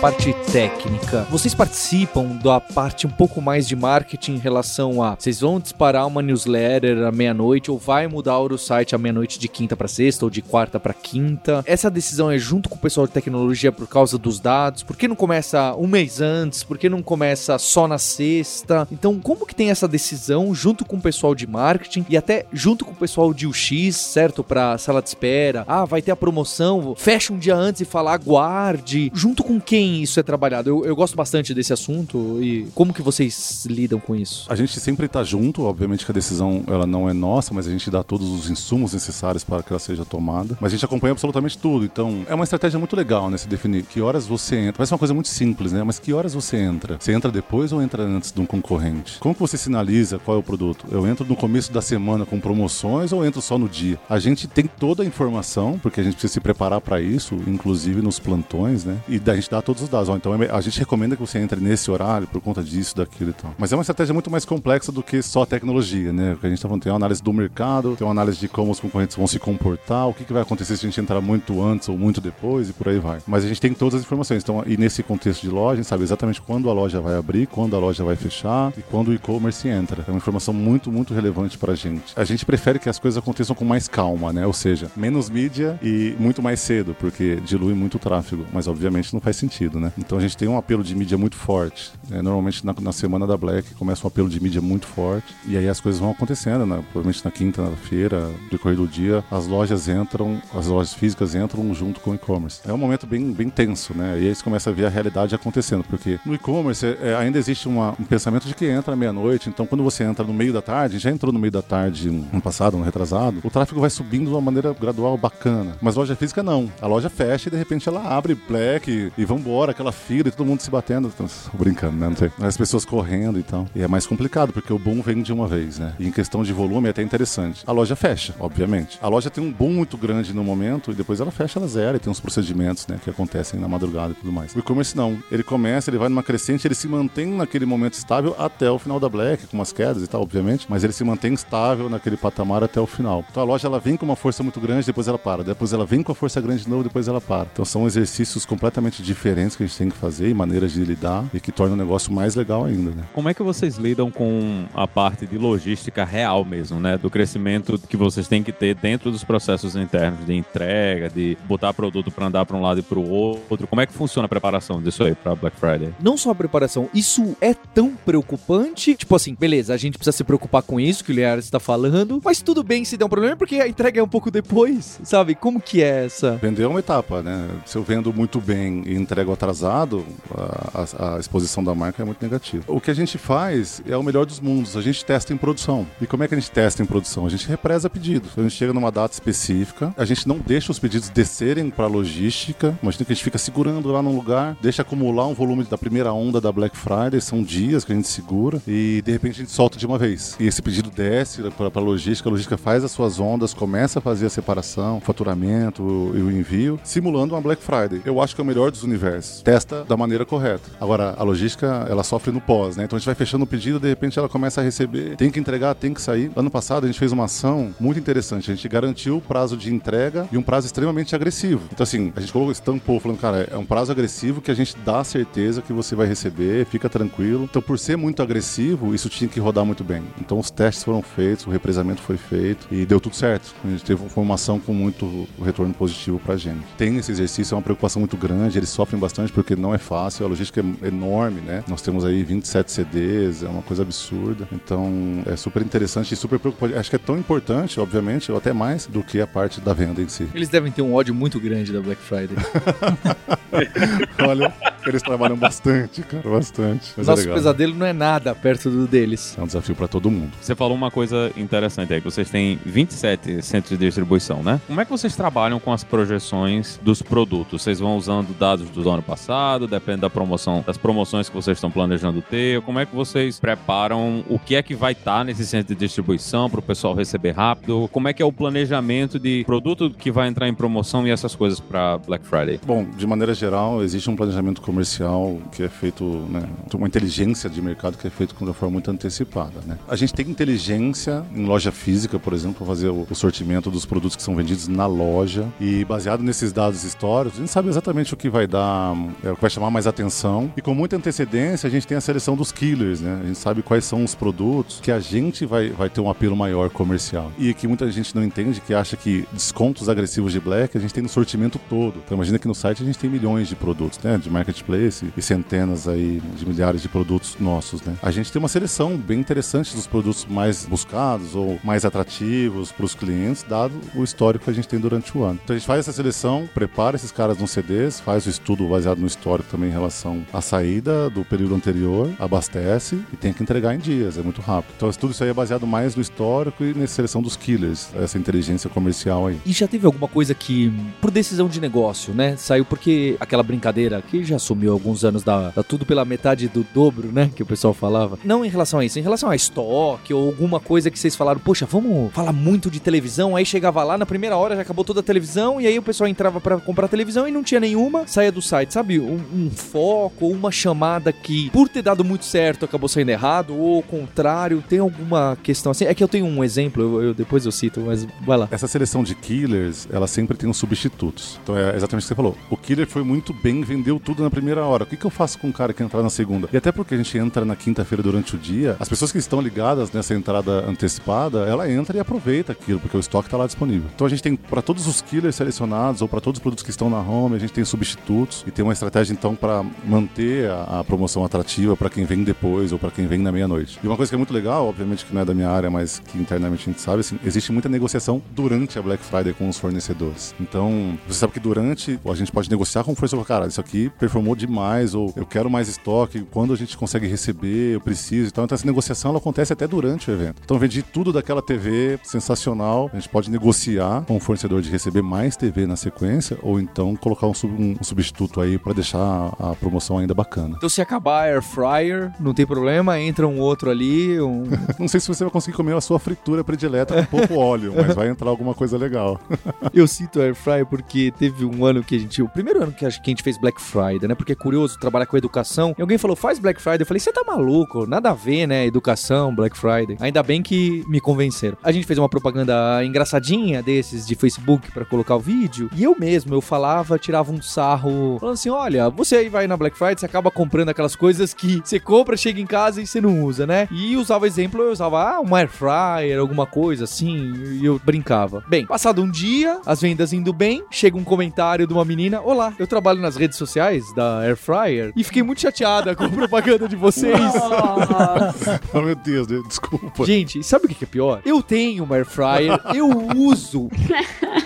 parte 0.00 0.32
técnica, 0.50 1.26
vocês 1.30 1.54
participam 1.54 2.24
da 2.42 2.58
parte 2.58 3.06
um 3.06 3.10
pouco 3.10 3.42
mais 3.42 3.68
de 3.68 3.76
marketing 3.76 4.36
em 4.36 4.38
relação 4.38 5.02
a 5.02 5.14
vocês 5.14 5.40
vão 5.40 5.60
disparar 5.60 6.06
uma 6.06 6.22
newsletter 6.22 7.06
à 7.06 7.12
meia-noite 7.12 7.70
ou 7.70 7.76
vai 7.76 8.06
mudar 8.06 8.38
o 8.38 8.56
site 8.56 8.94
à 8.94 8.98
meia-noite 8.98 9.38
de 9.38 9.46
quinta 9.46 9.76
para 9.76 9.86
sexta 9.86 10.24
ou 10.24 10.30
de 10.30 10.40
quarta 10.40 10.80
para 10.80 10.94
quinta? 10.94 11.62
Essa 11.66 11.90
decisão 11.90 12.30
é 12.30 12.38
junto 12.38 12.70
com 12.70 12.76
o 12.76 12.78
pessoal 12.78 13.06
de 13.06 13.12
tecnologia 13.12 13.70
por 13.70 13.86
causa 13.86 14.16
dos 14.16 14.40
dados? 14.40 14.82
Por 14.82 14.96
que 14.96 15.06
não 15.06 15.14
começa 15.14 15.74
um 15.76 15.86
mês 15.86 16.22
antes? 16.22 16.62
Por 16.62 16.78
que 16.78 16.88
não 16.88 17.02
começa 17.02 17.58
só 17.58 17.86
na 17.86 17.98
sexta? 17.98 18.88
Então, 18.90 19.20
como 19.20 19.44
que 19.44 19.54
tem 19.54 19.70
essa 19.70 19.86
decisão 19.86 20.54
junto 20.54 20.82
com 20.82 20.96
o 20.96 21.02
pessoal 21.02 21.34
de 21.34 21.46
marketing 21.46 22.06
e 22.08 22.16
até 22.16 22.46
junto 22.50 22.86
com 22.86 22.92
o 22.92 22.96
pessoal 22.96 23.34
de 23.34 23.46
UX, 23.46 23.96
certo? 23.96 24.42
Para 24.42 24.78
sala 24.78 25.02
de 25.02 25.08
espera. 25.08 25.62
Ah, 25.68 25.84
vai 25.84 26.00
ter 26.00 26.10
a 26.10 26.16
promoção, 26.16 26.94
fecha 26.96 27.34
um 27.34 27.38
dia 27.38 27.54
antes 27.54 27.82
e 27.82 27.84
fala 27.84 28.14
aguarde. 28.14 29.12
Junto 29.14 29.44
com 29.44 29.60
quem 29.60 29.89
isso 29.90 30.18
é 30.18 30.22
trabalhado? 30.22 30.70
Eu, 30.70 30.84
eu 30.84 30.96
gosto 30.96 31.16
bastante 31.16 31.54
desse 31.54 31.72
assunto 31.72 32.42
e 32.42 32.66
como 32.74 32.92
que 32.92 33.02
vocês 33.02 33.66
lidam 33.66 33.98
com 33.98 34.14
isso? 34.14 34.46
A 34.48 34.54
gente 34.54 34.78
sempre 34.80 35.08
tá 35.08 35.22
junto, 35.22 35.64
obviamente 35.64 36.04
que 36.04 36.10
a 36.10 36.14
decisão 36.14 36.62
ela 36.66 36.86
não 36.86 37.08
é 37.08 37.12
nossa, 37.12 37.52
mas 37.52 37.66
a 37.66 37.70
gente 37.70 37.90
dá 37.90 38.02
todos 38.02 38.28
os 38.28 38.50
insumos 38.50 38.92
necessários 38.92 39.44
para 39.44 39.62
que 39.62 39.72
ela 39.72 39.80
seja 39.80 40.04
tomada. 40.04 40.56
Mas 40.60 40.72
a 40.72 40.76
gente 40.76 40.84
acompanha 40.84 41.12
absolutamente 41.12 41.58
tudo. 41.58 41.84
Então, 41.84 42.24
é 42.28 42.34
uma 42.34 42.44
estratégia 42.44 42.78
muito 42.78 42.96
legal, 42.96 43.30
né? 43.30 43.36
Se 43.36 43.48
definir 43.48 43.84
que 43.84 44.00
horas 44.00 44.26
você 44.26 44.56
entra. 44.56 44.74
Parece 44.74 44.92
uma 44.92 44.98
coisa 44.98 45.14
muito 45.14 45.28
simples, 45.28 45.72
né? 45.72 45.82
Mas 45.82 45.98
que 45.98 46.12
horas 46.12 46.34
você 46.34 46.56
entra? 46.56 46.96
Você 46.98 47.12
entra 47.12 47.30
depois 47.30 47.72
ou 47.72 47.82
entra 47.82 48.02
antes 48.02 48.32
de 48.32 48.40
um 48.40 48.46
concorrente? 48.46 49.18
Como 49.18 49.34
que 49.34 49.40
você 49.40 49.56
sinaliza 49.56 50.18
qual 50.18 50.36
é 50.36 50.40
o 50.40 50.42
produto? 50.42 50.86
Eu 50.90 51.06
entro 51.06 51.26
no 51.26 51.36
começo 51.36 51.72
da 51.72 51.82
semana 51.82 52.26
com 52.26 52.40
promoções 52.40 53.12
ou 53.12 53.24
entro 53.24 53.40
só 53.40 53.58
no 53.58 53.68
dia? 53.68 53.98
A 54.08 54.18
gente 54.18 54.46
tem 54.46 54.66
toda 54.66 55.02
a 55.02 55.06
informação, 55.06 55.78
porque 55.82 56.00
a 56.00 56.04
gente 56.04 56.14
precisa 56.14 56.34
se 56.34 56.40
preparar 56.40 56.80
para 56.80 57.00
isso, 57.00 57.34
inclusive 57.46 58.02
nos 58.02 58.18
plantões, 58.18 58.84
né? 58.84 58.98
E 59.08 59.18
da 59.18 59.34
gente 59.34 59.50
dá 59.50 59.62
todos 59.62 59.79
todos 59.80 59.82
os 59.82 59.88
dados. 59.88 60.08
Então 60.10 60.32
a 60.56 60.60
gente 60.60 60.78
recomenda 60.78 61.16
que 61.16 61.20
você 61.20 61.38
entre 61.38 61.60
nesse 61.60 61.90
horário 61.90 62.26
por 62.26 62.40
conta 62.40 62.62
disso, 62.62 62.96
daquilo 62.96 63.30
e 63.30 63.32
tal. 63.32 63.54
Mas 63.58 63.72
é 63.72 63.76
uma 63.76 63.82
estratégia 63.82 64.12
muito 64.12 64.30
mais 64.30 64.44
complexa 64.44 64.92
do 64.92 65.02
que 65.02 65.22
só 65.22 65.46
tecnologia, 65.46 66.12
né? 66.12 66.34
O 66.34 66.36
que 66.36 66.46
a 66.46 66.50
gente 66.50 66.60
tá 66.60 66.68
falando 66.68 66.82
tem 66.82 66.92
uma 66.92 66.96
análise 66.96 67.22
do 67.22 67.32
mercado, 67.32 67.96
tem 67.96 68.06
uma 68.06 68.12
análise 68.12 68.38
de 68.38 68.48
como 68.48 68.70
os 68.70 68.80
concorrentes 68.80 69.16
vão 69.16 69.26
se 69.26 69.38
comportar, 69.38 70.08
o 70.08 70.14
que, 70.14 70.24
que 70.24 70.32
vai 70.32 70.42
acontecer 70.42 70.76
se 70.76 70.86
a 70.86 70.88
gente 70.88 71.00
entrar 71.00 71.20
muito 71.20 71.62
antes 71.62 71.88
ou 71.88 71.96
muito 71.96 72.20
depois 72.20 72.68
e 72.68 72.72
por 72.72 72.88
aí 72.88 72.98
vai. 72.98 73.20
Mas 73.26 73.44
a 73.44 73.48
gente 73.48 73.60
tem 73.60 73.72
todas 73.72 73.94
as 73.94 74.02
informações. 74.02 74.42
Então, 74.42 74.62
e 74.66 74.76
nesse 74.76 75.02
contexto 75.02 75.42
de 75.42 75.48
loja, 75.48 75.74
a 75.74 75.76
gente 75.76 75.88
sabe 75.88 76.02
exatamente 76.02 76.40
quando 76.40 76.68
a 76.68 76.72
loja 76.72 77.00
vai 77.00 77.16
abrir, 77.16 77.46
quando 77.46 77.76
a 77.76 77.78
loja 77.78 78.04
vai 78.04 78.16
fechar 78.16 78.72
e 78.76 78.82
quando 78.82 79.08
o 79.08 79.14
e-commerce 79.14 79.68
entra. 79.68 80.04
É 80.06 80.10
uma 80.10 80.18
informação 80.18 80.52
muito, 80.52 80.90
muito 80.90 81.14
relevante 81.14 81.56
pra 81.56 81.74
gente. 81.74 82.12
A 82.16 82.24
gente 82.24 82.44
prefere 82.44 82.78
que 82.78 82.88
as 82.88 82.98
coisas 82.98 83.18
aconteçam 83.18 83.54
com 83.54 83.64
mais 83.64 83.88
calma, 83.88 84.32
né? 84.32 84.46
Ou 84.46 84.52
seja, 84.52 84.90
menos 84.96 85.30
mídia 85.30 85.78
e 85.82 86.14
muito 86.18 86.42
mais 86.42 86.60
cedo, 86.60 86.94
porque 86.98 87.36
dilui 87.44 87.74
muito 87.74 87.96
o 87.96 87.98
tráfego. 87.98 88.44
Mas 88.52 88.66
obviamente 88.66 89.12
não 89.12 89.20
faz 89.20 89.36
sentido, 89.36 89.69
né? 89.78 89.92
Então 89.98 90.18
a 90.18 90.20
gente 90.20 90.36
tem 90.36 90.48
um 90.48 90.56
apelo 90.56 90.82
de 90.82 90.94
mídia 90.94 91.18
muito 91.18 91.36
forte. 91.36 91.92
É, 92.10 92.22
normalmente 92.22 92.64
na, 92.64 92.74
na, 92.80 92.92
semana 92.92 93.26
da 93.26 93.36
Black 93.36 93.74
começa 93.74 94.06
um 94.06 94.08
apelo 94.08 94.28
de 94.28 94.40
mídia 94.42 94.60
muito 94.60 94.86
forte. 94.86 95.34
E 95.46 95.56
aí 95.56 95.68
as 95.68 95.80
coisas 95.80 96.00
vão 96.00 96.10
acontecendo, 96.10 96.66
né? 96.66 96.82
Provavelmente 96.92 97.24
na 97.24 97.30
quinta, 97.30 97.62
na 97.62 97.76
feira, 97.76 98.30
decorrer 98.50 98.76
do 98.76 98.86
dia, 98.86 99.22
as 99.30 99.46
lojas 99.46 99.88
entram, 99.88 100.40
as 100.54 100.66
lojas 100.66 100.94
físicas 100.94 101.34
entram 101.34 101.72
junto 101.74 102.00
com 102.00 102.10
o 102.10 102.14
e-commerce. 102.14 102.60
É 102.66 102.72
um 102.72 102.78
momento 102.78 103.06
bem, 103.06 103.32
bem 103.32 103.48
tenso, 103.48 103.94
né? 103.94 104.18
E 104.18 104.28
aí 104.28 104.34
você 104.34 104.42
começa 104.42 104.70
a 104.70 104.72
ver 104.72 104.86
a 104.86 104.88
realidade 104.88 105.34
acontecendo, 105.34 105.84
porque 105.84 106.18
no 106.24 106.34
e-commerce 106.34 106.86
é, 107.00 107.14
ainda 107.14 107.38
existe 107.38 107.68
uma, 107.68 107.90
um 108.00 108.04
pensamento 108.04 108.46
de 108.46 108.54
que 108.54 108.66
entra 108.66 108.96
meia-noite, 108.96 109.48
então 109.48 109.66
quando 109.66 109.84
você 109.84 110.04
entra 110.04 110.24
no 110.24 110.32
meio 110.32 110.52
da 110.52 110.62
tarde, 110.62 110.98
já 110.98 111.10
entrou 111.10 111.32
no 111.32 111.38
meio 111.38 111.52
da 111.52 111.62
tarde 111.62 112.10
no 112.10 112.40
passado, 112.40 112.76
no 112.76 112.84
retrasado, 112.84 113.40
o 113.44 113.50
tráfego 113.50 113.80
vai 113.80 113.90
subindo 113.90 114.26
de 114.26 114.30
uma 114.30 114.40
maneira 114.40 114.72
gradual 114.72 115.16
bacana. 115.16 115.76
Mas 115.80 115.96
loja 115.96 116.16
física 116.16 116.42
não. 116.42 116.70
A 116.80 116.86
loja 116.86 117.10
fecha 117.10 117.48
e 117.48 117.50
de 117.50 117.56
repente 117.56 117.88
ela 117.88 118.02
abre 118.02 118.34
black 118.34 118.90
e, 118.90 119.12
e 119.16 119.24
vambora, 119.24 119.50
aquela 119.68 119.92
fila 119.92 120.28
e 120.28 120.30
todo 120.30 120.46
mundo 120.46 120.60
se 120.60 120.70
batendo. 120.70 121.12
Brincando, 121.52 121.96
né? 121.96 122.08
Não 122.08 122.16
sei. 122.16 122.30
As 122.40 122.56
pessoas 122.56 122.84
correndo 122.84 123.38
e 123.38 123.42
tal. 123.42 123.66
E 123.74 123.82
é 123.82 123.88
mais 123.88 124.06
complicado, 124.06 124.52
porque 124.52 124.72
o 124.72 124.78
boom 124.78 125.02
vem 125.02 125.22
de 125.22 125.32
uma 125.32 125.46
vez, 125.46 125.78
né? 125.78 125.94
E 125.98 126.06
em 126.06 126.12
questão 126.12 126.42
de 126.42 126.52
volume 126.52 126.86
é 126.86 126.90
até 126.90 127.02
interessante. 127.02 127.62
A 127.66 127.72
loja 127.72 127.96
fecha, 127.96 128.34
obviamente. 128.38 128.98
A 129.02 129.08
loja 129.08 129.28
tem 129.28 129.42
um 129.42 129.52
boom 129.52 129.72
muito 129.72 129.96
grande 129.96 130.32
no 130.32 130.44
momento 130.44 130.90
e 130.90 130.94
depois 130.94 131.20
ela 131.20 131.30
fecha, 131.30 131.58
ela 131.58 131.68
zera 131.68 131.96
e 131.96 132.00
tem 132.00 132.10
uns 132.10 132.20
procedimentos, 132.20 132.86
né, 132.86 132.98
que 133.02 133.10
acontecem 133.10 133.58
na 133.58 133.68
madrugada 133.68 134.12
e 134.12 134.14
tudo 134.14 134.32
mais. 134.32 134.54
O 134.54 134.58
e-commerce 134.58 134.96
não. 134.96 135.18
Ele 135.30 135.42
começa, 135.42 135.90
ele 135.90 135.98
vai 135.98 136.08
numa 136.08 136.22
crescente, 136.22 136.66
ele 136.66 136.74
se 136.74 136.88
mantém 136.88 137.26
naquele 137.26 137.66
momento 137.66 137.94
estável 137.94 138.34
até 138.38 138.70
o 138.70 138.78
final 138.78 139.00
da 139.00 139.08
Black, 139.08 139.46
com 139.46 139.56
umas 139.56 139.72
quedas 139.72 140.02
e 140.02 140.06
tal, 140.06 140.22
obviamente, 140.22 140.66
mas 140.68 140.84
ele 140.84 140.92
se 140.92 141.04
mantém 141.04 141.34
estável 141.34 141.88
naquele 141.88 142.16
patamar 142.16 142.62
até 142.62 142.80
o 142.80 142.86
final. 142.86 143.24
Então 143.30 143.42
a 143.42 143.46
loja 143.46 143.66
ela 143.66 143.80
vem 143.80 143.96
com 143.96 144.04
uma 144.04 144.16
força 144.16 144.42
muito 144.42 144.60
grande, 144.60 144.86
depois 144.86 145.08
ela 145.08 145.18
para. 145.18 145.42
Depois 145.42 145.72
ela 145.72 145.84
vem 145.84 146.02
com 146.02 146.12
a 146.12 146.14
força 146.14 146.40
grande 146.40 146.64
de 146.64 146.70
novo, 146.70 146.84
depois 146.84 147.08
ela 147.08 147.20
para. 147.20 147.48
Então 147.52 147.64
são 147.64 147.86
exercícios 147.86 148.46
completamente 148.46 149.02
diferentes 149.02 149.49
que 149.56 149.62
a 149.62 149.66
gente 149.66 149.78
tem 149.78 149.88
que 149.88 149.96
fazer 149.96 150.28
e 150.28 150.34
maneiras 150.34 150.72
de 150.72 150.84
lidar 150.84 151.24
e 151.32 151.40
que 151.40 151.52
tornam 151.52 151.74
o 151.74 151.78
negócio 151.78 152.12
mais 152.12 152.34
legal 152.34 152.64
ainda, 152.64 152.90
né? 152.90 153.04
Como 153.12 153.28
é 153.28 153.34
que 153.34 153.42
vocês 153.42 153.76
lidam 153.76 154.10
com 154.10 154.64
a 154.74 154.86
parte 154.86 155.26
de 155.26 155.38
logística 155.38 156.04
real 156.04 156.44
mesmo, 156.44 156.78
né? 156.80 156.96
Do 156.96 157.10
crescimento 157.10 157.78
que 157.88 157.96
vocês 157.96 158.28
têm 158.28 158.42
que 158.42 158.52
ter 158.52 158.74
dentro 158.74 159.10
dos 159.10 159.24
processos 159.24 159.76
internos 159.76 160.24
de 160.24 160.34
entrega, 160.34 161.08
de 161.08 161.36
botar 161.46 161.72
produto 161.72 162.10
para 162.10 162.26
andar 162.26 162.46
para 162.46 162.56
um 162.56 162.62
lado 162.62 162.80
e 162.80 162.82
para 162.82 162.98
o 162.98 163.08
outro. 163.08 163.66
Como 163.66 163.80
é 163.80 163.86
que 163.86 163.92
funciona 163.92 164.26
a 164.26 164.28
preparação 164.28 164.82
disso 164.82 165.02
aí 165.02 165.14
para 165.14 165.34
Black 165.34 165.56
Friday? 165.56 165.92
Não 166.00 166.16
só 166.16 166.30
a 166.30 166.34
preparação, 166.34 166.88
isso 166.94 167.36
é 167.40 167.54
tão 167.54 167.94
preocupante. 167.94 168.94
Tipo 168.94 169.16
assim, 169.16 169.36
beleza, 169.38 169.74
a 169.74 169.76
gente 169.76 169.98
precisa 169.98 170.16
se 170.16 170.24
preocupar 170.24 170.62
com 170.62 170.80
isso 170.80 171.04
que 171.04 171.12
o 171.12 171.14
Liares 171.14 171.44
está 171.44 171.60
falando, 171.60 172.20
mas 172.24 172.42
tudo 172.42 172.62
bem 172.62 172.84
se 172.84 172.96
der 172.96 173.04
um 173.04 173.08
problema 173.08 173.36
porque 173.36 173.56
a 173.56 173.68
entrega 173.68 174.00
é 174.00 174.02
um 174.02 174.08
pouco 174.08 174.30
depois, 174.30 175.00
sabe? 175.02 175.34
Como 175.34 175.60
que 175.60 175.82
é 175.82 176.04
essa? 176.06 176.36
Vender 176.36 176.64
é 176.64 176.66
uma 176.66 176.80
etapa, 176.80 177.22
né? 177.22 177.48
Se 177.64 177.76
eu 177.76 177.82
vendo 177.82 178.12
muito 178.12 178.40
bem 178.40 178.82
e 178.86 178.94
entrego 178.94 179.29
atrasado, 179.32 180.04
a, 180.34 180.86
a, 180.98 181.16
a 181.16 181.20
exposição 181.20 181.62
da 181.62 181.74
marca 181.74 182.02
é 182.02 182.04
muito 182.04 182.22
negativa. 182.22 182.64
O 182.66 182.80
que 182.80 182.90
a 182.90 182.94
gente 182.94 183.18
faz 183.18 183.82
é 183.86 183.96
o 183.96 184.02
melhor 184.02 184.26
dos 184.26 184.40
mundos. 184.40 184.76
A 184.76 184.82
gente 184.82 185.04
testa 185.04 185.32
em 185.32 185.36
produção. 185.36 185.86
E 186.00 186.06
como 186.06 186.22
é 186.22 186.28
que 186.28 186.34
a 186.34 186.38
gente 186.38 186.50
testa 186.50 186.82
em 186.82 186.86
produção? 186.86 187.26
A 187.26 187.28
gente 187.28 187.46
represa 187.48 187.88
pedidos. 187.88 188.32
A 188.36 188.42
gente 188.42 188.54
chega 188.54 188.72
numa 188.72 188.90
data 188.90 189.14
específica, 189.14 189.94
a 189.96 190.04
gente 190.04 190.26
não 190.26 190.38
deixa 190.38 190.72
os 190.72 190.78
pedidos 190.78 191.08
descerem 191.08 191.70
para 191.70 191.86
logística. 191.86 192.78
Imagina 192.82 193.04
que 193.04 193.12
a 193.12 193.14
gente 193.14 193.24
fica 193.24 193.38
segurando 193.38 193.90
lá 193.90 194.02
num 194.02 194.14
lugar, 194.14 194.56
deixa 194.60 194.82
acumular 194.82 195.26
um 195.26 195.34
volume 195.34 195.64
da 195.64 195.78
primeira 195.78 196.12
onda 196.12 196.40
da 196.40 196.50
Black 196.50 196.76
Friday, 196.76 197.20
são 197.20 197.42
dias 197.42 197.84
que 197.84 197.92
a 197.92 197.94
gente 197.94 198.08
segura 198.08 198.60
e 198.66 199.02
de 199.04 199.12
repente 199.12 199.36
a 199.36 199.38
gente 199.44 199.52
solta 199.52 199.78
de 199.78 199.86
uma 199.86 199.98
vez. 199.98 200.36
E 200.38 200.46
esse 200.46 200.62
pedido 200.62 200.90
desce 200.90 201.42
para 201.50 201.70
a 201.74 201.80
logística, 201.80 202.28
a 202.28 202.32
logística 202.32 202.56
faz 202.56 202.84
as 202.84 202.90
suas 202.90 203.18
ondas, 203.18 203.54
começa 203.54 203.98
a 203.98 204.02
fazer 204.02 204.26
a 204.26 204.30
separação, 204.30 204.98
o 204.98 205.00
faturamento 205.00 205.82
e 206.14 206.20
o 206.20 206.30
envio, 206.30 206.78
simulando 206.84 207.34
uma 207.34 207.40
Black 207.40 207.62
Friday. 207.62 208.00
Eu 208.04 208.20
acho 208.20 208.34
que 208.34 208.40
é 208.40 208.44
o 208.44 208.46
melhor 208.46 208.70
dos 208.70 208.82
universos. 208.82 209.19
Testa 209.42 209.84
da 209.84 209.96
maneira 209.96 210.24
correta. 210.24 210.70
Agora, 210.80 211.14
a 211.16 211.22
logística, 211.22 211.86
ela 211.88 212.02
sofre 212.02 212.32
no 212.32 212.40
pós, 212.40 212.76
né? 212.76 212.84
Então 212.84 212.96
a 212.96 213.00
gente 213.00 213.06
vai 213.06 213.14
fechando 213.14 213.44
o 213.44 213.46
pedido, 213.46 213.78
de 213.78 213.88
repente 213.88 214.18
ela 214.18 214.28
começa 214.28 214.60
a 214.60 214.64
receber, 214.64 215.16
tem 215.16 215.30
que 215.30 215.38
entregar, 215.38 215.74
tem 215.74 215.92
que 215.94 216.00
sair. 216.00 216.30
Ano 216.36 216.50
passado 216.50 216.84
a 216.84 216.86
gente 216.86 216.98
fez 216.98 217.12
uma 217.12 217.24
ação 217.24 217.74
muito 217.78 217.98
interessante. 217.98 218.50
A 218.50 218.54
gente 218.54 218.68
garantiu 218.68 219.18
o 219.18 219.20
prazo 219.20 219.56
de 219.56 219.72
entrega 219.72 220.28
e 220.32 220.38
um 220.38 220.42
prazo 220.42 220.66
extremamente 220.66 221.14
agressivo. 221.14 221.62
Então, 221.72 221.84
assim, 221.84 222.12
a 222.16 222.20
gente 222.20 222.32
colocou, 222.32 222.52
estampou, 222.52 223.00
falando, 223.00 223.18
cara, 223.18 223.48
é 223.50 223.56
um 223.56 223.64
prazo 223.64 223.92
agressivo 223.92 224.40
que 224.40 224.50
a 224.50 224.54
gente 224.54 224.76
dá 224.84 225.04
certeza 225.04 225.62
que 225.62 225.72
você 225.72 225.94
vai 225.94 226.06
receber, 226.06 226.66
fica 226.66 226.88
tranquilo. 226.88 227.44
Então, 227.44 227.62
por 227.62 227.78
ser 227.78 227.96
muito 227.96 228.22
agressivo, 228.22 228.94
isso 228.94 229.08
tinha 229.08 229.28
que 229.28 229.38
rodar 229.38 229.64
muito 229.64 229.84
bem. 229.84 230.02
Então, 230.20 230.38
os 230.38 230.50
testes 230.50 230.84
foram 230.84 231.02
feitos, 231.02 231.46
o 231.46 231.50
represamento 231.50 232.00
foi 232.02 232.16
feito 232.16 232.66
e 232.70 232.86
deu 232.86 233.00
tudo 233.00 233.16
certo. 233.16 233.54
A 233.64 233.68
gente 233.68 233.84
teve 233.84 234.02
uma 234.16 234.34
ação 234.34 234.58
com 234.58 234.72
muito 234.72 235.28
retorno 235.42 235.74
positivo 235.74 236.18
pra 236.18 236.36
gente. 236.36 236.64
Tem 236.76 236.96
esse 236.96 237.12
exercício, 237.12 237.54
é 237.54 237.56
uma 237.56 237.62
preocupação 237.62 238.00
muito 238.00 238.16
grande, 238.16 238.58
eles 238.58 238.68
sofrem 238.68 238.98
bastante 238.98 239.09
porque 239.32 239.56
não 239.56 239.74
é 239.74 239.78
fácil, 239.78 240.24
a 240.24 240.28
logística 240.28 240.64
é 240.82 240.88
enorme, 240.88 241.40
né? 241.40 241.64
Nós 241.68 241.82
temos 241.82 242.04
aí 242.04 242.22
27 242.22 242.70
CDs, 242.70 243.42
é 243.42 243.48
uma 243.48 243.62
coisa 243.62 243.82
absurda. 243.82 244.48
Então, 244.52 245.22
é 245.26 245.36
super 245.36 245.62
interessante 245.62 246.12
e 246.12 246.16
super 246.16 246.38
preocupante. 246.38 246.74
Acho 246.74 246.90
que 246.90 246.96
é 246.96 246.98
tão 246.98 247.18
importante, 247.18 247.80
obviamente, 247.80 248.30
ou 248.30 248.38
até 248.38 248.52
mais, 248.52 248.86
do 248.86 249.02
que 249.02 249.20
a 249.20 249.26
parte 249.26 249.60
da 249.60 249.72
venda 249.72 250.00
em 250.00 250.08
si. 250.08 250.28
Eles 250.34 250.48
devem 250.48 250.70
ter 250.72 250.82
um 250.82 250.94
ódio 250.94 251.14
muito 251.14 251.38
grande 251.40 251.72
da 251.72 251.80
Black 251.80 252.00
Friday. 252.00 252.36
Olha, 254.26 254.52
eles 254.86 255.02
trabalham 255.02 255.36
bastante, 255.36 256.02
cara, 256.02 256.28
bastante. 256.28 256.92
Mas 256.96 257.06
é 257.06 257.10
Nosso 257.10 257.22
legal. 257.22 257.36
pesadelo 257.36 257.74
não 257.74 257.86
é 257.86 257.92
nada 257.92 258.34
perto 258.34 258.70
do 258.70 258.86
deles. 258.86 259.36
É 259.38 259.42
um 259.42 259.46
desafio 259.46 259.74
pra 259.74 259.88
todo 259.88 260.10
mundo. 260.10 260.32
Você 260.40 260.54
falou 260.54 260.76
uma 260.76 260.90
coisa 260.90 261.30
interessante 261.36 261.92
aí, 261.92 262.00
que 262.00 262.04
vocês 262.04 262.30
têm 262.30 262.58
27 262.64 263.42
centros 263.42 263.78
de 263.78 263.84
distribuição, 263.84 264.42
né? 264.42 264.60
Como 264.66 264.80
é 264.80 264.84
que 264.84 264.90
vocês 264.90 265.16
trabalham 265.16 265.58
com 265.58 265.72
as 265.72 265.84
projeções 265.84 266.78
dos 266.82 267.02
produtos? 267.02 267.62
Vocês 267.62 267.80
vão 267.80 267.96
usando 267.96 268.36
dados 268.38 268.68
do 268.70 268.82
ano 269.00 269.02
passado, 269.02 269.66
depende 269.66 270.02
da 270.02 270.10
promoção, 270.10 270.62
das 270.64 270.76
promoções 270.76 271.28
que 271.28 271.34
vocês 271.34 271.56
estão 271.56 271.70
planejando 271.70 272.22
ter? 272.22 272.60
Como 272.62 272.78
é 272.78 272.86
que 272.86 272.94
vocês 272.94 273.40
preparam 273.40 274.22
o 274.28 274.38
que 274.38 274.54
é 274.54 274.62
que 274.62 274.74
vai 274.74 274.92
estar 274.92 275.24
nesse 275.24 275.44
centro 275.46 275.74
de 275.74 275.80
distribuição 275.80 276.48
para 276.48 276.60
o 276.60 276.62
pessoal 276.62 276.94
receber 276.94 277.32
rápido? 277.32 277.88
Como 277.90 278.06
é 278.06 278.12
que 278.12 278.22
é 278.22 278.24
o 278.24 278.32
planejamento 278.32 279.18
de 279.18 279.42
produto 279.44 279.90
que 279.90 280.10
vai 280.10 280.28
entrar 280.28 280.46
em 280.48 280.54
promoção 280.54 281.06
e 281.06 281.10
essas 281.10 281.34
coisas 281.34 281.58
para 281.58 281.98
Black 281.98 282.24
Friday? 282.24 282.60
Bom, 282.64 282.86
de 282.96 283.06
maneira 283.06 283.34
geral, 283.34 283.82
existe 283.82 284.08
um 284.08 284.16
planejamento 284.16 284.60
comercial 284.60 285.38
que 285.52 285.62
é 285.62 285.68
feito, 285.68 286.04
né, 286.04 286.42
uma 286.74 286.86
inteligência 286.86 287.48
de 287.48 287.60
mercado 287.60 287.96
que 287.96 288.06
é 288.06 288.10
feito 288.10 288.34
de 288.36 288.44
uma 288.44 288.52
forma 288.52 288.74
muito 288.74 288.90
antecipada, 288.90 289.60
né? 289.66 289.78
A 289.88 289.96
gente 289.96 290.12
tem 290.12 290.28
inteligência 290.28 291.24
em 291.34 291.44
loja 291.44 291.72
física, 291.72 292.18
por 292.18 292.32
exemplo, 292.32 292.58
para 292.58 292.66
fazer 292.66 292.88
o 292.88 293.06
sortimento 293.14 293.70
dos 293.70 293.86
produtos 293.86 294.16
que 294.16 294.22
são 294.22 294.36
vendidos 294.36 294.68
na 294.68 294.86
loja 294.86 295.46
e 295.60 295.84
baseado 295.84 296.22
nesses 296.22 296.52
dados 296.52 296.84
históricos, 296.84 297.38
a 297.38 297.42
gente 297.42 297.50
sabe 297.50 297.68
exatamente 297.68 298.12
o 298.12 298.16
que 298.16 298.28
vai 298.28 298.46
dar, 298.46 298.89
é, 299.22 299.30
o 299.30 299.34
que 299.34 299.40
vai 299.40 299.50
chamar 299.50 299.70
mais 299.70 299.86
atenção 299.86 300.52
e 300.56 300.62
com 300.62 300.74
muita 300.74 300.96
antecedência 300.96 301.66
a 301.66 301.70
gente 301.70 301.86
tem 301.86 301.96
a 301.96 302.00
seleção 302.00 302.36
dos 302.36 302.52
killers, 302.52 303.00
né? 303.00 303.20
A 303.22 303.26
gente 303.26 303.38
sabe 303.38 303.62
quais 303.62 303.84
são 303.84 304.04
os 304.04 304.14
produtos 304.14 304.80
que 304.80 304.90
a 304.90 305.00
gente 305.00 305.44
vai, 305.46 305.70
vai 305.70 305.88
ter 305.88 306.00
um 306.00 306.10
apelo 306.10 306.36
maior 306.36 306.70
comercial 306.70 307.32
e 307.38 307.52
que 307.54 307.66
muita 307.66 307.90
gente 307.90 308.14
não 308.14 308.24
entende, 308.24 308.60
que 308.60 308.74
acha 308.74 308.96
que 308.96 309.26
descontos 309.32 309.88
agressivos 309.88 310.32
de 310.32 310.40
Black 310.40 310.76
a 310.76 310.80
gente 310.80 310.94
tem 310.94 311.02
no 311.02 311.08
sortimento 311.08 311.60
todo. 311.68 312.00
Então 312.04 312.16
imagina 312.16 312.38
que 312.38 312.48
no 312.48 312.54
site 312.54 312.82
a 312.82 312.86
gente 312.86 312.98
tem 312.98 313.10
milhões 313.10 313.48
de 313.48 313.56
produtos, 313.56 313.98
né? 313.98 314.18
De 314.18 314.30
marketplace 314.30 315.06
e 315.16 315.22
centenas 315.22 315.88
aí 315.88 316.22
de 316.36 316.46
milhares 316.46 316.82
de 316.82 316.88
produtos 316.88 317.36
nossos, 317.38 317.82
né? 317.82 317.96
A 318.02 318.10
gente 318.10 318.30
tem 318.30 318.38
uma 318.38 318.48
seleção 318.48 318.96
bem 318.96 319.20
interessante 319.20 319.74
dos 319.74 319.86
produtos 319.86 320.26
mais 320.28 320.66
buscados 320.66 321.34
ou 321.34 321.58
mais 321.62 321.84
atrativos 321.84 322.72
para 322.72 322.84
os 322.84 322.94
clientes, 322.94 323.44
dado 323.48 323.74
o 323.94 324.04
histórico 324.04 324.44
que 324.44 324.50
a 324.50 324.54
gente 324.54 324.68
tem 324.68 324.78
durante 324.78 325.16
o 325.16 325.24
ano. 325.24 325.38
Então 325.42 325.54
a 325.54 325.58
gente 325.58 325.66
faz 325.66 325.80
essa 325.80 325.92
seleção, 325.92 326.48
prepara 326.54 326.96
esses 326.96 327.12
caras 327.12 327.38
nos 327.38 327.50
CDs, 327.50 328.00
faz 328.00 328.26
o 328.26 328.30
estudo 328.30 328.66
baseado 328.80 328.98
no 328.98 329.06
histórico 329.06 329.50
também 329.50 329.68
em 329.68 329.72
relação 329.72 330.24
à 330.32 330.40
saída 330.40 331.10
do 331.10 331.22
período 331.22 331.54
anterior, 331.54 332.10
abastece 332.18 332.98
e 333.12 333.16
tem 333.16 333.30
que 333.30 333.42
entregar 333.42 333.74
em 333.74 333.78
dias, 333.78 334.16
é 334.16 334.22
muito 334.22 334.40
rápido. 334.40 334.72
Então 334.74 334.90
tudo 334.92 335.12
isso 335.12 335.22
aí 335.22 335.28
é 335.28 335.34
baseado 335.34 335.66
mais 335.66 335.94
no 335.94 336.00
histórico 336.00 336.64
e 336.64 336.72
na 336.72 336.86
seleção 336.86 337.20
dos 337.20 337.36
killers, 337.36 337.90
essa 337.94 338.16
inteligência 338.16 338.70
comercial 338.70 339.26
aí. 339.26 339.38
E 339.44 339.52
já 339.52 339.68
teve 339.68 339.84
alguma 339.84 340.08
coisa 340.08 340.34
que, 340.34 340.72
por 340.98 341.10
decisão 341.10 341.46
de 341.46 341.60
negócio, 341.60 342.14
né? 342.14 342.36
Saiu 342.38 342.64
porque 342.64 343.16
aquela 343.20 343.42
brincadeira 343.42 344.00
que 344.00 344.24
já 344.24 344.38
sumiu 344.38 344.72
alguns 344.72 345.04
anos 345.04 345.22
da, 345.22 345.50
da 345.50 345.62
tudo 345.62 345.84
pela 345.84 346.04
metade 346.04 346.48
do 346.48 346.64
dobro, 346.74 347.08
né? 347.12 347.30
Que 347.36 347.42
o 347.42 347.46
pessoal 347.46 347.74
falava. 347.74 348.18
Não 348.24 348.44
em 348.44 348.48
relação 348.48 348.80
a 348.80 348.84
isso, 348.84 348.98
em 348.98 349.02
relação 349.02 349.28
a 349.28 349.36
estoque 349.36 350.14
ou 350.14 350.26
alguma 350.26 350.58
coisa 350.58 350.90
que 350.90 350.98
vocês 350.98 351.14
falaram, 351.14 351.40
poxa, 351.40 351.66
vamos 351.66 352.12
falar 352.12 352.32
muito 352.32 352.70
de 352.70 352.80
televisão. 352.80 353.36
Aí 353.36 353.44
chegava 353.44 353.84
lá, 353.84 353.98
na 353.98 354.06
primeira 354.06 354.36
hora 354.36 354.56
já 354.56 354.62
acabou 354.62 354.84
toda 354.84 355.00
a 355.00 355.02
televisão 355.02 355.60
e 355.60 355.66
aí 355.66 355.78
o 355.78 355.82
pessoal 355.82 356.08
entrava 356.08 356.40
pra 356.40 356.58
comprar 356.58 356.88
televisão 356.88 357.28
e 357.28 357.30
não 357.30 357.42
tinha 357.42 357.60
nenhuma, 357.60 358.06
saía 358.06 358.32
do 358.32 358.40
site. 358.40 358.69
Sabe, 358.72 358.98
um, 359.00 359.20
um 359.34 359.50
foco 359.50 360.26
ou 360.26 360.32
uma 360.32 360.50
chamada 360.50 361.12
que, 361.12 361.50
por 361.50 361.68
ter 361.68 361.82
dado 361.82 362.04
muito 362.04 362.24
certo, 362.24 362.64
acabou 362.64 362.88
saindo 362.88 363.10
errado, 363.10 363.54
ou 363.56 363.76
ao 363.76 363.82
contrário, 363.82 364.62
tem 364.68 364.78
alguma 364.78 365.36
questão 365.42 365.72
assim? 365.72 365.84
É 365.84 365.94
que 365.94 366.02
eu 366.02 366.08
tenho 366.08 366.26
um 366.26 366.42
exemplo, 366.44 366.82
eu, 366.82 367.02
eu- 367.08 367.14
depois 367.14 367.44
eu 367.46 367.52
cito, 367.52 367.80
mas 367.80 368.06
vai 368.24 368.38
lá. 368.38 368.48
Essa 368.50 368.66
seleção 368.68 369.02
de 369.04 369.14
killers, 369.14 369.86
ela 369.92 370.06
sempre 370.06 370.36
tem 370.36 370.48
uns 370.48 370.56
substitutos. 370.56 371.38
Então 371.42 371.56
é 371.56 371.74
exatamente 371.76 372.02
o 372.02 372.04
que 372.04 372.08
você 372.08 372.14
falou. 372.14 372.36
O 372.50 372.56
killer 372.56 372.86
foi 372.86 373.02
muito 373.02 373.32
bem, 373.32 373.62
vendeu 373.62 374.00
tudo 374.00 374.22
na 374.22 374.30
primeira 374.30 374.64
hora. 374.64 374.84
O 374.84 374.86
que, 374.86 374.96
que 374.96 375.04
eu 375.04 375.10
faço 375.10 375.38
com 375.38 375.48
um 375.48 375.52
cara 375.52 375.72
que 375.72 375.82
entrar 375.82 376.02
na 376.02 376.10
segunda? 376.10 376.48
E 376.52 376.56
até 376.56 376.70
porque 376.72 376.94
a 376.94 376.96
gente 376.96 377.16
entra 377.18 377.44
na 377.44 377.56
quinta-feira 377.56 378.02
durante 378.02 378.34
o 378.34 378.38
dia, 378.38 378.76
as 378.80 378.88
pessoas 378.88 379.12
que 379.12 379.18
estão 379.18 379.40
ligadas 379.40 379.92
nessa 379.92 380.14
entrada 380.14 380.64
antecipada, 380.68 381.40
ela 381.46 381.70
entra 381.70 381.96
e 381.96 382.00
aproveita 382.00 382.52
aquilo, 382.52 382.80
porque 382.80 382.96
o 382.96 383.00
estoque 383.00 383.26
está 383.26 383.36
lá 383.36 383.46
disponível. 383.46 383.88
Então 383.94 384.06
a 384.06 384.10
gente 384.10 384.22
tem 384.22 384.36
para 384.36 384.62
todos 384.62 384.86
os 384.86 385.00
killers 385.00 385.34
selecionados 385.36 386.02
ou 386.02 386.08
para 386.08 386.20
todos 386.20 386.38
os 386.38 386.42
produtos 386.42 386.64
que 386.64 386.70
estão 386.70 386.88
na 386.90 386.98
home, 387.00 387.36
a 387.36 387.38
gente 387.38 387.52
tem 387.52 387.64
substitutos 387.64 388.44
e 388.46 388.50
tem 388.50 388.59
uma 388.64 388.72
estratégia 388.72 389.12
então 389.12 389.34
para 389.34 389.64
manter 389.84 390.50
a, 390.50 390.80
a 390.80 390.84
promoção 390.84 391.24
atrativa 391.24 391.76
para 391.76 391.90
quem 391.90 392.04
vem 392.04 392.22
depois 392.22 392.72
ou 392.72 392.78
para 392.78 392.90
quem 392.90 393.06
vem 393.06 393.18
na 393.18 393.32
meia-noite. 393.32 393.78
E 393.82 393.86
uma 393.86 393.96
coisa 393.96 394.10
que 394.10 394.14
é 394.14 394.18
muito 394.18 394.32
legal, 394.32 394.66
obviamente 394.68 395.04
que 395.04 395.14
não 395.14 395.22
é 395.22 395.24
da 395.24 395.34
minha 395.34 395.48
área, 395.48 395.70
mas 395.70 395.98
que 395.98 396.18
internamente 396.18 396.62
a 396.68 396.72
gente 396.72 396.80
sabe, 396.80 397.00
assim, 397.00 397.18
existe 397.24 397.52
muita 397.52 397.68
negociação 397.68 398.22
durante 398.30 398.78
a 398.78 398.82
Black 398.82 399.04
Friday 399.04 399.32
com 399.32 399.48
os 399.48 399.58
fornecedores. 399.58 400.34
Então, 400.40 400.98
você 401.06 401.18
sabe 401.18 401.32
que 401.32 401.40
durante 401.40 401.98
a 402.04 402.14
gente 402.14 402.32
pode 402.32 402.50
negociar 402.50 402.84
com 402.84 402.92
o 402.92 402.94
fornecedor, 402.94 403.26
cara, 403.26 403.46
isso 403.46 403.60
aqui 403.60 403.90
performou 403.98 404.34
demais 404.34 404.94
ou 404.94 405.12
eu 405.16 405.26
quero 405.26 405.50
mais 405.50 405.68
estoque, 405.68 406.26
quando 406.30 406.52
a 406.52 406.56
gente 406.56 406.76
consegue 406.76 407.06
receber, 407.06 407.74
eu 407.74 407.80
preciso. 407.80 408.28
Então, 408.28 408.46
essa 408.50 408.66
negociação 408.66 409.10
ela 409.10 409.18
acontece 409.18 409.52
até 409.52 409.66
durante 409.66 410.10
o 410.10 410.14
evento. 410.14 410.40
Então, 410.44 410.58
vendi 410.58 410.82
tudo 410.82 411.12
daquela 411.12 411.42
TV 411.42 411.98
sensacional, 412.02 412.90
a 412.92 412.96
gente 412.96 413.08
pode 413.08 413.30
negociar 413.30 414.04
com 414.06 414.16
o 414.16 414.20
fornecedor 414.20 414.60
de 414.62 414.70
receber 414.70 415.02
mais 415.02 415.36
TV 415.36 415.66
na 415.66 415.76
sequência 415.76 416.38
ou 416.42 416.60
então 416.60 416.96
colocar 416.96 417.26
um, 417.26 417.32
um 417.44 417.84
substituto 417.84 418.39
aí 418.40 418.58
para 418.58 418.72
deixar 418.72 418.98
a, 419.38 419.54
promoção 419.54 419.98
ainda 419.98 420.14
bacana. 420.14 420.54
Então, 420.56 420.68
se 420.68 420.80
acabar 420.80 421.22
a 421.22 421.24
air 421.24 421.42
fryer, 421.42 422.12
não 422.18 422.32
tem 422.32 422.46
problema, 422.46 422.98
entra 422.98 423.26
um 423.26 423.38
outro 423.38 423.70
ali, 423.70 424.20
um... 424.20 424.44
Não 424.78 424.88
sei 424.88 425.00
se 425.00 425.08
você 425.08 425.24
vai 425.24 425.30
conseguir 425.30 425.56
comer 425.56 425.74
a 425.74 425.80
sua 425.80 425.98
fritura 425.98 426.42
predileta 426.42 426.94
com 426.94 427.18
pouco 427.18 427.34
óleo, 427.38 427.74
mas 427.76 427.94
vai 427.94 428.08
entrar 428.08 428.30
alguma 428.30 428.54
coisa 428.54 428.78
legal. 428.78 429.20
Eu 429.74 429.86
cito 429.86 430.20
Air 430.20 430.34
Fryer 430.34 430.64
porque 430.64 431.12
teve 431.18 431.44
um 431.44 431.64
ano 431.64 431.82
que 431.82 431.96
a 431.96 431.98
gente. 431.98 432.22
O 432.22 432.28
primeiro 432.28 432.62
ano 432.62 432.72
que 432.72 432.86
a 432.86 432.90
gente 432.90 433.22
fez 433.22 433.38
Black 433.38 433.60
Friday, 433.60 434.08
né? 434.08 434.14
Porque 434.14 434.32
é 434.32 434.34
curioso 434.34 434.78
trabalhar 434.78 435.06
com 435.06 435.16
educação. 435.16 435.74
E 435.76 435.82
alguém 435.82 435.98
falou, 435.98 436.16
faz 436.16 436.38
Black 436.38 436.60
Friday. 436.60 436.82
Eu 436.82 436.86
falei, 436.86 437.00
você 437.00 437.12
tá 437.12 437.22
maluco? 437.26 437.86
Nada 437.86 438.10
a 438.10 438.14
ver, 438.14 438.46
né? 438.46 438.66
Educação, 438.66 439.34
Black 439.34 439.56
Friday. 439.56 439.96
Ainda 440.00 440.22
bem 440.22 440.42
que 440.42 440.84
me 440.88 441.00
convenceram. 441.00 441.56
A 441.62 441.72
gente 441.72 441.86
fez 441.86 441.98
uma 441.98 442.08
propaganda 442.08 442.84
engraçadinha 442.84 443.62
desses 443.62 444.06
de 444.06 444.14
Facebook 444.14 444.70
pra 444.72 444.84
colocar 444.84 445.16
o 445.16 445.20
vídeo. 445.20 445.70
E 445.76 445.82
eu 445.82 445.96
mesmo, 445.98 446.34
eu 446.34 446.40
falava, 446.40 446.98
tirava 446.98 447.32
um 447.32 447.42
sarro, 447.42 448.18
falando 448.30 448.34
assim: 448.34 448.50
olha, 448.50 448.88
você 448.90 449.16
aí 449.16 449.28
vai 449.28 449.46
na 449.46 449.56
Black 449.56 449.76
Friday, 449.76 449.98
você 449.98 450.06
acaba 450.06 450.30
comprando 450.30 450.68
aquelas 450.68 450.94
coisas 450.94 451.34
que 451.34 451.60
você 451.64 451.80
compra, 451.80 452.16
chega 452.16 452.40
em 452.40 452.46
casa 452.46 452.80
e 452.80 452.86
você 452.86 453.00
não 453.00 453.24
usa, 453.24 453.46
né? 453.46 453.68
E 453.70 453.96
usava 453.96 454.26
exemplo, 454.26 454.62
eu 454.62 454.72
usava 454.72 455.02
ah, 455.02 455.20
uma 455.20 455.38
Air 455.38 455.48
Fryer, 455.48 456.18
alguma 456.18 456.46
coisa 456.46 456.84
assim, 456.84 457.32
e 457.60 457.64
eu 457.64 457.80
brincava. 457.84 458.44
Bem, 458.48 458.66
passado 458.66 459.02
um 459.02 459.10
dia, 459.10 459.60
as 459.66 459.80
vendas 459.80 460.12
indo 460.12 460.32
bem, 460.32 460.64
chega 460.70 460.96
um 460.96 461.04
comentário 461.04 461.66
de 461.66 461.72
uma 461.72 461.84
menina: 461.84 462.20
Olá, 462.20 462.52
eu 462.58 462.66
trabalho 462.66 463.00
nas 463.00 463.16
redes 463.16 463.36
sociais 463.36 463.92
da 463.94 464.20
Air 464.20 464.36
Fryer 464.36 464.92
e 464.96 465.02
fiquei 465.02 465.22
muito 465.22 465.40
chateada 465.40 465.94
com 465.94 466.04
a 466.04 466.08
propaganda 466.10 466.68
de 466.68 466.76
vocês. 466.76 467.20
oh, 468.72 468.80
meu 468.80 468.94
Deus, 468.94 469.26
desculpa. 469.48 470.04
Gente, 470.04 470.42
sabe 470.42 470.66
o 470.66 470.68
que 470.68 470.74
que 470.74 470.84
é 470.84 470.86
pior? 470.86 471.20
Eu 471.24 471.42
tenho 471.42 471.84
uma 471.84 471.96
Air 471.96 472.06
Fryer, 472.06 472.60
eu 472.74 472.88
uso. 473.16 473.68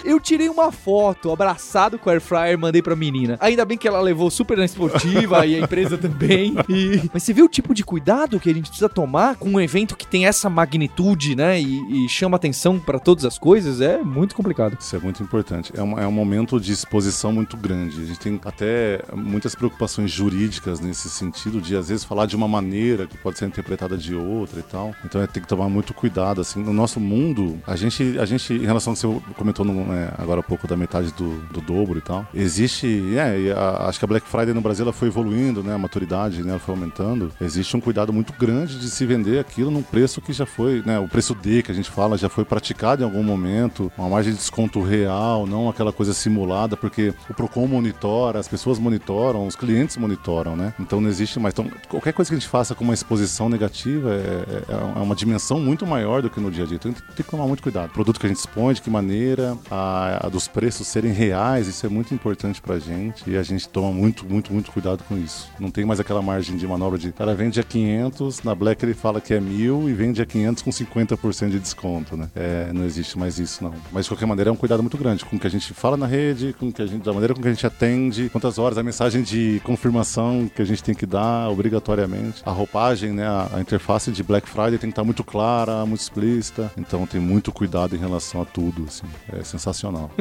Eu 0.04 0.20
tirei 0.20 0.50
uma 0.50 0.70
foto 0.70 1.32
abraçado 1.32 1.98
com 1.98 2.10
a 2.10 2.12
Air 2.12 2.20
Fryer, 2.20 2.58
mandei 2.58 2.82
pra 2.82 2.94
menina. 2.94 3.38
Ainda 3.40 3.64
bem 3.64 3.73
que 3.76 3.86
ela 3.88 4.00
levou 4.00 4.30
super 4.30 4.56
na 4.56 4.64
esportiva 4.64 5.44
e 5.46 5.54
a 5.56 5.60
empresa 5.60 5.96
também. 5.98 6.54
E- 6.68 7.10
Mas 7.12 7.22
você 7.22 7.32
vê 7.32 7.42
o 7.42 7.48
tipo 7.48 7.74
de 7.74 7.84
cuidado 7.84 8.38
que 8.40 8.50
a 8.50 8.54
gente 8.54 8.68
precisa 8.68 8.88
tomar 8.88 9.36
com 9.36 9.50
um 9.50 9.60
evento 9.60 9.96
que 9.96 10.06
tem 10.06 10.26
essa 10.26 10.48
magnitude, 10.50 11.34
né? 11.36 11.60
E, 11.60 12.04
e 12.04 12.08
chama 12.08 12.36
atenção 12.36 12.78
pra 12.78 12.98
todas 12.98 13.24
as 13.24 13.38
coisas, 13.38 13.80
é 13.80 13.98
muito 14.02 14.34
complicado. 14.34 14.76
Isso 14.80 14.94
é 14.94 14.98
muito 14.98 15.22
importante. 15.22 15.72
É 15.76 15.82
um, 15.82 15.98
é 15.98 16.06
um 16.06 16.12
momento 16.12 16.60
de 16.60 16.72
exposição 16.72 17.32
muito 17.32 17.56
grande. 17.56 18.00
A 18.02 18.04
gente 18.06 18.18
tem 18.20 18.40
até 18.44 19.00
muitas 19.14 19.54
preocupações 19.54 20.10
jurídicas 20.10 20.80
nesse 20.80 21.08
sentido, 21.08 21.60
de 21.60 21.76
às 21.76 21.88
vezes 21.88 22.04
falar 22.04 22.26
de 22.26 22.36
uma 22.36 22.48
maneira 22.48 23.06
que 23.06 23.16
pode 23.18 23.38
ser 23.38 23.46
interpretada 23.46 23.96
de 23.96 24.14
outra 24.14 24.60
e 24.60 24.62
tal. 24.62 24.94
Então 25.04 25.20
é, 25.22 25.26
tem 25.26 25.42
que 25.42 25.48
tomar 25.48 25.68
muito 25.68 25.94
cuidado. 25.94 26.40
Assim, 26.40 26.62
no 26.62 26.72
nosso 26.72 26.98
mundo, 27.00 27.58
a 27.66 27.76
gente, 27.76 28.18
a 28.18 28.24
gente 28.26 28.52
em 28.52 28.64
relação 28.66 28.92
ao 28.92 28.96
que 28.96 29.02
você 29.28 29.34
comentou 29.34 29.64
no- 29.64 29.92
é, 29.92 30.12
agora 30.18 30.40
há 30.40 30.42
pouco 30.42 30.66
da 30.66 30.76
metade 30.76 31.12
do, 31.12 31.38
do 31.52 31.60
dobro 31.60 31.98
e 31.98 32.02
tal, 32.02 32.26
existe. 32.34 33.16
É, 33.16 33.54
a- 33.64 33.88
acho 33.88 33.98
que 33.98 34.04
a 34.04 34.08
Black 34.08 34.26
Friday 34.28 34.52
no 34.54 34.60
Brasil 34.60 34.84
ela 34.84 34.92
foi 34.92 35.08
evoluindo, 35.08 35.62
né? 35.62 35.74
A 35.74 35.78
maturidade 35.78 36.42
né, 36.42 36.50
ela 36.50 36.58
foi 36.58 36.74
aumentando. 36.74 37.32
Existe 37.40 37.76
um 37.76 37.80
cuidado 37.80 38.12
muito 38.12 38.32
grande 38.38 38.78
de 38.78 38.88
se 38.90 39.04
vender 39.06 39.38
aquilo 39.38 39.70
num 39.70 39.82
preço 39.82 40.20
que 40.20 40.32
já 40.32 40.46
foi, 40.46 40.82
né? 40.84 40.98
O 40.98 41.08
preço 41.08 41.34
D 41.34 41.62
que 41.62 41.70
a 41.70 41.74
gente 41.74 41.90
fala 41.90 42.16
já 42.18 42.28
foi 42.28 42.44
praticado 42.44 43.02
em 43.02 43.04
algum 43.04 43.22
momento, 43.22 43.90
uma 43.96 44.08
margem 44.08 44.32
de 44.32 44.38
desconto 44.38 44.82
real, 44.82 45.46
não 45.46 45.68
aquela 45.68 45.92
coisa 45.92 46.12
simulada, 46.14 46.76
porque 46.76 47.12
o 47.28 47.34
Procon 47.34 47.66
monitora, 47.66 48.38
as 48.38 48.48
pessoas 48.48 48.78
monitoram, 48.78 49.46
os 49.46 49.56
clientes 49.56 49.96
monitoram, 49.96 50.56
né? 50.56 50.74
Então 50.80 51.00
não 51.00 51.08
existe 51.08 51.38
mais. 51.38 51.52
Então, 51.54 51.70
qualquer 51.88 52.12
coisa 52.12 52.30
que 52.30 52.34
a 52.34 52.38
gente 52.38 52.48
faça 52.48 52.74
com 52.74 52.84
uma 52.84 52.94
exposição 52.94 53.48
negativa 53.48 54.10
é, 54.12 54.62
é- 54.68 54.98
é 54.98 55.02
uma 55.02 55.14
dimensão 55.14 55.58
muito 55.60 55.86
maior 55.86 56.22
do 56.22 56.30
que 56.30 56.40
no 56.40 56.50
dia 56.50 56.64
a 56.64 56.66
dia. 56.66 56.76
Então 56.76 56.92
tem 56.92 57.02
que 57.24 57.30
tomar 57.30 57.46
muito 57.46 57.62
cuidado. 57.62 57.90
O 57.90 57.92
produto 57.92 58.18
que 58.20 58.26
a 58.26 58.28
gente 58.28 58.38
expõe, 58.38 58.74
de 58.74 58.82
que 58.82 58.90
maneira, 58.90 59.56
a, 59.70 60.26
a 60.26 60.28
dos 60.28 60.48
preços 60.48 60.86
serem 60.86 61.12
reais, 61.12 61.66
isso 61.68 61.84
é 61.86 61.88
muito 61.88 62.12
importante 62.14 62.60
pra 62.60 62.78
gente 62.78 63.28
e 63.30 63.36
a 63.36 63.42
gente 63.42 63.53
toma 63.60 63.92
muito, 63.92 64.26
muito, 64.26 64.52
muito 64.52 64.70
cuidado 64.70 65.02
com 65.08 65.16
isso. 65.16 65.50
Não 65.58 65.70
tem 65.70 65.84
mais 65.84 66.00
aquela 66.00 66.22
margem 66.22 66.56
de 66.56 66.66
manobra 66.66 66.98
de 66.98 67.12
cara 67.12 67.34
vende 67.34 67.60
a 67.60 67.62
500, 67.62 68.42
na 68.42 68.54
Black 68.54 68.84
ele 68.84 68.94
fala 68.94 69.20
que 69.20 69.34
é 69.34 69.40
mil 69.40 69.88
e 69.88 69.92
vende 69.92 70.20
a 70.20 70.26
500 70.26 70.62
com 70.62 70.70
50% 70.70 71.50
de 71.50 71.58
desconto, 71.58 72.16
né? 72.16 72.30
É, 72.34 72.72
não 72.72 72.84
existe 72.84 73.18
mais 73.18 73.38
isso, 73.38 73.62
não. 73.62 73.74
Mas 73.92 74.04
de 74.04 74.10
qualquer 74.10 74.26
maneira 74.26 74.50
é 74.50 74.52
um 74.52 74.56
cuidado 74.56 74.82
muito 74.82 74.96
grande 74.96 75.24
com 75.24 75.36
o 75.36 75.38
que 75.38 75.46
a 75.46 75.50
gente 75.50 75.72
fala 75.74 75.96
na 75.96 76.06
rede, 76.06 76.54
com 76.58 76.72
que 76.72 76.82
a 76.82 76.86
gente, 76.86 77.02
da 77.02 77.12
maneira 77.12 77.34
com 77.34 77.42
que 77.42 77.48
a 77.48 77.52
gente 77.52 77.66
atende, 77.66 78.28
quantas 78.30 78.58
horas, 78.58 78.78
a 78.78 78.82
mensagem 78.82 79.22
de 79.22 79.60
confirmação 79.64 80.50
que 80.54 80.62
a 80.62 80.64
gente 80.64 80.82
tem 80.82 80.94
que 80.94 81.06
dar 81.06 81.50
obrigatoriamente, 81.50 82.42
a 82.44 82.50
roupagem, 82.50 83.12
né? 83.12 83.26
A, 83.26 83.50
a 83.54 83.60
interface 83.60 84.10
de 84.10 84.22
Black 84.22 84.48
Friday 84.48 84.78
tem 84.78 84.90
que 84.90 84.92
estar 84.92 85.04
muito 85.04 85.22
clara, 85.22 85.84
muito 85.86 86.00
explícita. 86.00 86.72
Então 86.76 87.06
tem 87.06 87.20
muito 87.20 87.52
cuidado 87.52 87.94
em 87.94 87.98
relação 87.98 88.42
a 88.42 88.44
tudo, 88.44 88.84
assim. 88.88 89.06
É 89.32 89.44
sensacional. 89.44 90.10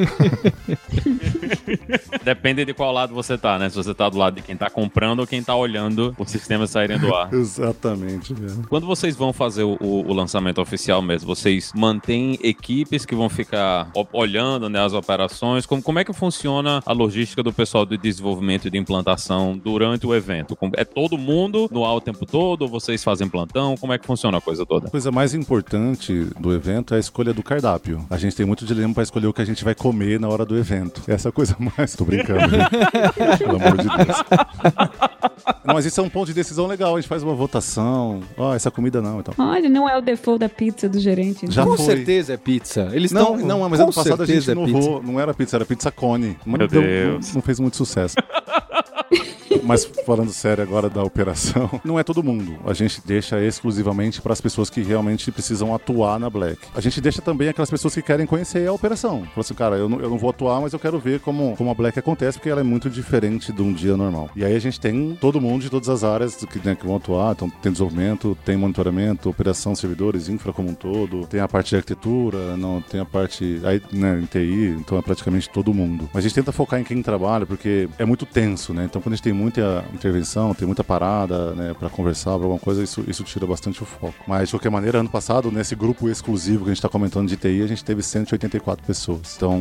Depende 2.22 2.64
de 2.64 2.74
qual 2.74 2.92
lado 2.92 3.14
você 3.14 3.23
tá, 3.38 3.58
né? 3.58 3.68
Se 3.68 3.76
você 3.76 3.94
tá 3.94 4.08
do 4.08 4.18
lado 4.18 4.34
de 4.36 4.42
quem 4.42 4.56
tá 4.56 4.68
comprando 4.70 5.20
ou 5.20 5.26
quem 5.26 5.42
tá 5.42 5.54
olhando 5.54 6.14
os 6.18 6.30
sistemas 6.30 6.70
saírem 6.70 6.98
do 6.98 7.14
ar. 7.14 7.32
Exatamente. 7.34 8.32
é. 8.32 8.66
Quando 8.68 8.86
vocês 8.86 9.16
vão 9.16 9.32
fazer 9.32 9.62
o, 9.64 9.76
o- 9.80 10.04
o 10.08 10.12
lançamento 10.12 10.60
oficial 10.60 11.00
mesmo, 11.02 11.26
vocês 11.34 11.72
mantêm 11.74 12.38
equipes 12.42 13.04
que 13.06 13.14
vão 13.14 13.28
ficar 13.28 13.88
o- 13.94 14.06
olhando 14.12 14.68
né, 14.68 14.84
as 14.84 14.92
operações? 14.92 15.66
Como, 15.66 15.82
como 15.82 15.98
é 15.98 16.04
que 16.04 16.12
funciona 16.12 16.82
a 16.84 16.92
logística 16.92 17.42
do 17.42 17.52
pessoal 17.52 17.84
de 17.86 17.96
desenvolvimento 17.96 18.68
e 18.68 18.70
de 18.70 18.78
implantação 18.78 19.56
durante 19.56 20.06
o 20.06 20.14
evento? 20.14 20.56
É 20.76 20.84
todo 20.84 21.16
mundo 21.18 21.68
no 21.72 21.84
ar 21.84 21.94
o 21.94 22.00
tempo 22.00 22.24
todo? 22.26 22.62
Ou 22.62 22.68
vocês 22.68 23.02
fazem 23.02 23.28
plantão? 23.28 23.76
Como 23.76 23.92
é 23.92 23.98
que 23.98 24.06
funciona 24.06 24.38
a 24.38 24.40
coisa 24.40 24.64
toda? 24.66 24.88
A 24.88 24.90
coisa 24.90 25.10
mais 25.10 25.34
importante 25.34 26.26
do 26.38 26.52
evento 26.52 26.94
é 26.94 26.96
a 26.96 27.00
escolha 27.00 27.32
do 27.32 27.42
cardápio. 27.42 28.04
A 28.10 28.16
gente 28.18 28.36
tem 28.36 28.44
muito 28.46 28.64
dilema 28.66 28.92
para 28.94 29.02
escolher 29.02 29.26
o 29.26 29.32
que 29.32 29.42
a 29.42 29.44
gente 29.44 29.64
vai 29.64 29.74
comer 29.74 30.18
na 30.20 30.28
hora 30.28 30.44
do 30.44 30.56
evento. 30.56 31.02
Essa 31.06 31.28
é 31.28 31.30
a 31.30 31.32
coisa 31.32 31.56
mais. 31.76 31.94
Tô 31.94 32.04
brincando. 32.04 32.54
Pelo 33.38 33.56
amor 33.56 33.76
de 33.78 34.04
Deus. 34.04 34.24
Não, 35.64 35.74
mas 35.74 35.84
isso 35.86 35.98
é 36.00 36.04
um 36.04 36.08
ponto 36.10 36.26
de 36.26 36.34
decisão 36.34 36.66
legal. 36.66 36.94
A 36.94 37.00
gente 37.00 37.08
faz 37.08 37.22
uma 37.22 37.34
votação. 37.34 38.20
Ó, 38.36 38.54
essa 38.54 38.70
comida 38.70 39.00
não, 39.00 39.20
então. 39.20 39.34
Olha, 39.38 39.68
não 39.68 39.88
é 39.88 39.96
o 39.96 40.00
default 40.02 40.40
da 40.40 40.48
pizza 40.48 40.88
do 40.88 40.98
gerente. 41.00 41.46
né? 41.46 41.52
Já 41.52 41.64
com 41.64 41.76
foi. 41.76 41.84
certeza 41.86 42.34
é 42.34 42.36
pizza. 42.36 42.90
Eles 42.92 43.12
Não, 43.12 43.34
estão. 43.34 43.46
não, 43.46 43.68
mas 43.68 43.78
com 43.78 43.84
ano 43.86 43.92
passado 43.94 44.22
a 44.22 44.26
gente 44.26 44.36
é 44.36 44.38
pizza. 44.40 44.52
inovou. 44.52 45.02
Não 45.02 45.18
era 45.18 45.32
pizza, 45.32 45.56
era 45.56 45.64
pizza 45.64 45.90
cone. 45.90 46.36
Meu 46.44 46.58
deu- 46.68 46.82
Deus. 46.82 47.28
Não, 47.28 47.34
não 47.36 47.42
fez 47.42 47.58
muito 47.60 47.76
sucesso. 47.78 48.14
Mas 49.64 49.84
falando 50.04 50.30
sério 50.30 50.62
agora 50.62 50.90
da 50.90 51.02
operação, 51.02 51.68
não 51.84 51.98
é 51.98 52.04
todo 52.04 52.22
mundo. 52.22 52.56
A 52.66 52.74
gente 52.74 53.00
deixa 53.04 53.42
exclusivamente 53.42 54.20
para 54.20 54.32
as 54.32 54.40
pessoas 54.40 54.68
que 54.68 54.82
realmente 54.82 55.32
precisam 55.32 55.74
atuar 55.74 56.20
na 56.20 56.28
Black. 56.28 56.58
A 56.74 56.80
gente 56.80 57.00
deixa 57.00 57.22
também 57.22 57.48
aquelas 57.48 57.70
pessoas 57.70 57.94
que 57.94 58.02
querem 58.02 58.26
conhecer 58.26 58.68
a 58.68 58.72
operação. 58.72 59.22
Fala 59.22 59.30
assim, 59.38 59.54
cara, 59.54 59.76
eu 59.76 59.88
não, 59.88 60.00
eu 60.00 60.10
não 60.10 60.18
vou 60.18 60.30
atuar, 60.30 60.60
mas 60.60 60.72
eu 60.72 60.78
quero 60.78 60.98
ver 60.98 61.20
como, 61.20 61.56
como 61.56 61.70
a 61.70 61.74
Black 61.74 61.98
acontece, 61.98 62.38
porque 62.38 62.50
ela 62.50 62.60
é 62.60 62.64
muito 62.64 62.90
diferente 62.90 63.52
de 63.52 63.62
um 63.62 63.72
dia 63.72 63.96
normal. 63.96 64.30
E 64.36 64.44
aí 64.44 64.54
a 64.54 64.58
gente 64.58 64.78
tem 64.78 65.16
todo 65.20 65.40
mundo 65.40 65.62
de 65.62 65.70
todas 65.70 65.88
as 65.88 66.04
áreas 66.04 66.36
que, 66.36 66.58
né, 66.64 66.74
que 66.74 66.86
vão 66.86 66.96
atuar. 66.96 67.32
Então 67.32 67.48
tem 67.48 67.72
desenvolvimento, 67.72 68.36
tem 68.44 68.56
monitoramento, 68.56 69.30
operação, 69.30 69.74
servidores, 69.74 70.28
infra 70.28 70.52
como 70.52 70.70
um 70.70 70.74
todo, 70.74 71.26
tem 71.26 71.40
a 71.40 71.48
parte 71.48 71.70
de 71.70 71.76
arquitetura, 71.76 72.56
não 72.56 72.82
tem 72.82 73.00
a 73.00 73.04
parte 73.04 73.60
aí, 73.64 73.80
né, 73.92 74.20
em 74.20 74.26
TI, 74.26 74.76
então 74.78 74.98
é 74.98 75.02
praticamente 75.02 75.48
todo 75.48 75.72
mundo. 75.72 76.08
Mas 76.12 76.24
a 76.24 76.28
gente 76.28 76.34
tenta 76.34 76.52
focar 76.52 76.80
em 76.80 76.84
quem 76.84 77.02
trabalha, 77.02 77.46
porque 77.46 77.88
é 77.98 78.04
muito 78.04 78.26
tenso, 78.26 78.74
né? 78.74 78.84
Então 78.84 79.00
quando 79.00 79.14
a 79.14 79.16
gente 79.16 79.24
tem 79.24 79.32
muita 79.32 79.53
muita 79.54 79.84
intervenção, 79.94 80.54
tem 80.54 80.66
muita 80.66 80.82
parada, 80.82 81.52
né, 81.54 81.74
para 81.78 81.88
conversar, 81.88 82.32
pra 82.32 82.44
alguma 82.44 82.58
coisa, 82.58 82.82
isso, 82.82 83.04
isso 83.06 83.22
tira 83.22 83.46
bastante 83.46 83.82
o 83.82 83.86
foco. 83.86 84.14
Mas, 84.26 84.48
de 84.48 84.54
qualquer 84.54 84.70
maneira, 84.70 84.98
ano 84.98 85.08
passado, 85.08 85.50
nesse 85.52 85.74
grupo 85.76 86.08
exclusivo 86.08 86.64
que 86.64 86.70
a 86.70 86.74
gente 86.74 86.82
tá 86.82 86.88
comentando 86.88 87.28
de 87.28 87.36
TI, 87.36 87.62
a 87.62 87.66
gente 87.66 87.84
teve 87.84 88.02
184 88.02 88.84
pessoas. 88.84 89.34
Então, 89.36 89.58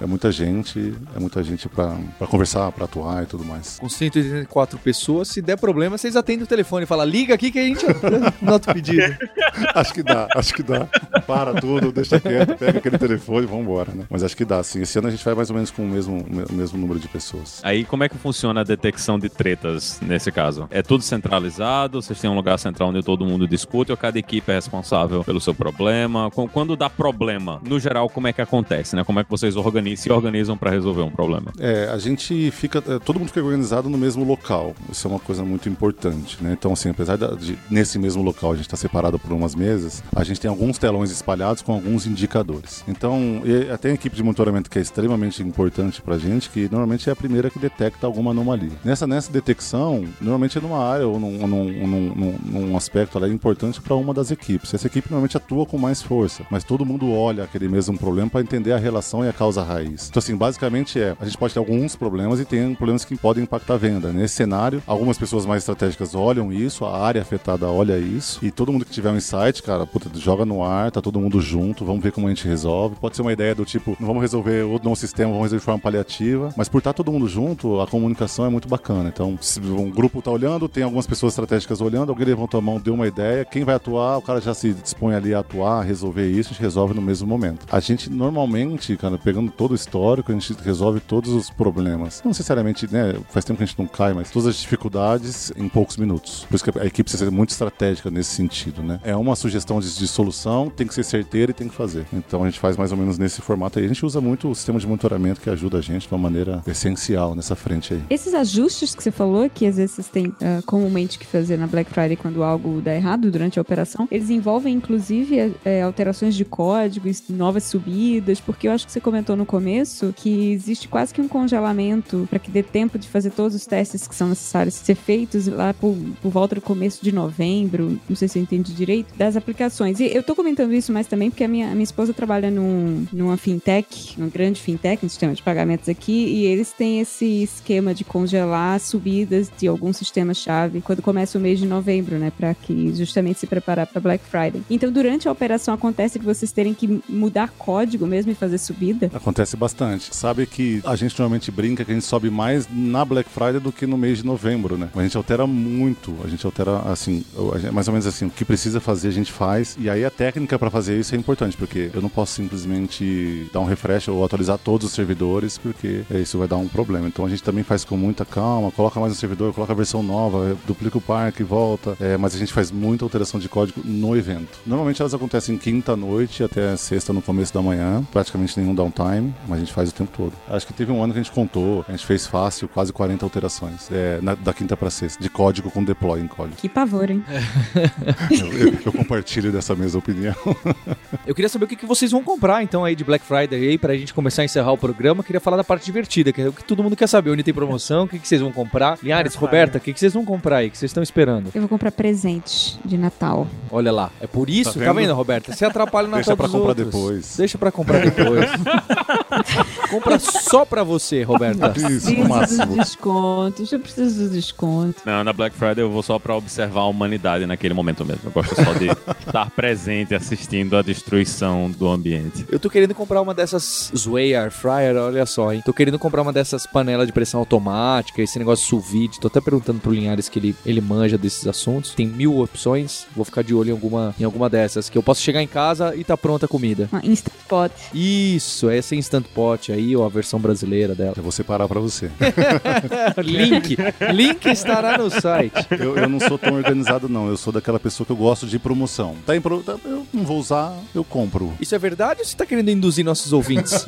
é 0.00 0.06
muita 0.06 0.30
gente, 0.30 0.94
é 1.16 1.18
muita 1.18 1.42
gente 1.42 1.68
para 1.68 1.96
conversar, 2.28 2.70
para 2.72 2.84
atuar 2.84 3.22
e 3.22 3.26
tudo 3.26 3.44
mais. 3.44 3.78
Com 3.78 3.88
184 3.88 4.78
pessoas, 4.78 5.28
se 5.28 5.40
der 5.40 5.56
problema, 5.56 5.96
vocês 5.96 6.16
atendem 6.16 6.44
o 6.44 6.46
telefone 6.46 6.84
e 6.84 6.86
falam, 6.86 7.06
liga 7.06 7.34
aqui 7.34 7.50
que 7.50 7.58
a 7.58 7.64
gente 7.64 7.86
nota 8.42 8.70
o 8.70 8.74
pedido. 8.74 9.16
acho 9.74 9.94
que 9.94 10.02
dá, 10.02 10.28
acho 10.34 10.54
que 10.54 10.62
dá. 10.62 10.88
Para 11.26 11.54
tudo, 11.54 11.92
deixa 11.92 12.20
quieto, 12.20 12.56
pega 12.56 12.78
aquele 12.78 12.98
telefone 12.98 13.44
e 13.44 13.46
vambora, 13.46 13.92
né? 13.94 14.04
Mas 14.10 14.22
acho 14.22 14.36
que 14.36 14.44
dá, 14.44 14.62
sim. 14.62 14.82
Esse 14.82 14.98
ano 14.98 15.08
a 15.08 15.10
gente 15.10 15.24
vai 15.24 15.34
mais 15.34 15.50
ou 15.50 15.54
menos 15.54 15.70
com 15.70 15.82
o 15.82 15.88
mesmo, 15.88 16.24
o 16.50 16.52
mesmo 16.52 16.78
número 16.78 16.98
de 16.98 17.08
pessoas. 17.08 17.60
Aí 17.62 17.84
como 17.84 18.04
é 18.04 18.08
que 18.08 18.16
funciona 18.16 18.60
a 18.60 18.64
detecção 18.64 19.18
de 19.18 19.28
tretas 19.28 20.00
nesse 20.00 20.30
caso? 20.32 20.66
É 20.70 20.82
tudo 20.82 21.02
centralizado? 21.02 22.00
Vocês 22.00 22.20
têm 22.20 22.30
um 22.30 22.34
lugar 22.34 22.58
central 22.58 22.90
onde 22.90 23.02
todo 23.02 23.24
mundo 23.24 23.46
discute 23.46 23.90
ou 23.90 23.96
cada 23.96 24.18
equipe 24.18 24.50
é 24.50 24.54
responsável 24.54 25.22
pelo 25.24 25.40
seu 25.40 25.54
problema? 25.54 26.30
Quando 26.30 26.76
dá 26.76 26.90
problema, 26.90 27.60
no 27.64 27.78
geral, 27.78 28.08
como 28.08 28.26
é 28.26 28.32
que 28.32 28.40
acontece, 28.40 28.96
né? 28.96 29.04
Como 29.04 29.20
é 29.20 29.24
que 29.24 29.30
vocês 29.30 29.56
organizam, 29.56 30.02
se 30.02 30.12
organizam 30.12 30.56
para 30.56 30.70
resolver 30.70 31.02
um 31.02 31.10
problema? 31.10 31.52
É, 31.58 31.88
a 31.92 31.98
gente 31.98 32.50
fica, 32.50 32.82
é, 32.86 32.98
todo 32.98 33.18
mundo 33.18 33.28
fica 33.28 33.44
organizado 33.44 33.88
no 33.88 33.98
mesmo 33.98 34.24
local. 34.24 34.74
Isso 34.90 35.06
é 35.06 35.10
uma 35.10 35.20
coisa 35.20 35.44
muito 35.44 35.68
importante, 35.68 36.38
né? 36.42 36.52
Então, 36.52 36.72
assim, 36.72 36.90
apesar 36.90 37.16
de 37.16 37.58
nesse 37.70 37.98
mesmo 37.98 38.22
local 38.22 38.52
a 38.52 38.54
gente 38.54 38.66
estar 38.66 38.76
tá 38.76 38.80
separado 38.80 39.18
por 39.18 39.32
umas 39.32 39.54
mesas, 39.54 40.02
a 40.14 40.24
gente 40.24 40.40
tem 40.40 40.48
alguns 40.48 40.78
telões 40.78 41.10
espalhados 41.12 41.62
com 41.62 41.72
alguns 41.72 42.06
indicadores. 42.06 42.84
Então, 42.88 43.42
até 43.72 43.90
a 43.90 43.94
equipe 43.94 44.16
de 44.16 44.22
monitoramento 44.22 44.70
que 44.70 44.78
é 44.78 44.82
extremamente 44.82 45.42
importante 45.42 46.00
pra 46.02 46.18
gente, 46.18 46.50
que 46.50 46.68
normalmente 46.70 47.08
é 47.08 47.12
a 47.12 47.16
primeira 47.16 47.50
que 47.50 47.58
detecta 47.58 48.06
alguma 48.06 48.30
anomalia. 48.30 48.72
Nessa, 48.84 49.06
nessa 49.06 49.32
detecção, 49.32 50.04
normalmente 50.20 50.58
é 50.58 50.60
numa 50.60 50.84
área 50.84 51.06
ou 51.06 51.18
num, 51.18 51.46
num, 51.46 52.14
num, 52.14 52.38
num 52.44 52.76
aspecto 52.76 53.18
ali 53.18 53.32
importante 53.32 53.80
para 53.80 53.94
uma 53.94 54.14
das 54.14 54.30
equipes. 54.30 54.72
Essa 54.72 54.86
equipe 54.86 55.08
normalmente 55.10 55.36
atua 55.36 55.66
com 55.66 55.78
mais 55.78 56.02
força, 56.02 56.44
mas 56.50 56.64
todo 56.64 56.86
mundo 56.86 57.10
olha 57.12 57.44
aquele 57.44 57.68
mesmo 57.68 57.98
problema 57.98 58.30
para 58.30 58.40
entender 58.40 58.72
a 58.72 58.78
relação 58.78 59.24
e 59.24 59.28
a 59.28 59.32
causa 59.32 59.62
raiz. 59.62 60.08
Então, 60.08 60.20
assim, 60.20 60.36
basicamente 60.36 61.00
é, 61.00 61.16
a 61.20 61.24
gente 61.24 61.36
pode 61.36 61.52
ter 61.52 61.58
alguns 61.58 61.96
problemas 61.96 62.40
e 62.40 62.44
tem 62.44 62.74
problemas 62.74 63.04
que 63.04 63.16
podem 63.16 63.44
impactar 63.44 63.74
a 63.74 63.78
venda. 63.78 64.12
Nesse 64.12 64.34
cenário, 64.34 64.82
algumas 64.86 65.18
pessoas 65.18 65.44
mais 65.44 65.62
estratégicas 65.62 66.14
olham 66.14 66.52
isso, 66.52 66.84
a 66.84 66.98
área 66.98 67.20
afetada 67.20 67.66
olha 67.66 67.98
isso, 67.98 68.38
e 68.42 68.50
todo 68.50 68.72
mundo 68.72 68.84
que 68.84 68.90
tiver 68.90 69.10
um 69.10 69.16
insight, 69.16 69.62
cara, 69.62 69.86
puta, 69.86 70.10
joga 70.18 70.44
no 70.44 70.64
ar, 70.64 70.90
tá 70.90 71.01
todo 71.02 71.20
mundo 71.20 71.40
junto, 71.40 71.84
vamos 71.84 72.02
ver 72.02 72.12
como 72.12 72.26
a 72.26 72.30
gente 72.30 72.46
resolve. 72.46 72.96
Pode 72.96 73.16
ser 73.16 73.22
uma 73.22 73.32
ideia 73.32 73.54
do 73.54 73.64
tipo, 73.64 73.96
não 74.00 74.06
vamos 74.06 74.22
resolver 74.22 74.64
o 74.64 74.80
novo 74.82 74.96
sistema, 74.96 75.30
vamos 75.30 75.44
resolver 75.44 75.60
de 75.60 75.64
forma 75.64 75.80
paliativa, 75.80 76.52
mas 76.56 76.68
por 76.68 76.78
estar 76.78 76.92
todo 76.92 77.12
mundo 77.12 77.28
junto, 77.28 77.80
a 77.80 77.86
comunicação 77.86 78.46
é 78.46 78.48
muito 78.48 78.68
bacana. 78.68 79.08
Então, 79.08 79.38
se 79.40 79.60
um 79.60 79.90
grupo 79.90 80.22
tá 80.22 80.30
olhando, 80.30 80.68
tem 80.68 80.82
algumas 80.82 81.06
pessoas 81.06 81.32
estratégicas 81.32 81.80
olhando, 81.80 82.10
alguém 82.10 82.26
levantou 82.26 82.58
a 82.58 82.62
mão, 82.62 82.80
deu 82.80 82.94
uma 82.94 83.06
ideia, 83.06 83.44
quem 83.44 83.64
vai 83.64 83.74
atuar, 83.74 84.18
o 84.18 84.22
cara 84.22 84.40
já 84.40 84.54
se 84.54 84.72
dispõe 84.72 85.14
ali 85.14 85.34
a 85.34 85.40
atuar, 85.40 85.80
a 85.80 85.82
resolver 85.82 86.28
isso, 86.30 86.50
a 86.50 86.52
gente 86.52 86.62
resolve 86.62 86.94
no 86.94 87.02
mesmo 87.02 87.26
momento. 87.26 87.66
A 87.70 87.80
gente 87.80 88.10
normalmente, 88.10 88.96
cara, 88.96 89.18
pegando 89.18 89.50
todo 89.50 89.72
o 89.72 89.74
histórico, 89.74 90.30
a 90.30 90.34
gente 90.34 90.54
resolve 90.62 91.00
todos 91.00 91.32
os 91.32 91.50
problemas. 91.50 92.20
Não 92.24 92.30
necessariamente, 92.30 92.90
né, 92.92 93.14
faz 93.30 93.44
tempo 93.44 93.58
que 93.58 93.64
a 93.64 93.66
gente 93.66 93.78
não 93.78 93.86
cai, 93.86 94.12
mas 94.12 94.30
todas 94.30 94.48
as 94.48 94.56
dificuldades 94.56 95.52
em 95.56 95.68
poucos 95.68 95.96
minutos. 95.96 96.46
Por 96.48 96.54
isso 96.54 96.64
que 96.64 96.78
a 96.78 96.86
equipe 96.86 97.04
precisa 97.04 97.24
ser 97.24 97.30
muito 97.30 97.50
estratégica 97.50 98.10
nesse 98.10 98.30
sentido, 98.30 98.82
né? 98.82 99.00
É 99.02 99.16
uma 99.16 99.34
sugestão 99.36 99.80
de, 99.80 99.96
de 99.96 100.06
solução, 100.06 100.70
tem 100.70 100.86
que 100.86 100.91
ser 100.92 101.04
certeira 101.04 101.50
e 101.50 101.54
tem 101.54 101.68
que 101.68 101.74
fazer. 101.74 102.06
Então 102.12 102.42
a 102.42 102.46
gente 102.46 102.58
faz 102.58 102.76
mais 102.76 102.92
ou 102.92 102.98
menos 102.98 103.18
nesse 103.18 103.40
formato 103.40 103.78
aí. 103.78 103.84
A 103.84 103.88
gente 103.88 104.04
usa 104.04 104.20
muito 104.20 104.48
o 104.48 104.54
sistema 104.54 104.78
de 104.78 104.86
monitoramento 104.86 105.40
que 105.40 105.50
ajuda 105.50 105.78
a 105.78 105.80
gente 105.80 106.06
de 106.06 106.14
uma 106.14 106.20
maneira 106.20 106.62
essencial 106.66 107.34
nessa 107.34 107.54
frente 107.54 107.94
aí. 107.94 108.02
Esses 108.10 108.34
ajustes 108.34 108.94
que 108.94 109.02
você 109.02 109.10
falou, 109.10 109.48
que 109.48 109.66
às 109.66 109.76
vezes 109.76 110.08
têm 110.08 110.26
uh, 110.26 110.62
comumente 110.66 111.18
que 111.18 111.26
fazer 111.26 111.56
na 111.56 111.66
Black 111.66 111.90
Friday 111.90 112.16
quando 112.16 112.42
algo 112.42 112.80
dá 112.80 112.94
errado 112.94 113.30
durante 113.30 113.58
a 113.58 113.62
operação, 113.62 114.08
eles 114.10 114.30
envolvem 114.30 114.74
inclusive 114.74 115.54
é, 115.64 115.82
alterações 115.82 116.34
de 116.34 116.44
código, 116.44 117.08
novas 117.30 117.64
subidas, 117.64 118.40
porque 118.40 118.68
eu 118.68 118.72
acho 118.72 118.86
que 118.86 118.92
você 118.92 119.00
comentou 119.00 119.36
no 119.36 119.46
começo 119.46 120.12
que 120.16 120.52
existe 120.52 120.88
quase 120.88 121.14
que 121.14 121.20
um 121.20 121.28
congelamento 121.28 122.26
para 122.28 122.38
que 122.38 122.50
dê 122.50 122.62
tempo 122.62 122.98
de 122.98 123.08
fazer 123.08 123.30
todos 123.30 123.54
os 123.54 123.66
testes 123.66 124.06
que 124.06 124.14
são 124.14 124.28
necessários 124.28 124.74
ser 124.74 124.94
feitos 124.94 125.46
lá 125.46 125.72
por, 125.74 125.96
por 126.20 126.30
volta 126.30 126.54
do 126.54 126.60
começo 126.60 127.04
de 127.04 127.12
novembro, 127.12 127.98
não 128.08 128.16
sei 128.16 128.28
se 128.28 128.38
eu 128.38 128.42
entendi 128.42 128.72
direito, 128.72 129.14
das 129.16 129.36
aplicações. 129.36 130.00
E 130.00 130.06
eu 130.06 130.22
tô 130.22 130.34
comentando 130.34 130.72
isso 130.72 130.81
mais 130.90 131.06
também 131.06 131.30
porque 131.30 131.44
a 131.44 131.48
minha, 131.48 131.68
a 131.68 131.72
minha 131.72 131.84
esposa 131.84 132.14
trabalha 132.14 132.50
num, 132.50 133.06
numa 133.12 133.36
fintech, 133.36 134.18
numa 134.18 134.30
grande 134.30 134.60
fintech, 134.60 135.02
no 135.02 135.10
sistema 135.10 135.34
de 135.34 135.42
pagamentos 135.42 135.88
aqui, 135.88 136.12
e 136.12 136.46
eles 136.46 136.72
têm 136.72 137.00
esse 137.00 137.42
esquema 137.42 137.94
de 137.94 138.04
congelar 138.04 138.80
subidas 138.80 139.50
de 139.56 139.68
algum 139.68 139.92
sistema-chave 139.92 140.80
quando 140.80 141.02
começa 141.02 141.38
o 141.38 141.40
mês 141.40 141.58
de 141.58 141.66
novembro, 141.66 142.18
né, 142.18 142.32
para 142.36 142.54
que 142.54 142.94
justamente 142.94 143.40
se 143.40 143.46
preparar 143.46 143.86
para 143.86 144.00
Black 144.00 144.24
Friday. 144.24 144.62
Então, 144.70 144.90
durante 144.90 145.28
a 145.28 145.32
operação 145.32 145.74
acontece 145.74 146.18
que 146.18 146.24
vocês 146.24 146.50
terem 146.52 146.72
que 146.72 147.02
mudar 147.08 147.50
código 147.58 148.06
mesmo 148.06 148.32
e 148.32 148.34
fazer 148.34 148.58
subida? 148.58 149.10
Acontece 149.12 149.56
bastante. 149.56 150.14
Sabe 150.14 150.46
que 150.46 150.80
a 150.84 150.96
gente 150.96 151.18
normalmente 151.18 151.50
brinca 151.50 151.84
que 151.84 151.90
a 151.90 151.94
gente 151.94 152.06
sobe 152.06 152.30
mais 152.30 152.66
na 152.70 153.04
Black 153.04 153.28
Friday 153.28 153.60
do 153.60 153.72
que 153.72 153.86
no 153.86 153.98
mês 153.98 154.18
de 154.18 154.24
novembro, 154.24 154.76
né? 154.76 154.88
A 154.94 155.02
gente 155.02 155.16
altera 155.16 155.46
muito, 155.46 156.14
a 156.24 156.28
gente 156.28 156.44
altera 156.44 156.78
assim, 156.90 157.24
mais 157.72 157.88
ou 157.88 157.92
menos 157.92 158.06
assim, 158.06 158.26
o 158.26 158.30
que 158.30 158.44
precisa 158.44 158.80
fazer 158.80 159.08
a 159.08 159.12
gente 159.12 159.32
faz. 159.32 159.76
E 159.78 159.88
aí 159.88 160.04
a 160.04 160.10
técnica 160.10 160.58
para 160.58 160.70
fazer 160.72 160.98
isso 160.98 161.14
é 161.14 161.18
importante, 161.18 161.56
porque 161.56 161.90
eu 161.94 162.02
não 162.02 162.08
posso 162.08 162.32
simplesmente 162.32 163.48
dar 163.52 163.60
um 163.60 163.64
refresh 163.64 164.08
ou 164.08 164.24
atualizar 164.24 164.58
todos 164.58 164.86
os 164.88 164.92
servidores, 164.92 165.58
porque 165.58 166.02
isso 166.10 166.38
vai 166.38 166.48
dar 166.48 166.56
um 166.56 166.66
problema. 166.66 167.06
Então 167.06 167.24
a 167.24 167.28
gente 167.28 167.42
também 167.42 167.62
faz 167.62 167.84
com 167.84 167.96
muita 167.96 168.24
calma, 168.24 168.70
coloca 168.72 168.98
mais 168.98 169.12
um 169.12 169.16
servidor, 169.16 169.52
coloca 169.52 169.72
a 169.72 169.76
versão 169.76 170.02
nova, 170.02 170.56
duplica 170.66 170.98
o 170.98 171.00
parque, 171.00 171.42
volta. 171.42 171.96
É, 172.00 172.16
mas 172.16 172.34
a 172.34 172.38
gente 172.38 172.52
faz 172.52 172.70
muita 172.70 173.04
alteração 173.04 173.38
de 173.38 173.48
código 173.48 173.80
no 173.84 174.16
evento. 174.16 174.58
Normalmente 174.66 175.00
elas 175.00 175.14
acontecem 175.14 175.58
quinta 175.58 175.94
noite 175.94 176.42
até 176.42 176.76
sexta 176.76 177.12
no 177.12 177.20
começo 177.20 177.52
da 177.52 177.60
manhã, 177.60 178.04
praticamente 178.10 178.58
nenhum 178.58 178.74
downtime, 178.74 179.34
mas 179.46 179.58
a 179.58 179.60
gente 179.60 179.72
faz 179.72 179.90
o 179.90 179.94
tempo 179.94 180.10
todo. 180.16 180.32
Acho 180.48 180.66
que 180.66 180.72
teve 180.72 180.90
um 180.90 181.02
ano 181.02 181.12
que 181.12 181.18
a 181.18 181.22
gente 181.22 181.32
contou, 181.32 181.84
a 181.88 181.92
gente 181.92 182.06
fez 182.06 182.26
fácil 182.26 182.68
quase 182.68 182.92
40 182.92 183.24
alterações, 183.24 183.90
é, 183.90 184.20
na, 184.22 184.34
da 184.34 184.52
quinta 184.52 184.76
para 184.76 184.90
sexta, 184.90 185.22
de 185.22 185.28
código 185.28 185.70
com 185.70 185.84
deploy 185.84 186.20
em 186.20 186.26
código. 186.26 186.56
Que 186.56 186.68
pavor, 186.68 187.10
hein? 187.10 187.24
eu, 188.30 188.52
eu, 188.52 188.78
eu, 188.86 188.92
compartilho 188.92 189.52
dessa 189.52 189.74
mesma 189.74 189.98
opinião. 189.98 190.34
eu 191.26 191.34
queria 191.34 191.48
saber 191.48 191.64
o 191.64 191.68
que, 191.68 191.76
que 191.76 191.86
vocês 191.86 192.10
vão 192.10 192.22
comprar 192.22 192.62
então 192.62 192.84
aí 192.84 192.94
de 192.94 193.04
Black 193.04 193.24
Friday 193.24 193.68
aí, 193.70 193.78
pra 193.78 193.94
gente 193.96 194.12
começar 194.14 194.42
a 194.42 194.44
encerrar 194.44 194.72
o 194.72 194.78
programa. 194.78 195.20
Eu 195.20 195.24
queria 195.24 195.40
falar 195.40 195.56
da 195.56 195.64
parte 195.64 195.84
divertida, 195.84 196.32
que 196.32 196.40
é 196.42 196.48
o 196.48 196.52
que 196.52 196.64
todo 196.64 196.82
mundo 196.82 196.96
quer 196.96 197.06
saber. 197.06 197.30
Onde 197.30 197.42
tem 197.42 197.54
promoção, 197.54 198.04
o 198.04 198.08
que, 198.08 198.18
que 198.18 198.26
vocês 198.28 198.40
vão 198.40 198.52
comprar. 198.52 198.98
Linhares, 199.02 199.34
Roberta, 199.34 199.78
o 199.78 199.80
que, 199.80 199.92
que 199.92 199.98
vocês 200.00 200.12
vão 200.12 200.24
comprar 200.24 200.58
aí, 200.58 200.70
que 200.70 200.78
vocês 200.78 200.90
estão 200.90 201.02
esperando? 201.02 201.50
Eu 201.54 201.60
vou 201.60 201.68
comprar 201.68 201.90
presente 201.92 202.78
de 202.84 202.96
Natal. 202.98 203.46
Olha 203.70 203.92
lá, 203.92 204.10
é 204.20 204.26
por 204.26 204.48
isso, 204.50 204.72
tá 204.74 204.78
vendo, 204.78 204.86
tá 204.86 204.92
vendo 204.92 205.14
Roberta? 205.14 205.52
Você 205.52 205.64
atrapalha 205.64 206.08
o 206.08 206.10
Natal 206.10 206.22
Deixa 206.32 206.36
pra 206.36 206.46
dos 206.46 206.52
comprar 206.52 206.68
outros. 206.68 206.86
depois. 206.86 207.36
Deixa 207.36 207.58
pra 207.58 207.72
comprar 207.72 207.98
depois. 208.00 208.50
Compra 209.90 210.18
só 210.18 210.64
pra 210.64 210.82
você, 210.82 211.22
Roberta. 211.22 211.72
Isso, 211.76 211.86
Preciso 211.86 212.28
máximo. 212.28 212.76
descontos, 212.76 213.72
eu 213.72 213.80
preciso 213.80 214.20
dos 214.22 214.30
descontos. 214.32 215.02
Não, 215.04 215.22
na 215.24 215.32
Black 215.32 215.56
Friday 215.56 215.82
eu 215.84 215.90
vou 215.90 216.02
só 216.02 216.18
pra 216.18 216.34
observar 216.36 216.80
a 216.82 216.86
humanidade 216.86 217.46
naquele 217.46 217.74
momento 217.74 218.04
mesmo. 218.04 218.22
Eu 218.26 218.30
gosto 218.30 218.54
só 218.54 218.72
de 218.74 218.86
estar 219.26 219.50
presente 219.50 220.14
assistindo 220.52 220.76
a 220.76 220.82
destruição 220.82 221.70
do 221.70 221.88
ambiente. 221.88 222.44
Eu 222.50 222.58
tô 222.58 222.68
querendo 222.68 222.94
comprar 222.94 223.22
uma 223.22 223.32
dessas 223.32 223.90
Zway 223.96 224.34
Air 224.34 224.50
Fryer, 224.50 224.96
olha 224.96 225.24
só, 225.24 225.52
hein? 225.52 225.62
Tô 225.64 225.72
querendo 225.72 225.98
comprar 225.98 226.20
uma 226.20 226.32
dessas 226.32 226.66
panelas 226.66 227.06
de 227.06 227.12
pressão 227.12 227.40
automática, 227.40 228.20
esse 228.20 228.38
negócio 228.38 228.66
sous 228.66 228.86
vide. 228.90 229.18
Tô 229.18 229.28
até 229.28 229.40
perguntando 229.40 229.80
pro 229.80 229.92
Linhares 229.92 230.28
que 230.28 230.38
ele, 230.38 230.54
ele 230.66 230.80
manja 230.82 231.16
desses 231.16 231.46
assuntos. 231.46 231.94
Tem 231.94 232.06
mil 232.06 232.38
opções. 232.38 233.06
Vou 233.16 233.24
ficar 233.24 233.42
de 233.42 233.54
olho 233.54 233.70
em 233.70 233.72
alguma, 233.72 234.14
em 234.20 234.24
alguma 234.24 234.50
dessas. 234.50 234.90
Que 234.90 234.98
eu 234.98 235.02
posso 235.02 235.22
chegar 235.22 235.42
em 235.42 235.46
casa 235.46 235.96
e 235.96 236.04
tá 236.04 236.16
pronta 236.18 236.44
a 236.44 236.48
comida. 236.48 236.88
Uma 236.92 237.04
Instant 237.04 237.32
Pot. 237.48 237.72
Isso, 237.94 238.68
essa 238.68 238.94
Instant 238.94 239.24
Pot 239.34 239.72
aí, 239.72 239.96
ou 239.96 240.04
a 240.04 240.08
versão 240.10 240.38
brasileira 240.38 240.94
dela. 240.94 241.14
Eu 241.16 241.22
vou 241.22 241.32
separar 241.32 241.66
pra 241.66 241.80
você. 241.80 242.10
link. 243.24 243.76
Link 244.12 244.46
estará 244.46 244.98
no 244.98 245.08
site. 245.10 245.66
Eu, 245.70 245.96
eu 245.96 246.08
não 246.08 246.20
sou 246.20 246.36
tão 246.36 246.54
organizado, 246.54 247.08
não. 247.08 247.28
Eu 247.28 247.36
sou 247.38 247.52
daquela 247.52 247.80
pessoa 247.80 248.04
que 248.04 248.12
eu 248.12 248.16
gosto 248.16 248.46
de 248.46 248.58
promoção. 248.58 249.16
Tá 249.24 249.34
em 249.34 249.40
pro... 249.40 249.62
tá- 249.62 249.76
Eu 249.84 250.06
não 250.12 250.24
vou 250.24 250.41
usar, 250.42 250.76
eu 250.94 251.04
compro. 251.04 251.52
Isso 251.60 251.74
é 251.74 251.78
verdade 251.78 252.20
ou 252.20 252.26
você 252.26 252.36
tá 252.36 252.44
querendo 252.44 252.70
induzir 252.70 253.04
nossos 253.04 253.32
ouvintes? 253.32 253.84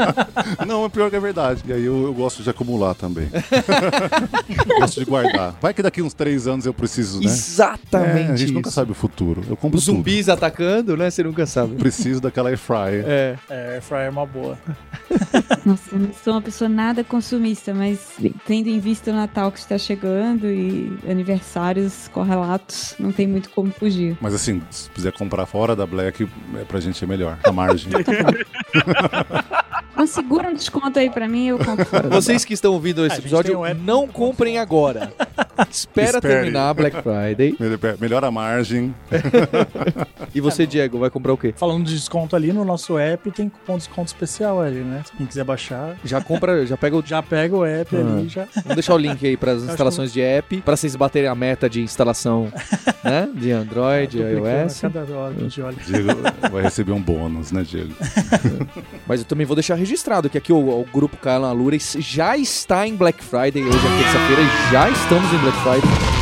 Não, 0.66 0.84
é 0.84 0.88
pior 0.88 1.10
que 1.10 1.16
é 1.16 1.20
verdade. 1.20 1.62
E 1.66 1.72
aí 1.72 1.84
eu, 1.84 2.04
eu 2.04 2.14
gosto 2.14 2.42
de 2.42 2.50
acumular 2.50 2.94
também. 2.94 3.28
gosto 4.80 5.00
de 5.00 5.04
guardar. 5.04 5.54
Vai 5.60 5.74
que 5.74 5.82
daqui 5.82 6.00
uns 6.02 6.14
três 6.14 6.46
anos 6.46 6.66
eu 6.66 6.74
preciso, 6.74 7.20
né? 7.20 7.26
Exatamente. 7.26 8.18
É, 8.18 8.32
a 8.32 8.36
gente 8.36 8.44
isso. 8.44 8.54
nunca 8.54 8.70
sabe 8.70 8.92
o 8.92 8.94
futuro. 8.94 9.42
Eu 9.48 9.56
compro 9.56 9.78
Os 9.78 9.84
zumbis 9.84 10.28
atacando, 10.28 10.96
né? 10.96 11.10
Você 11.10 11.22
nunca 11.22 11.46
sabe. 11.46 11.72
tudo. 11.72 11.80
Preciso 11.80 12.20
daquela 12.20 12.48
air 12.48 12.58
fryer. 12.58 13.04
É. 13.06 13.38
É, 13.50 13.74
Air 13.74 13.82
Fryer 13.82 14.06
é 14.06 14.10
uma 14.10 14.26
boa. 14.26 14.58
Nossa, 15.64 15.94
eu 15.94 15.98
não 15.98 16.12
sou 16.12 16.34
uma 16.34 16.42
pessoa 16.42 16.68
nada 16.68 17.02
consumista, 17.02 17.74
mas 17.74 17.98
tendo 18.46 18.68
em 18.68 18.78
vista 18.78 19.10
o 19.10 19.14
Natal 19.14 19.50
que 19.50 19.58
está 19.58 19.76
chegando 19.78 20.46
e 20.46 20.96
aniversários 21.08 22.08
correlatos, 22.08 22.94
não 22.98 23.12
tem 23.12 23.26
muito 23.26 23.50
como 23.50 23.70
fugir. 23.72 24.16
Mas 24.20 24.34
assim, 24.34 24.62
se 24.70 24.88
quiser 24.90 25.12
comprar 25.12 25.46
fora 25.46 25.74
da 25.78 25.86
Black, 25.86 26.28
é, 26.56 26.64
pra 26.64 26.80
gente 26.80 27.02
é 27.02 27.06
melhor. 27.06 27.38
A 27.44 27.52
margem. 27.52 27.90
Então 29.92 30.06
segura 30.06 30.48
um 30.48 30.54
desconto 30.54 30.98
aí 30.98 31.10
pra 31.10 31.26
mim 31.26 31.46
eu 31.48 31.58
compro. 31.58 32.08
Vocês 32.10 32.44
que 32.44 32.54
estão 32.54 32.72
ouvindo 32.72 33.04
esse 33.04 33.18
episódio, 33.18 33.60
um 33.60 33.74
não 33.74 34.06
comprem 34.06 34.58
agora. 34.58 35.12
Espera 35.70 36.18
Espere. 36.18 36.20
terminar 36.34 36.70
a 36.70 36.74
Black 36.74 36.96
Friday. 37.02 37.56
Melhor- 37.58 37.96
Melhora 38.00 38.26
a 38.28 38.30
margem. 38.30 38.94
E 40.34 40.40
você, 40.42 40.66
Diego, 40.66 40.98
vai 40.98 41.08
comprar 41.08 41.32
o 41.32 41.38
quê? 41.38 41.54
Falando 41.56 41.86
de 41.86 41.94
desconto 41.94 42.36
ali 42.36 42.52
no 42.52 42.62
nosso 42.64 42.98
app, 42.98 43.30
tem 43.30 43.48
cupom 43.48 43.72
de 43.78 43.78
desconto 43.86 44.08
especial 44.08 44.60
ali, 44.60 44.80
né? 44.80 45.02
Quem 45.16 45.26
quiser 45.26 45.42
baixar, 45.42 45.96
Já 46.04 46.20
compra, 46.20 46.66
já 46.66 46.76
pega 46.76 46.96
o. 46.96 47.02
já 47.04 47.22
pega 47.22 47.56
o 47.56 47.64
app 47.64 47.96
Ah. 47.96 48.00
ali, 48.00 48.28
já. 48.28 48.46
Vamos 48.56 48.74
deixar 48.74 48.94
o 48.94 48.98
link 48.98 49.26
aí 49.26 49.36
para 49.38 49.52
as 49.52 49.62
instalações 49.62 50.12
de 50.12 50.20
app, 50.20 50.60
para 50.60 50.76
vocês 50.76 50.94
baterem 50.94 51.28
a 51.30 51.34
meta 51.34 51.68
de 51.68 51.80
instalação, 51.80 52.52
né? 53.02 53.26
De 53.34 53.50
Android, 53.50 54.18
Duplicando 54.18 54.46
a 54.46 54.62
iOS. 54.64 54.80
Cada 54.82 55.00
hora 55.16 55.34
que 55.34 55.40
a 55.40 55.42
gente 55.44 55.62
olha. 55.62 55.76
Diego 55.86 56.08
vai 56.52 56.62
receber 56.62 56.92
um 56.92 57.00
bônus, 57.00 57.50
né, 57.50 57.62
Diego? 57.62 57.94
Mas 59.06 59.20
eu 59.20 59.26
também 59.26 59.46
vou 59.46 59.56
deixar 59.56 59.76
registrado 59.76 60.28
que 60.28 60.36
aqui 60.36 60.52
o, 60.52 60.58
o 60.58 60.86
grupo 60.92 61.16
Kaelan 61.16 61.48
Alura 61.48 61.76
já 61.98 62.36
está 62.36 62.86
em 62.86 62.94
Black 62.94 63.24
Friday. 63.24 63.62
Hoje 63.64 63.78
é 63.78 64.02
terça-feira 64.02 64.42
e 64.42 64.72
já 64.72 64.90
estamos 64.90 65.32
em 65.32 65.38
Black 65.38 65.47
Friday. 65.52 66.17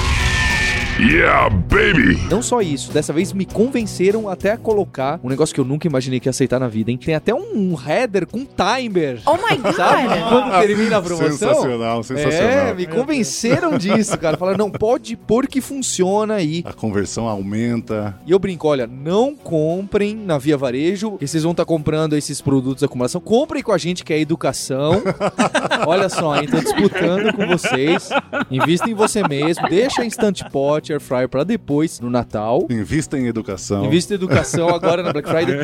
Yeah, 0.98 1.50
baby! 1.50 2.18
Não 2.30 2.40
só 2.40 2.62
isso, 2.62 2.90
dessa 2.90 3.12
vez 3.12 3.30
me 3.30 3.44
convenceram 3.44 4.30
até 4.30 4.52
a 4.52 4.56
colocar 4.56 5.20
um 5.22 5.28
negócio 5.28 5.54
que 5.54 5.60
eu 5.60 5.64
nunca 5.64 5.86
imaginei 5.86 6.18
que 6.18 6.26
ia 6.26 6.30
aceitar 6.30 6.58
na 6.58 6.68
vida, 6.68 6.90
hein? 6.90 6.96
Tem 6.96 7.14
até 7.14 7.34
um 7.34 7.76
header 7.78 8.26
com 8.26 8.46
timer. 8.46 9.20
Oh 9.26 9.34
my 9.34 9.58
god! 9.58 9.74
Sabe? 9.74 10.08
Quando 10.26 10.60
termina 10.66 10.96
a 10.96 11.02
promoção. 11.02 11.30
Sensacional, 11.32 12.02
sensacional. 12.02 12.50
É, 12.50 12.74
me 12.74 12.86
convenceram 12.86 13.76
disso, 13.76 14.16
cara. 14.16 14.38
Falaram, 14.38 14.56
não, 14.56 14.70
pode 14.70 15.16
pôr 15.16 15.46
que 15.46 15.60
funciona 15.60 16.34
aí. 16.34 16.64
A 16.64 16.72
conversão 16.72 17.28
aumenta. 17.28 18.18
E 18.26 18.30
eu 18.30 18.38
brinco, 18.38 18.66
olha, 18.66 18.86
não 18.86 19.36
comprem 19.36 20.16
na 20.16 20.38
Via 20.38 20.56
Varejo, 20.56 21.18
que 21.18 21.26
vocês 21.26 21.42
vão 21.42 21.52
estar 21.52 21.66
comprando 21.66 22.16
esses 22.16 22.40
produtos 22.40 22.78
de 22.78 22.86
acumulação. 22.86 23.20
Comprem 23.20 23.62
com 23.62 23.72
a 23.72 23.78
gente, 23.78 24.02
que 24.02 24.14
é 24.14 24.18
educação. 24.18 25.02
olha 25.86 26.08
só, 26.08 26.36
hein, 26.36 26.48
tô 26.48 26.58
disputando 26.58 27.34
com 27.34 27.46
vocês. 27.46 28.08
Invista 28.50 28.88
em 28.88 28.94
você 28.94 29.22
mesmo, 29.28 29.68
deixa 29.68 30.02
Instant 30.02 30.42
Pot, 30.50 30.85
Air 30.92 31.00
Fryer 31.00 31.28
pra 31.28 31.44
depois, 31.44 32.00
no 32.00 32.08
Natal. 32.10 32.66
Invista 32.70 33.18
em 33.18 33.26
educação. 33.26 33.84
Invista 33.84 34.12
em 34.14 34.16
educação 34.16 34.68
agora 34.68 35.02
na 35.02 35.12
Black 35.12 35.28
Friday. 35.28 35.56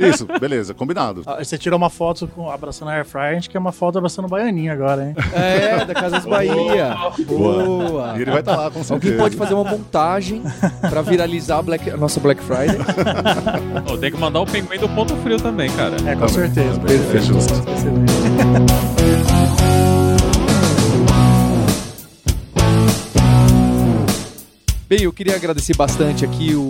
Isso, 0.00 0.26
beleza, 0.40 0.74
combinado. 0.74 1.22
Ah, 1.26 1.42
Você 1.42 1.56
tirou 1.58 1.76
uma 1.76 1.90
foto 1.90 2.26
com 2.28 2.50
abraçando 2.50 2.88
a 2.90 2.94
Air 2.94 3.04
Fryer, 3.04 3.30
a 3.30 3.34
gente 3.34 3.50
quer 3.50 3.58
uma 3.58 3.72
foto 3.72 3.98
abraçando 3.98 4.24
o 4.26 4.28
Baianinho 4.28 4.72
agora, 4.72 5.04
hein? 5.08 5.14
É, 5.32 5.84
da 5.84 5.94
Casas 5.94 6.24
Bahia. 6.24 6.96
Boa. 7.26 8.14
E 8.16 8.22
ele 8.22 8.30
vai 8.30 8.40
estar 8.40 8.56
lá, 8.56 8.70
com 8.70 8.82
certeza. 8.82 8.94
Alguém 8.94 9.16
pode 9.16 9.36
fazer 9.36 9.54
uma 9.54 9.64
montagem 9.64 10.42
pra 10.88 11.02
viralizar 11.02 11.58
a, 11.58 11.62
Black- 11.62 11.90
a 11.90 11.96
nossa 11.96 12.20
Black 12.20 12.42
Friday. 12.42 12.78
Ô, 13.92 13.96
tem 13.98 14.10
que 14.10 14.18
mandar 14.18 14.40
o 14.40 14.46
pinguim 14.46 14.78
do 14.78 14.88
ponto 14.88 15.14
frio 15.16 15.38
também, 15.38 15.70
cara. 15.70 15.96
É, 16.06 16.14
com 16.16 16.28
certeza. 16.28 16.80
É 17.14 17.20
justo. 17.20 17.54
Bem, 24.96 25.02
eu 25.02 25.12
queria 25.12 25.34
agradecer 25.34 25.76
bastante 25.76 26.24
aqui 26.24 26.54
o, 26.54 26.60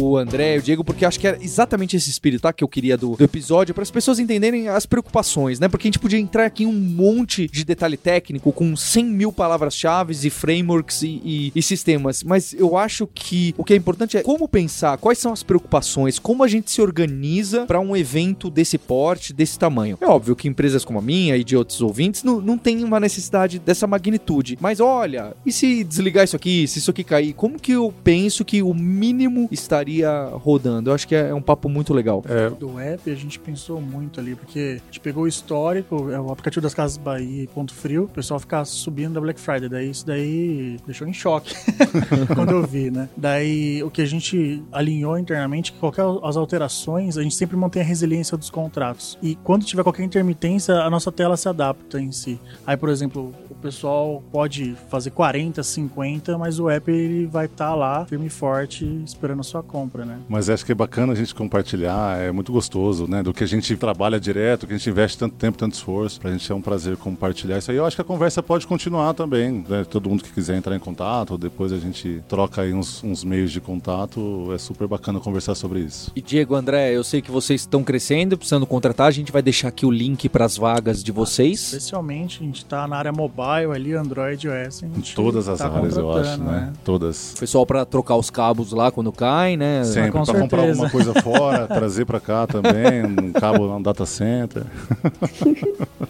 o 0.00 0.16
André 0.16 0.58
o 0.58 0.62
Diego, 0.62 0.84
porque 0.84 1.04
acho 1.04 1.18
que 1.20 1.26
era 1.26 1.38
exatamente 1.42 1.96
esse 1.96 2.10
espírito 2.10 2.42
tá, 2.42 2.52
que 2.52 2.62
eu 2.64 2.68
queria 2.68 2.96
do, 2.96 3.16
do 3.16 3.24
episódio, 3.24 3.74
para 3.74 3.82
as 3.82 3.90
pessoas 3.90 4.18
entenderem 4.18 4.68
as 4.68 4.86
preocupações, 4.86 5.60
né? 5.60 5.68
Porque 5.68 5.86
a 5.86 5.90
gente 5.90 5.98
podia 5.98 6.18
entrar 6.18 6.46
aqui 6.46 6.64
em 6.64 6.66
um 6.66 6.72
monte 6.72 7.46
de 7.48 7.64
detalhe 7.64 7.96
técnico, 7.96 8.52
com 8.52 8.74
100 8.76 9.04
mil 9.04 9.32
palavras-chave 9.32 10.14
e 10.26 10.30
frameworks 10.30 11.02
e, 11.02 11.20
e- 11.24 11.52
e 11.54 11.62
sistemas, 11.62 12.22
mas 12.22 12.52
eu 12.54 12.76
acho 12.76 13.06
que 13.06 13.54
o 13.56 13.64
que 13.64 13.72
é 13.72 13.76
importante 13.76 14.16
é 14.16 14.22
como 14.22 14.48
pensar, 14.48 14.98
quais 14.98 15.18
são 15.18 15.32
as 15.32 15.42
preocupações, 15.42 16.18
como 16.18 16.42
a 16.42 16.48
gente 16.48 16.70
se 16.70 16.80
organiza 16.82 17.66
para 17.66 17.80
um 17.80 17.96
evento 17.96 18.50
desse 18.50 18.78
porte, 18.78 19.32
desse 19.32 19.58
tamanho. 19.58 19.96
É 20.00 20.06
óbvio 20.06 20.34
que 20.36 20.48
empresas 20.48 20.84
como 20.84 20.98
a 20.98 21.02
minha 21.02 21.36
e 21.36 21.44
de 21.44 21.56
outros 21.56 21.80
ouvintes 21.80 22.22
não, 22.22 22.40
não 22.40 22.58
tem 22.58 22.82
uma 22.84 22.98
necessidade 23.00 23.58
dessa 23.58 23.86
magnitude, 23.86 24.58
mas 24.60 24.80
olha, 24.80 25.34
e 25.44 25.52
se 25.52 25.84
desligar 25.84 26.24
isso 26.24 26.36
aqui, 26.36 26.66
se 26.66 26.78
isso 26.78 26.90
aqui 26.90 27.04
cair, 27.04 27.32
como 27.34 27.58
que 27.58 27.72
eu 27.72 27.92
penso 28.02 28.44
que 28.44 28.62
o 28.62 28.74
mínimo 28.74 29.48
estaria 29.84 30.24
rodando? 30.32 30.90
Eu 30.90 30.94
acho 30.94 31.06
que 31.06 31.14
é 31.14 31.34
um 31.34 31.42
papo 31.42 31.68
muito 31.68 31.92
legal. 31.92 32.22
É, 32.28 32.50
Do 32.50 32.78
app 32.78 33.10
a 33.10 33.14
gente 33.14 33.38
pensou 33.38 33.80
muito 33.80 34.18
ali, 34.18 34.34
porque 34.34 34.80
a 34.82 34.84
gente 34.86 35.00
pegou 35.00 35.24
o 35.24 35.28
histórico, 35.28 36.10
é 36.10 36.18
o 36.18 36.30
aplicativo 36.30 36.62
das 36.62 36.74
Casas 36.74 36.96
Bahia 36.96 37.44
e 37.44 37.46
Ponto 37.46 37.74
Frio, 37.74 38.04
o 38.04 38.08
pessoal 38.08 38.40
ficar 38.40 38.64
subindo 38.64 39.14
da 39.14 39.20
Black 39.20 39.38
Friday. 39.38 39.68
Daí 39.68 39.90
isso 39.90 40.06
daí 40.06 40.78
deixou 40.86 41.06
em 41.06 41.12
choque 41.12 41.54
quando 42.34 42.52
eu 42.52 42.66
vi, 42.66 42.90
né? 42.90 43.08
Daí 43.16 43.82
o 43.82 43.90
que 43.90 44.02
a 44.02 44.06
gente 44.06 44.62
alinhou 44.72 45.18
internamente, 45.18 45.72
que 45.72 45.78
qualquer 45.78 46.04
as 46.22 46.36
alterações, 46.36 47.16
a 47.18 47.22
gente 47.22 47.34
sempre 47.34 47.56
mantém 47.56 47.82
a 47.82 47.84
resiliência 47.84 48.36
dos 48.36 48.50
contratos. 48.50 49.18
E 49.22 49.36
quando 49.36 49.64
tiver 49.64 49.82
qualquer 49.82 50.04
intermitência, 50.04 50.74
a 50.74 50.90
nossa 50.90 51.12
tela 51.12 51.36
se 51.36 51.48
adapta 51.48 52.00
em 52.00 52.10
si. 52.10 52.40
Aí, 52.66 52.76
por 52.76 52.88
exemplo, 52.88 53.34
o 53.50 53.54
pessoal 53.54 54.22
pode 54.32 54.74
fazer 54.88 55.10
40, 55.10 55.62
50, 55.62 56.38
mas 56.38 56.58
o 56.58 56.68
app 56.68 56.90
ele 56.90 57.26
vai 57.26 57.46
estar 57.46 57.74
lá, 57.74 58.04
firme 58.04 58.26
e 58.26 58.30
forte, 58.30 58.84
esperando 59.04 59.40
a 59.40 59.42
sua 59.42 59.62
compra, 59.74 60.04
né? 60.04 60.20
Mas 60.28 60.48
acho 60.48 60.64
que 60.64 60.70
é 60.70 60.74
bacana 60.74 61.12
a 61.12 61.16
gente 61.16 61.34
compartilhar, 61.34 62.16
é 62.16 62.30
muito 62.30 62.52
gostoso, 62.52 63.08
né? 63.08 63.24
Do 63.24 63.34
que 63.34 63.42
a 63.42 63.46
gente 63.46 63.76
trabalha 63.76 64.20
direto, 64.20 64.68
que 64.68 64.72
a 64.72 64.76
gente 64.76 64.88
investe 64.88 65.18
tanto 65.18 65.34
tempo, 65.34 65.58
tanto 65.58 65.74
esforço. 65.74 66.20
Pra 66.20 66.30
gente 66.30 66.50
é 66.50 66.54
um 66.54 66.60
prazer 66.60 66.96
compartilhar 66.96 67.58
isso 67.58 67.72
aí. 67.72 67.76
Eu 67.76 67.84
acho 67.84 67.96
que 67.96 68.02
a 68.02 68.04
conversa 68.04 68.40
pode 68.40 68.68
continuar 68.68 69.14
também, 69.14 69.64
né? 69.68 69.84
Todo 69.90 70.08
mundo 70.08 70.22
que 70.22 70.32
quiser 70.32 70.56
entrar 70.56 70.76
em 70.76 70.78
contato, 70.78 71.36
depois 71.36 71.72
a 71.72 71.76
gente 71.76 72.22
troca 72.28 72.62
aí 72.62 72.72
uns, 72.72 73.02
uns 73.02 73.24
meios 73.24 73.50
de 73.50 73.60
contato. 73.60 74.52
É 74.54 74.58
super 74.58 74.86
bacana 74.86 75.18
conversar 75.18 75.56
sobre 75.56 75.80
isso. 75.80 76.12
E 76.14 76.22
Diego, 76.22 76.54
André, 76.54 76.92
eu 76.92 77.02
sei 77.02 77.20
que 77.20 77.32
vocês 77.32 77.62
estão 77.62 77.82
crescendo, 77.82 78.38
precisando 78.38 78.66
contratar. 78.66 79.08
A 79.08 79.10
gente 79.10 79.32
vai 79.32 79.42
deixar 79.42 79.68
aqui 79.68 79.84
o 79.84 79.90
link 79.90 80.28
para 80.28 80.44
as 80.44 80.56
vagas 80.56 81.02
de 81.02 81.10
vocês. 81.10 81.60
Especialmente, 81.60 82.40
a 82.40 82.46
gente 82.46 82.64
tá 82.64 82.86
na 82.86 82.96
área 82.96 83.12
mobile 83.12 83.72
ali, 83.74 83.92
Android 83.92 84.46
e 84.46 84.50
iOS. 84.50 84.84
Em 84.84 85.00
todas 85.16 85.48
as 85.48 85.58
tá 85.58 85.68
áreas, 85.68 85.96
eu 85.96 86.12
acho, 86.12 86.30
contratando, 86.30 86.44
né? 86.44 86.72
Todas. 86.84 87.34
Pessoal 87.40 87.66
para 87.66 87.84
trocar 87.84 88.14
os 88.14 88.30
cabos 88.30 88.70
lá 88.70 88.92
quando 88.92 89.10
cai, 89.10 89.56
né? 89.56 89.63
Sempre, 89.84 90.10
com 90.12 90.22
pra 90.24 90.40
comprar 90.40 90.62
certeza. 90.62 90.82
alguma 90.82 90.90
coisa 90.90 91.14
fora, 91.22 91.66
trazer 91.68 92.04
pra 92.04 92.20
cá 92.20 92.46
também, 92.46 93.04
um 93.04 93.32
cabo 93.32 93.66
lá 93.66 93.76
no 93.78 93.82
data 93.82 94.06
center. 94.06 94.62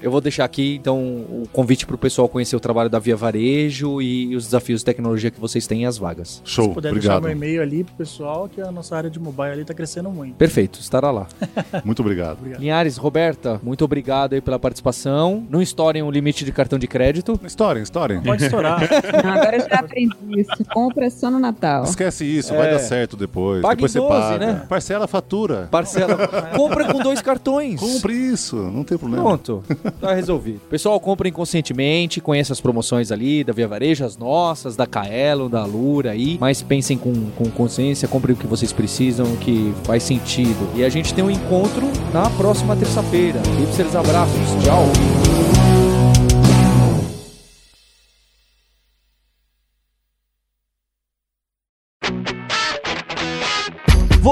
Eu 0.02 0.10
vou 0.10 0.20
deixar 0.20 0.44
aqui, 0.44 0.76
então, 0.76 0.98
o 0.98 1.48
convite 1.52 1.86
para 1.86 1.94
o 1.94 1.98
pessoal 1.98 2.28
conhecer 2.28 2.54
o 2.56 2.60
trabalho 2.60 2.90
da 2.90 2.98
Via 2.98 3.16
Varejo 3.16 4.00
e 4.02 4.36
os 4.36 4.44
desafios 4.44 4.80
de 4.80 4.84
tecnologia 4.84 5.30
que 5.30 5.40
vocês 5.40 5.66
têm 5.66 5.82
e 5.82 5.86
as 5.86 5.96
vagas. 5.96 6.42
Show, 6.44 6.68
Se 6.68 6.74
puder 6.74 6.92
deixar 6.92 7.16
obrigado. 7.16 7.22
meu 7.22 7.32
e-mail 7.48 7.62
ali 7.62 7.84
pro 7.84 7.94
pessoal, 7.94 8.48
que 8.48 8.60
a 8.60 8.70
nossa 8.70 8.96
área 8.96 9.08
de 9.10 9.18
mobile 9.18 9.50
ali 9.52 9.64
tá 9.64 9.72
crescendo 9.74 10.10
muito. 10.10 10.34
Perfeito, 10.36 10.78
estará 10.80 11.10
lá. 11.10 11.26
Muito 11.84 12.00
obrigado. 12.00 12.38
Linhares, 12.58 12.96
Roberta, 12.96 13.60
muito 13.62 13.84
obrigado 13.84 14.34
aí 14.34 14.40
pela 14.40 14.58
participação. 14.58 15.44
Não 15.50 15.60
estourem 15.60 16.02
o 16.02 16.10
limite 16.10 16.44
de 16.44 16.52
cartão 16.52 16.78
de 16.78 16.86
crédito. 16.86 17.38
História, 17.44 17.80
história. 17.80 18.20
Pode 18.24 18.44
estourar. 18.44 18.80
Não, 19.22 19.30
agora 19.32 19.56
eu 19.56 19.68
já 19.68 19.76
aprendi 19.76 20.14
isso. 20.36 20.64
Compra 20.72 21.10
só 21.10 21.30
no 21.30 21.38
Natal. 21.38 21.84
Esquece 21.84 22.24
isso, 22.24 22.54
vai 22.54 22.70
dar 22.70 22.78
certo 22.78 23.16
depois. 23.16 23.33
Depois 23.34 23.78
em 23.78 23.80
você 23.80 23.98
12, 23.98 24.12
paga. 24.12 24.46
né? 24.46 24.62
Parcela 24.68 25.04
a 25.04 25.08
fatura. 25.08 25.68
Parcela. 25.70 26.28
Compra 26.56 26.92
com 26.92 26.98
dois 27.00 27.20
cartões. 27.20 27.80
Compre 27.80 28.12
isso, 28.14 28.56
não 28.56 28.84
tem 28.84 28.96
problema. 28.96 29.22
Pronto, 29.22 29.62
tá 30.00 30.14
resolvido. 30.14 30.60
Pessoal, 30.70 30.98
comprem 31.00 31.32
conscientemente, 31.32 32.20
conheça 32.20 32.52
as 32.52 32.60
promoções 32.60 33.10
ali 33.10 33.42
da 33.44 33.52
Via 33.52 33.66
Varejo, 33.68 34.04
as 34.04 34.16
nossas, 34.16 34.76
da 34.76 34.86
Kaelo, 34.86 35.48
da 35.48 35.64
Lura 35.64 36.10
aí, 36.12 36.36
mas 36.40 36.62
pensem 36.62 36.96
com, 36.96 37.12
com 37.36 37.50
consciência, 37.50 38.06
comprem 38.06 38.34
o 38.34 38.38
que 38.38 38.46
vocês 38.46 38.72
precisam, 38.72 39.26
o 39.26 39.36
que 39.36 39.72
faz 39.84 40.02
sentido. 40.02 40.68
E 40.74 40.84
a 40.84 40.88
gente 40.88 41.12
tem 41.14 41.24
um 41.24 41.30
encontro 41.30 41.86
na 42.12 42.28
próxima 42.30 42.76
terça-feira. 42.76 43.40
Hipsters, 43.58 43.94
abraços, 43.94 44.38
tchau. 44.62 45.33